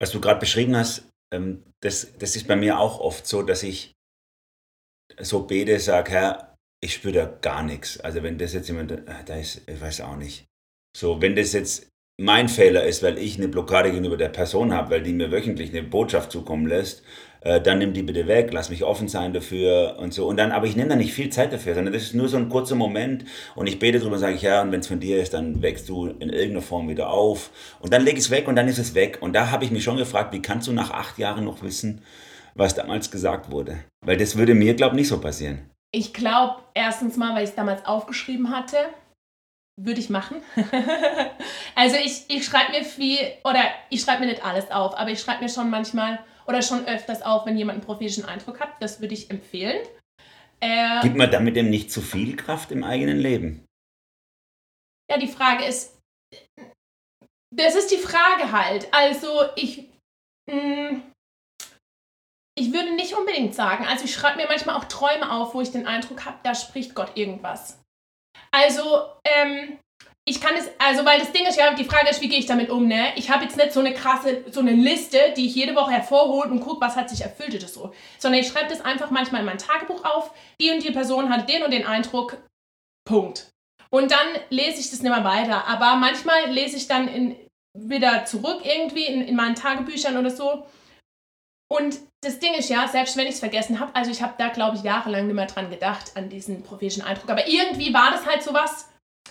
Was 0.00 0.10
du 0.12 0.20
gerade 0.20 0.40
beschrieben 0.40 0.76
hast, 0.76 1.08
ähm, 1.34 1.64
das, 1.82 2.16
das 2.18 2.36
ist 2.36 2.46
bei 2.46 2.56
mir 2.56 2.78
auch 2.78 3.00
oft 3.00 3.26
so, 3.26 3.42
dass 3.42 3.62
ich 3.62 3.92
so 5.20 5.42
bete, 5.42 5.78
sage, 5.80 6.12
Herr, 6.12 6.54
ich 6.82 6.94
spüre 6.94 7.12
da 7.12 7.26
gar 7.26 7.62
nichts. 7.62 7.98
Also 8.00 8.22
wenn 8.22 8.38
das 8.38 8.54
jetzt 8.54 8.68
jemand, 8.68 8.92
ah, 9.08 9.22
da 9.24 9.36
ist, 9.36 9.68
ich 9.68 9.80
weiß 9.80 10.00
auch 10.02 10.16
nicht. 10.16 10.46
So, 10.96 11.20
wenn 11.20 11.36
das 11.36 11.52
jetzt 11.52 11.88
mein 12.20 12.48
Fehler 12.48 12.84
ist, 12.84 13.02
weil 13.02 13.18
ich 13.18 13.36
eine 13.36 13.48
Blockade 13.48 13.90
gegenüber 13.90 14.16
der 14.16 14.28
Person 14.28 14.72
habe, 14.72 14.90
weil 14.90 15.02
die 15.02 15.12
mir 15.12 15.32
wöchentlich 15.32 15.70
eine 15.70 15.82
Botschaft 15.82 16.30
zukommen 16.30 16.66
lässt, 16.66 17.02
äh, 17.44 17.60
dann 17.60 17.78
nimm 17.78 17.92
die 17.92 18.02
bitte 18.02 18.26
weg, 18.26 18.50
lass 18.52 18.70
mich 18.70 18.84
offen 18.84 19.08
sein 19.08 19.32
dafür 19.32 19.96
und 19.98 20.14
so. 20.14 20.26
Und 20.26 20.36
dann, 20.36 20.52
aber 20.52 20.66
ich 20.66 20.76
nehme 20.76 20.88
da 20.88 20.96
nicht 20.96 21.12
viel 21.12 21.30
Zeit 21.30 21.52
dafür, 21.52 21.74
sondern 21.74 21.92
das 21.92 22.02
ist 22.02 22.14
nur 22.14 22.28
so 22.28 22.36
ein 22.36 22.48
kurzer 22.48 22.74
Moment 22.74 23.24
und 23.54 23.66
ich 23.66 23.78
bete 23.78 23.98
drüber 23.98 24.14
und 24.14 24.20
sage 24.20 24.36
ja, 24.36 24.62
und 24.62 24.72
wenn 24.72 24.80
es 24.80 24.86
von 24.86 25.00
dir 25.00 25.20
ist, 25.20 25.34
dann 25.34 25.62
wächst 25.62 25.88
du 25.88 26.06
in 26.06 26.28
irgendeiner 26.28 26.62
Form 26.62 26.88
wieder 26.88 27.10
auf. 27.10 27.50
Und 27.80 27.92
dann 27.92 28.04
lege 28.04 28.18
ich 28.18 28.24
es 28.24 28.30
weg 28.30 28.48
und 28.48 28.56
dann 28.56 28.68
ist 28.68 28.78
es 28.78 28.94
weg. 28.94 29.18
Und 29.20 29.32
da 29.34 29.50
habe 29.50 29.64
ich 29.64 29.70
mich 29.70 29.82
schon 29.82 29.96
gefragt, 29.96 30.32
wie 30.32 30.42
kannst 30.42 30.68
du 30.68 30.72
nach 30.72 30.90
acht 30.90 31.18
Jahren 31.18 31.44
noch 31.44 31.62
wissen, 31.62 32.02
was 32.54 32.74
damals 32.74 33.10
gesagt 33.10 33.50
wurde? 33.50 33.78
Weil 34.04 34.16
das 34.16 34.36
würde 34.36 34.54
mir, 34.54 34.74
glaube 34.74 34.94
ich, 34.94 35.00
nicht 35.00 35.08
so 35.08 35.20
passieren. 35.20 35.70
Ich 35.94 36.14
glaube, 36.14 36.62
erstens 36.74 37.16
mal, 37.16 37.34
weil 37.34 37.44
ich 37.44 37.50
es 37.50 37.56
damals 37.56 37.84
aufgeschrieben 37.84 38.50
hatte, 38.50 38.76
würde 39.76 40.00
ich 40.00 40.10
machen. 40.10 40.36
also 41.74 41.96
ich, 41.96 42.24
ich 42.28 42.44
schreibe 42.44 42.72
mir 42.72 42.84
viel, 42.84 43.18
oder 43.44 43.62
ich 43.90 44.00
schreibe 44.00 44.20
mir 44.20 44.30
nicht 44.30 44.44
alles 44.44 44.70
auf, 44.70 44.96
aber 44.96 45.10
ich 45.10 45.20
schreibe 45.20 45.42
mir 45.42 45.50
schon 45.50 45.70
manchmal 45.70 46.18
oder 46.46 46.62
schon 46.62 46.86
öfters 46.86 47.22
auf, 47.22 47.46
wenn 47.46 47.56
jemand 47.56 47.78
einen 47.78 47.86
prophetischen 47.86 48.24
Eindruck 48.24 48.60
hat. 48.60 48.70
Das 48.80 49.00
würde 49.00 49.14
ich 49.14 49.30
empfehlen. 49.30 49.86
Äh, 50.60 51.00
Gibt 51.02 51.16
man 51.16 51.30
damit 51.30 51.56
dem 51.56 51.70
nicht 51.70 51.90
zu 51.90 52.00
viel 52.00 52.36
Kraft 52.36 52.70
im 52.70 52.84
eigenen 52.84 53.18
Leben? 53.18 53.66
Ja, 55.10 55.18
die 55.18 55.28
Frage 55.28 55.64
ist, 55.64 55.98
das 57.54 57.74
ist 57.74 57.90
die 57.90 57.98
Frage 57.98 58.52
halt. 58.52 58.88
Also 58.92 59.44
ich, 59.56 59.90
mh, 60.50 60.92
mm, 60.92 61.02
ich 62.58 62.72
würde 62.72 62.94
nicht 62.94 63.14
unbedingt 63.14 63.54
sagen, 63.54 63.86
also 63.86 64.04
ich 64.04 64.14
schreibe 64.14 64.36
mir 64.36 64.46
manchmal 64.46 64.76
auch 64.76 64.84
Träume 64.84 65.32
auf, 65.32 65.54
wo 65.54 65.60
ich 65.60 65.72
den 65.72 65.86
Eindruck 65.86 66.24
habe, 66.24 66.38
da 66.42 66.54
spricht 66.54 66.94
Gott 66.94 67.16
irgendwas. 67.16 67.82
Also, 68.50 69.12
ähm, 69.24 69.78
ich 70.24 70.40
kann 70.40 70.54
es, 70.54 70.70
also 70.78 71.04
weil 71.04 71.18
das 71.18 71.32
Ding 71.32 71.46
ist 71.46 71.58
ja, 71.58 71.74
die 71.74 71.84
Frage 71.84 72.08
ist, 72.08 72.20
wie 72.20 72.28
gehe 72.28 72.38
ich 72.38 72.46
damit 72.46 72.70
um, 72.70 72.86
ne? 72.86 73.12
Ich 73.16 73.30
habe 73.30 73.44
jetzt 73.44 73.56
nicht 73.56 73.72
so 73.72 73.80
eine 73.80 73.92
krasse, 73.92 74.44
so 74.50 74.60
eine 74.60 74.70
Liste, 74.70 75.18
die 75.36 75.46
ich 75.46 75.54
jede 75.54 75.74
Woche 75.74 75.90
hervorhole 75.90 76.48
und 76.48 76.60
gucke, 76.60 76.80
was 76.80 76.94
hat 76.94 77.10
sich 77.10 77.22
erfüllt 77.22 77.54
oder 77.54 77.66
so. 77.66 77.92
Sondern 78.18 78.40
ich 78.40 78.46
schreibe 78.46 78.68
das 78.68 78.80
einfach 78.80 79.10
manchmal 79.10 79.40
in 79.40 79.46
mein 79.46 79.58
Tagebuch 79.58 80.04
auf, 80.04 80.32
die 80.60 80.70
und 80.70 80.82
die 80.82 80.92
Person 80.92 81.28
hatte 81.28 81.46
den 81.46 81.64
und 81.64 81.72
den 81.72 81.86
Eindruck, 81.86 82.36
Punkt. 83.04 83.50
Und 83.90 84.12
dann 84.12 84.26
lese 84.48 84.78
ich 84.78 84.90
das 84.90 85.02
nicht 85.02 85.12
mehr 85.12 85.24
weiter. 85.24 85.66
Aber 85.66 85.96
manchmal 85.96 86.50
lese 86.50 86.76
ich 86.76 86.86
dann 86.86 87.08
in, 87.08 87.36
wieder 87.76 88.24
zurück 88.24 88.60
irgendwie 88.64 89.06
in, 89.06 89.22
in 89.22 89.34
meinen 89.34 89.56
Tagebüchern 89.56 90.16
oder 90.16 90.30
so. 90.30 90.66
Und 91.68 91.98
das 92.22 92.38
Ding 92.38 92.54
ist 92.54 92.70
ja, 92.70 92.86
selbst 92.86 93.16
wenn 93.16 93.26
ich 93.26 93.34
es 93.34 93.40
vergessen 93.40 93.80
habe, 93.80 93.94
also 93.96 94.10
ich 94.10 94.22
habe 94.22 94.34
da, 94.38 94.48
glaube 94.48 94.76
ich, 94.76 94.84
jahrelang 94.84 95.26
nicht 95.26 95.34
mehr 95.34 95.46
dran 95.46 95.68
gedacht, 95.68 96.12
an 96.16 96.28
diesen 96.28 96.62
prophetischen 96.62 97.02
Eindruck. 97.02 97.30
Aber 97.30 97.48
irgendwie 97.48 97.92
war 97.92 98.12
das 98.12 98.24
halt 98.24 98.42
so 98.42 98.54
was, 98.54 98.88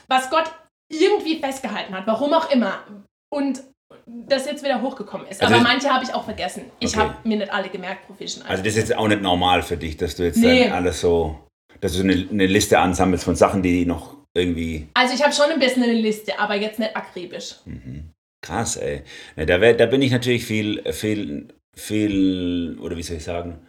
was 0.07 0.29
Gott 0.29 0.51
irgendwie 0.91 1.39
festgehalten 1.39 1.95
hat, 1.95 2.07
warum 2.07 2.33
auch 2.33 2.51
immer. 2.51 2.83
Und 3.29 3.63
das 4.05 4.45
jetzt 4.45 4.63
wieder 4.63 4.81
hochgekommen 4.81 5.27
ist. 5.27 5.41
Also 5.41 5.53
Aber 5.53 5.63
manche 5.63 5.89
habe 5.89 6.03
ich 6.03 6.13
auch 6.13 6.23
vergessen. 6.23 6.65
Ich 6.79 6.95
okay. 6.95 6.99
habe 6.99 7.27
mir 7.27 7.37
nicht 7.37 7.51
alle 7.51 7.69
gemerkt, 7.69 8.07
Provision. 8.07 8.43
Also 8.45 8.63
das 8.63 8.73
ist 8.73 8.89
jetzt 8.89 8.95
auch 8.95 9.07
nicht 9.07 9.21
normal 9.21 9.63
für 9.63 9.77
dich, 9.77 9.97
dass 9.97 10.15
du 10.15 10.23
jetzt 10.23 10.37
nee. 10.37 10.65
dann 10.65 10.73
alles 10.73 11.01
so, 11.01 11.39
dass 11.79 11.93
du 11.93 12.01
eine, 12.01 12.27
eine 12.29 12.45
Liste 12.45 12.79
ansammelst 12.79 13.25
von 13.25 13.35
Sachen, 13.35 13.63
die 13.63 13.85
noch 13.85 14.17
irgendwie... 14.33 14.87
Also 14.93 15.13
ich 15.13 15.23
habe 15.23 15.33
schon 15.33 15.51
ein 15.51 15.59
bisschen 15.59 15.83
eine 15.83 15.93
Liste, 15.93 16.39
aber 16.39 16.55
jetzt 16.55 16.79
nicht 16.79 16.95
akribisch. 16.95 17.55
Mhm. 17.65 18.11
Krass, 18.43 18.77
ey. 18.77 19.03
Ja, 19.35 19.45
da, 19.45 19.61
wär, 19.61 19.73
da 19.75 19.85
bin 19.85 20.01
ich 20.01 20.11
natürlich 20.11 20.45
viel, 20.45 20.81
viel, 20.93 21.53
viel, 21.75 22.77
oder 22.79 22.97
wie 22.97 23.03
soll 23.03 23.17
ich 23.17 23.23
sagen, 23.23 23.67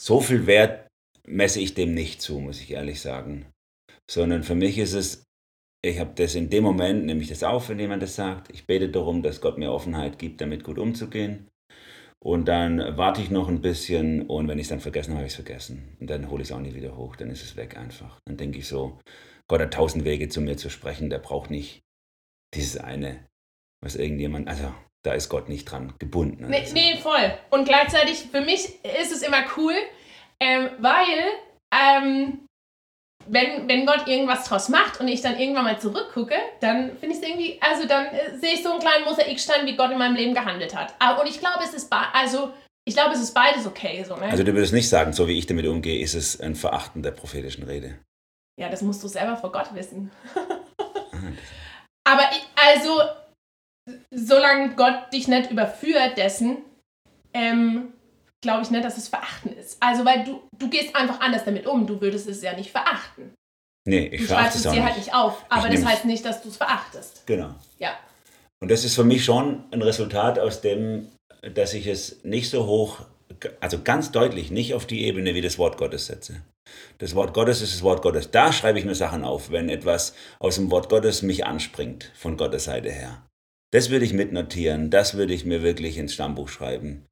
so 0.00 0.20
viel 0.20 0.46
Wert 0.46 0.88
messe 1.26 1.60
ich 1.60 1.74
dem 1.74 1.94
nicht 1.94 2.20
zu, 2.20 2.38
muss 2.38 2.60
ich 2.60 2.70
ehrlich 2.70 3.00
sagen. 3.00 3.46
Sondern 4.10 4.42
für 4.42 4.54
mich 4.54 4.78
ist 4.78 4.92
es 4.92 5.23
ich 5.84 5.98
habe 6.00 6.12
das 6.14 6.34
in 6.34 6.50
dem 6.50 6.64
Moment, 6.64 7.04
nehme 7.04 7.20
ich 7.20 7.28
das 7.28 7.42
auf, 7.42 7.68
wenn 7.68 7.78
jemand 7.78 8.02
das 8.02 8.16
sagt. 8.16 8.50
Ich 8.50 8.66
bete 8.66 8.88
darum, 8.88 9.22
dass 9.22 9.40
Gott 9.40 9.58
mir 9.58 9.72
Offenheit 9.72 10.18
gibt, 10.18 10.40
damit 10.40 10.64
gut 10.64 10.78
umzugehen. 10.78 11.48
Und 12.18 12.46
dann 12.46 12.96
warte 12.96 13.20
ich 13.20 13.30
noch 13.30 13.48
ein 13.48 13.60
bisschen 13.60 14.26
und 14.26 14.48
wenn 14.48 14.58
ich 14.58 14.64
es 14.64 14.68
dann 14.70 14.80
vergessen 14.80 15.10
habe, 15.10 15.18
habe 15.18 15.26
ich 15.26 15.32
es 15.32 15.44
vergessen. 15.44 15.94
Und 16.00 16.08
dann 16.08 16.30
hole 16.30 16.42
ich 16.42 16.48
es 16.48 16.54
auch 16.54 16.60
nie 16.60 16.74
wieder 16.74 16.96
hoch, 16.96 17.16
dann 17.16 17.30
ist 17.30 17.44
es 17.44 17.56
weg 17.56 17.76
einfach. 17.76 18.18
Dann 18.24 18.38
denke 18.38 18.58
ich 18.58 18.66
so, 18.66 18.98
Gott 19.46 19.60
hat 19.60 19.74
tausend 19.74 20.06
Wege 20.06 20.30
zu 20.30 20.40
mir 20.40 20.56
zu 20.56 20.70
sprechen, 20.70 21.10
der 21.10 21.18
braucht 21.18 21.50
nicht 21.50 21.82
dieses 22.54 22.78
eine, 22.78 23.26
was 23.82 23.94
irgendjemand, 23.94 24.48
also 24.48 24.72
da 25.02 25.12
ist 25.12 25.28
Gott 25.28 25.50
nicht 25.50 25.66
dran 25.66 25.92
gebunden. 25.98 26.46
Nee, 26.48 26.64
nee 26.72 26.96
voll. 26.96 27.34
Und 27.50 27.66
gleichzeitig, 27.66 28.24
für 28.30 28.40
mich 28.40 28.82
ist 29.02 29.12
es 29.12 29.20
immer 29.20 29.44
cool, 29.58 29.74
ähm, 30.40 30.70
weil 30.78 31.24
ähm, 31.74 32.43
wenn, 33.26 33.68
wenn 33.68 33.86
Gott 33.86 34.06
irgendwas 34.06 34.44
draus 34.48 34.68
macht 34.68 35.00
und 35.00 35.08
ich 35.08 35.22
dann 35.22 35.38
irgendwann 35.38 35.64
mal 35.64 35.80
zurückgucke, 35.80 36.34
dann 36.60 36.96
finde 36.98 37.16
ich 37.16 37.22
es 37.22 37.28
irgendwie, 37.28 37.58
also 37.60 37.86
dann 37.86 38.06
äh, 38.06 38.36
sehe 38.38 38.54
ich 38.54 38.62
so 38.62 38.70
einen 38.70 38.80
kleinen 38.80 39.04
Mosaikstein, 39.04 39.66
wie 39.66 39.76
Gott 39.76 39.90
in 39.90 39.98
meinem 39.98 40.16
Leben 40.16 40.34
gehandelt 40.34 40.74
hat. 40.76 40.94
Ah, 40.98 41.14
und 41.14 41.26
ich 41.26 41.38
glaube, 41.38 41.64
es 41.64 41.74
ist, 41.74 41.92
also, 41.92 42.52
ich 42.86 42.94
glaube, 42.94 43.14
es 43.14 43.20
ist 43.20 43.32
beides 43.32 43.66
okay. 43.66 44.04
So, 44.04 44.16
ne? 44.16 44.26
Also 44.26 44.44
du 44.44 44.52
würdest 44.52 44.72
nicht 44.72 44.88
sagen, 44.88 45.12
so 45.12 45.26
wie 45.26 45.38
ich 45.38 45.46
damit 45.46 45.66
umgehe, 45.66 46.00
ist 46.00 46.14
es 46.14 46.40
ein 46.40 46.54
Verachten 46.54 47.02
der 47.02 47.12
prophetischen 47.12 47.64
Rede. 47.64 47.98
Ja, 48.60 48.68
das 48.68 48.82
musst 48.82 49.02
du 49.02 49.08
selber 49.08 49.36
vor 49.36 49.50
Gott 49.50 49.74
wissen. 49.74 50.10
Aber 52.06 52.22
ich, 52.32 52.46
also, 52.56 53.00
solange 54.10 54.74
Gott 54.74 55.12
dich 55.12 55.26
nicht 55.26 55.50
überführt 55.50 56.18
dessen, 56.18 56.58
ähm, 57.32 57.93
glaube 58.44 58.62
ich 58.62 58.70
nicht, 58.70 58.84
dass 58.84 58.96
es 58.96 59.08
verachten 59.08 59.52
ist. 59.56 59.76
Also, 59.80 60.04
weil 60.04 60.22
du, 60.22 60.40
du 60.56 60.70
gehst 60.70 60.94
einfach 60.94 61.20
anders 61.20 61.44
damit 61.44 61.66
um. 61.66 61.86
Du 61.86 62.00
würdest 62.00 62.28
es 62.28 62.40
ja 62.42 62.54
nicht 62.54 62.70
verachten. 62.70 63.34
Nee, 63.86 64.06
ich 64.06 64.20
du 64.20 64.26
verachte 64.28 64.58
es 64.58 64.66
auch 64.66 64.72
dir 64.72 64.84
halt 64.84 64.96
nicht 64.96 65.12
auf. 65.12 65.44
Aber 65.48 65.68
das 65.68 65.84
heißt 65.84 66.04
nicht, 66.04 66.24
dass 66.24 66.42
du 66.42 66.48
es 66.48 66.56
verachtest. 66.56 67.26
Genau. 67.26 67.54
Ja. 67.78 67.98
Und 68.62 68.70
das 68.70 68.84
ist 68.84 68.94
für 68.94 69.04
mich 69.04 69.24
schon 69.24 69.64
ein 69.72 69.82
Resultat 69.82 70.38
aus 70.38 70.60
dem, 70.60 71.08
dass 71.42 71.74
ich 71.74 71.86
es 71.86 72.22
nicht 72.24 72.48
so 72.48 72.66
hoch, 72.66 73.00
also 73.60 73.82
ganz 73.82 74.12
deutlich 74.12 74.50
nicht 74.50 74.74
auf 74.74 74.86
die 74.86 75.04
Ebene 75.04 75.34
wie 75.34 75.42
das 75.42 75.58
Wort 75.58 75.76
Gottes 75.76 76.06
setze. 76.06 76.42
Das 76.98 77.14
Wort 77.14 77.34
Gottes 77.34 77.60
ist 77.60 77.74
das 77.74 77.82
Wort 77.82 78.00
Gottes. 78.00 78.30
Da 78.30 78.52
schreibe 78.52 78.78
ich 78.78 78.84
mir 78.84 78.94
Sachen 78.94 79.24
auf, 79.24 79.50
wenn 79.50 79.68
etwas 79.68 80.14
aus 80.38 80.54
dem 80.54 80.70
Wort 80.70 80.88
Gottes 80.88 81.20
mich 81.20 81.44
anspringt, 81.44 82.10
von 82.14 82.36
Gottes 82.36 82.64
Seite 82.64 82.90
her. 82.90 83.26
Das 83.70 83.90
würde 83.90 84.04
ich 84.04 84.12
mitnotieren, 84.12 84.88
das 84.90 85.14
würde 85.14 85.34
ich 85.34 85.44
mir 85.44 85.62
wirklich 85.62 85.98
ins 85.98 86.14
Stammbuch 86.14 86.48
schreiben. 86.48 87.06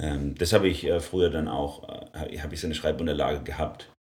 Ähm, 0.00 0.34
das 0.34 0.52
habe 0.52 0.68
ich 0.68 0.84
äh, 0.84 1.00
früher 1.00 1.30
dann 1.30 1.48
auch, 1.48 1.88
äh, 2.14 2.38
habe 2.38 2.54
ich 2.54 2.60
so 2.60 2.66
eine 2.66 2.74
Schreibunterlage 2.74 3.42
gehabt 3.42 3.92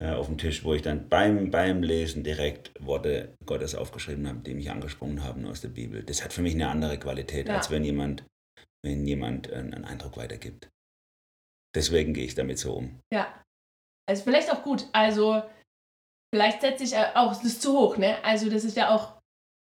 äh, 0.00 0.10
auf 0.10 0.26
dem 0.26 0.38
Tisch, 0.38 0.64
wo 0.64 0.74
ich 0.74 0.82
dann 0.82 1.08
beim, 1.08 1.50
beim 1.50 1.82
Lesen 1.82 2.22
direkt 2.22 2.72
Worte 2.84 3.36
Gottes 3.44 3.74
aufgeschrieben 3.74 4.28
habe, 4.28 4.40
die 4.40 4.54
mich 4.54 4.70
angesprochen 4.70 5.24
haben 5.24 5.46
aus 5.46 5.60
der 5.60 5.68
Bibel. 5.68 6.02
Das 6.02 6.22
hat 6.24 6.32
für 6.32 6.42
mich 6.42 6.54
eine 6.54 6.68
andere 6.68 6.98
Qualität, 6.98 7.48
ja. 7.48 7.56
als 7.56 7.70
wenn 7.70 7.84
jemand, 7.84 8.24
wenn 8.84 9.06
jemand 9.06 9.52
einen 9.52 9.84
Eindruck 9.84 10.16
weitergibt. 10.16 10.68
Deswegen 11.74 12.14
gehe 12.14 12.24
ich 12.24 12.34
damit 12.34 12.58
so 12.58 12.74
um. 12.74 13.00
Ja. 13.12 13.42
Also 14.08 14.24
vielleicht 14.24 14.50
auch 14.50 14.62
gut. 14.62 14.88
Also 14.92 15.42
vielleicht 16.34 16.60
setze 16.62 16.84
ich 16.84 16.96
auch 16.96 17.28
das 17.28 17.44
ist 17.44 17.62
zu 17.62 17.78
hoch, 17.78 17.96
ne? 17.96 18.22
Also 18.24 18.50
das 18.50 18.64
ist 18.64 18.76
ja 18.76 18.92
auch, 18.92 19.20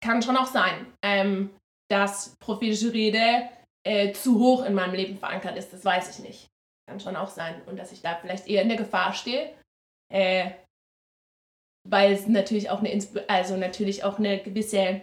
kann 0.02 0.22
schon 0.22 0.38
auch 0.38 0.46
sein, 0.46 0.94
ähm, 1.04 1.50
dass 1.90 2.36
prophetische 2.40 2.94
Rede 2.94 3.50
äh, 3.90 4.14
zu 4.14 4.40
hoch 4.40 4.64
in 4.66 4.76
meinem 4.76 4.94
Leben 4.94 5.18
verankert 5.18 5.58
ist. 5.58 5.74
Das 5.74 5.84
weiß 5.84 6.12
ich 6.12 6.24
nicht. 6.24 6.48
Kann 6.88 7.00
schon 7.00 7.16
auch 7.16 7.30
sein. 7.30 7.60
Und 7.66 7.78
dass 7.78 7.92
ich 7.92 8.02
da 8.02 8.16
vielleicht 8.16 8.48
eher 8.48 8.62
in 8.62 8.70
der 8.70 8.78
Gefahr 8.78 9.14
stehe, 9.14 9.52
äh, 10.14 10.52
weil 11.90 12.14
es 12.14 12.28
natürlich 12.28 12.70
auch 12.70 12.84
eine, 12.84 13.02
also 13.28 13.58
natürlich 13.58 14.04
auch 14.04 14.20
eine 14.20 14.40
gewisse 14.44 15.02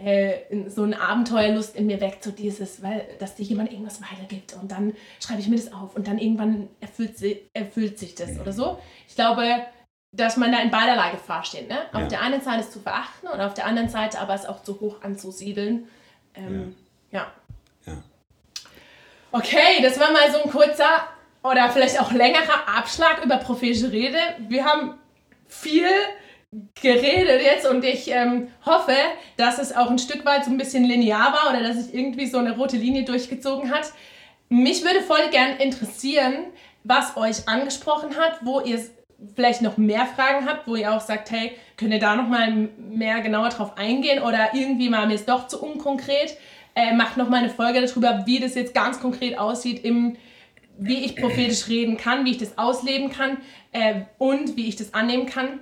äh, 0.00 0.68
so 0.70 0.84
eine 0.84 1.00
Abenteuerlust 1.00 1.76
in 1.76 1.86
mir 1.86 2.00
weckt, 2.00 2.22
so 2.22 2.30
dieses, 2.30 2.82
weil, 2.82 3.04
dass 3.18 3.34
dir 3.34 3.42
jemand 3.42 3.72
irgendwas 3.72 4.00
weitergibt 4.00 4.54
und 4.54 4.70
dann 4.70 4.94
schreibe 5.20 5.40
ich 5.40 5.48
mir 5.48 5.56
das 5.56 5.72
auf 5.72 5.96
und 5.96 6.06
dann 6.06 6.18
irgendwann 6.18 6.68
erfüllt, 6.80 7.18
sie, 7.18 7.50
erfüllt 7.52 7.98
sich 7.98 8.14
das 8.14 8.38
oder 8.38 8.52
so. 8.52 8.78
Ich 9.08 9.16
glaube, 9.16 9.66
dass 10.16 10.36
man 10.36 10.52
da 10.52 10.60
in 10.60 10.70
beiderlei 10.70 11.10
Gefahr 11.10 11.44
steht. 11.44 11.68
Ne? 11.68 11.80
Auf 11.92 12.02
ja. 12.02 12.08
der 12.08 12.22
einen 12.22 12.40
Seite 12.40 12.60
es 12.60 12.70
zu 12.70 12.78
verachten 12.78 13.28
und 13.28 13.40
auf 13.40 13.54
der 13.54 13.66
anderen 13.66 13.88
Seite 13.88 14.20
aber 14.20 14.34
es 14.34 14.46
auch 14.46 14.62
zu 14.62 14.80
hoch 14.80 15.02
anzusiedeln. 15.02 15.88
Ähm, 16.34 16.76
ja. 17.10 17.20
ja. 17.20 17.32
Okay, 19.30 19.82
das 19.82 20.00
war 20.00 20.10
mal 20.10 20.30
so 20.32 20.42
ein 20.42 20.50
kurzer 20.50 21.06
oder 21.42 21.68
vielleicht 21.68 22.00
auch 22.00 22.12
längerer 22.12 22.66
Abschlag 22.66 23.22
über 23.24 23.36
prophetische 23.36 23.92
Rede. 23.92 24.18
Wir 24.48 24.64
haben 24.64 24.94
viel 25.46 25.88
geredet 26.80 27.42
jetzt 27.42 27.66
und 27.66 27.84
ich 27.84 28.10
ähm, 28.10 28.48
hoffe, 28.64 28.94
dass 29.36 29.58
es 29.58 29.76
auch 29.76 29.90
ein 29.90 29.98
Stück 29.98 30.24
weit 30.24 30.46
so 30.46 30.50
ein 30.50 30.56
bisschen 30.56 30.84
linear 30.84 31.34
war 31.34 31.50
oder 31.50 31.62
dass 31.62 31.76
sich 31.76 31.94
irgendwie 31.94 32.26
so 32.26 32.38
eine 32.38 32.56
rote 32.56 32.78
Linie 32.78 33.04
durchgezogen 33.04 33.70
hat. 33.70 33.92
Mich 34.48 34.82
würde 34.82 35.02
voll 35.02 35.28
gern 35.30 35.58
interessieren, 35.58 36.46
was 36.84 37.18
euch 37.18 37.46
angesprochen 37.48 38.16
hat, 38.16 38.38
wo 38.42 38.60
ihr 38.60 38.82
vielleicht 39.34 39.60
noch 39.60 39.76
mehr 39.76 40.06
Fragen 40.06 40.46
habt, 40.46 40.66
wo 40.66 40.76
ihr 40.76 40.90
auch 40.94 41.00
sagt, 41.00 41.30
hey, 41.30 41.52
könnt 41.76 41.92
ihr 41.92 41.98
da 41.98 42.16
noch 42.16 42.28
mal 42.28 42.50
mehr 42.78 43.20
genauer 43.20 43.50
drauf 43.50 43.76
eingehen 43.76 44.22
oder 44.22 44.54
irgendwie 44.54 44.88
mal 44.88 45.06
mir 45.06 45.14
ist 45.14 45.28
doch 45.28 45.48
zu 45.48 45.62
unkonkret. 45.62 46.38
Äh, 46.78 46.94
macht 46.94 47.16
noch 47.16 47.28
mal 47.28 47.38
eine 47.38 47.50
Folge 47.50 47.84
darüber, 47.84 48.22
wie 48.24 48.38
das 48.38 48.54
jetzt 48.54 48.72
ganz 48.72 49.00
konkret 49.00 49.36
aussieht 49.36 49.84
im 49.84 50.16
wie 50.80 51.04
ich 51.04 51.16
prophetisch 51.16 51.66
reden 51.66 51.96
kann, 51.96 52.24
wie 52.24 52.30
ich 52.30 52.38
das 52.38 52.56
ausleben 52.56 53.10
kann 53.10 53.38
äh, 53.72 54.02
und 54.18 54.56
wie 54.56 54.68
ich 54.68 54.76
das 54.76 54.94
annehmen 54.94 55.26
kann. 55.26 55.58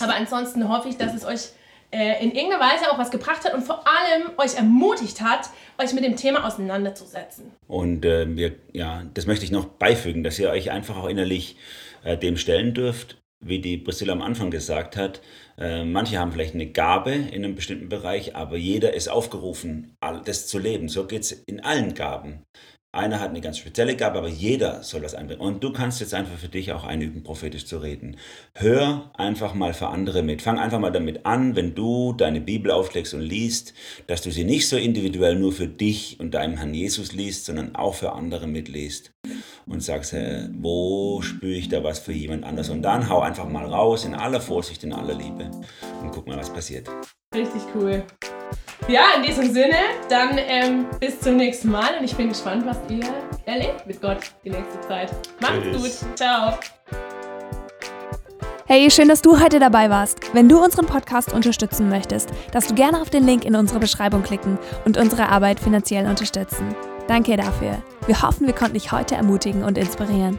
Aber 0.00 0.14
ansonsten 0.14 0.66
hoffe 0.66 0.88
ich, 0.88 0.96
dass 0.96 1.14
es 1.14 1.26
euch 1.26 1.50
äh, 1.90 2.24
in 2.24 2.32
irgendeiner 2.32 2.62
Weise 2.62 2.90
auch 2.90 2.98
was 2.98 3.10
gebracht 3.10 3.44
hat 3.44 3.52
und 3.52 3.62
vor 3.62 3.84
allem 3.86 4.30
euch 4.38 4.54
ermutigt 4.54 5.20
hat, 5.20 5.50
euch 5.76 5.92
mit 5.92 6.04
dem 6.04 6.16
Thema 6.16 6.46
auseinanderzusetzen. 6.46 7.50
Und 7.68 8.06
äh, 8.06 8.34
wir, 8.34 8.54
ja, 8.72 9.02
das 9.12 9.26
möchte 9.26 9.44
ich 9.44 9.50
noch 9.50 9.66
beifügen, 9.66 10.24
dass 10.24 10.38
ihr 10.38 10.48
euch 10.48 10.70
einfach 10.70 10.96
auch 10.96 11.08
innerlich 11.08 11.56
äh, 12.02 12.16
dem 12.16 12.38
stellen 12.38 12.72
dürft, 12.72 13.19
wie 13.40 13.60
die 13.60 13.78
Priscilla 13.78 14.12
am 14.12 14.22
Anfang 14.22 14.50
gesagt 14.50 14.96
hat. 14.96 15.20
Äh, 15.58 15.84
manche 15.84 16.18
haben 16.18 16.32
vielleicht 16.32 16.54
eine 16.54 16.70
Gabe 16.70 17.12
in 17.12 17.44
einem 17.44 17.54
bestimmten 17.54 17.88
Bereich, 17.88 18.36
aber 18.36 18.56
jeder 18.56 18.94
ist 18.94 19.08
aufgerufen, 19.08 19.96
das 20.24 20.46
zu 20.46 20.58
leben. 20.58 20.88
So 20.88 21.06
geht 21.06 21.22
es 21.22 21.32
in 21.32 21.60
allen 21.60 21.94
Gaben. 21.94 22.44
Einer 22.92 23.20
hat 23.20 23.30
eine 23.30 23.40
ganz 23.40 23.58
spezielle 23.58 23.94
Gabe, 23.94 24.18
aber 24.18 24.28
jeder 24.28 24.82
soll 24.82 25.02
das 25.02 25.14
einbringen. 25.14 25.40
Und 25.40 25.62
du 25.62 25.72
kannst 25.72 26.00
jetzt 26.00 26.12
einfach 26.12 26.36
für 26.36 26.48
dich 26.48 26.72
auch 26.72 26.82
einüben, 26.82 27.22
prophetisch 27.22 27.64
zu 27.64 27.78
reden. 27.78 28.16
Hör 28.54 29.12
einfach 29.14 29.54
mal 29.54 29.74
für 29.74 29.86
andere 29.86 30.24
mit. 30.24 30.42
Fang 30.42 30.58
einfach 30.58 30.80
mal 30.80 30.90
damit 30.90 31.24
an, 31.24 31.54
wenn 31.54 31.76
du 31.76 32.12
deine 32.12 32.40
Bibel 32.40 32.72
aufschlägst 32.72 33.14
und 33.14 33.20
liest, 33.20 33.74
dass 34.08 34.22
du 34.22 34.32
sie 34.32 34.42
nicht 34.42 34.68
so 34.68 34.76
individuell 34.76 35.36
nur 35.36 35.52
für 35.52 35.68
dich 35.68 36.18
und 36.18 36.34
deinem 36.34 36.56
Herrn 36.56 36.74
Jesus 36.74 37.12
liest, 37.12 37.44
sondern 37.44 37.76
auch 37.76 37.94
für 37.94 38.10
andere 38.12 38.48
mitliest. 38.48 39.12
Und 39.66 39.84
sagst, 39.84 40.12
wo 40.58 41.22
spüre 41.22 41.54
ich 41.54 41.68
da 41.68 41.84
was 41.84 42.00
für 42.00 42.12
jemand 42.12 42.42
anders? 42.42 42.70
Und 42.70 42.82
dann 42.82 43.08
hau 43.08 43.20
einfach 43.20 43.48
mal 43.48 43.66
raus 43.66 44.04
in 44.04 44.14
aller 44.14 44.40
Vorsicht, 44.40 44.82
in 44.82 44.92
aller 44.92 45.14
Liebe 45.14 45.48
und 46.02 46.10
guck 46.10 46.26
mal, 46.26 46.36
was 46.36 46.52
passiert. 46.52 46.88
Richtig 47.32 47.62
cool. 47.76 48.02
Ja, 48.88 49.02
in 49.16 49.22
diesem 49.22 49.52
Sinne, 49.52 49.76
dann 50.08 50.38
ähm, 50.38 50.86
bis 50.98 51.20
zum 51.20 51.36
nächsten 51.36 51.70
Mal 51.70 51.98
und 51.98 52.04
ich 52.04 52.16
bin 52.16 52.28
gespannt, 52.28 52.64
was 52.66 52.78
ihr 52.88 53.04
erlebt 53.46 53.86
mit 53.86 54.00
Gott 54.00 54.18
die 54.44 54.50
nächste 54.50 54.80
Zeit. 54.88 55.10
Macht's 55.40 55.64
Tschüss. 55.64 56.00
gut. 56.00 56.16
Ciao. 56.16 56.58
Hey, 58.66 58.88
schön, 58.90 59.08
dass 59.08 59.20
du 59.20 59.40
heute 59.40 59.58
dabei 59.58 59.90
warst. 59.90 60.32
Wenn 60.32 60.48
du 60.48 60.62
unseren 60.62 60.86
Podcast 60.86 61.32
unterstützen 61.32 61.88
möchtest, 61.88 62.30
darfst 62.52 62.70
du 62.70 62.74
gerne 62.74 63.00
auf 63.00 63.10
den 63.10 63.26
Link 63.26 63.44
in 63.44 63.56
unserer 63.56 63.80
Beschreibung 63.80 64.22
klicken 64.22 64.58
und 64.84 64.96
unsere 64.96 65.28
Arbeit 65.28 65.58
finanziell 65.58 66.06
unterstützen. 66.06 66.74
Danke 67.08 67.36
dafür. 67.36 67.82
Wir 68.06 68.22
hoffen, 68.22 68.46
wir 68.46 68.54
konnten 68.54 68.74
dich 68.74 68.92
heute 68.92 69.16
ermutigen 69.16 69.64
und 69.64 69.76
inspirieren. 69.76 70.38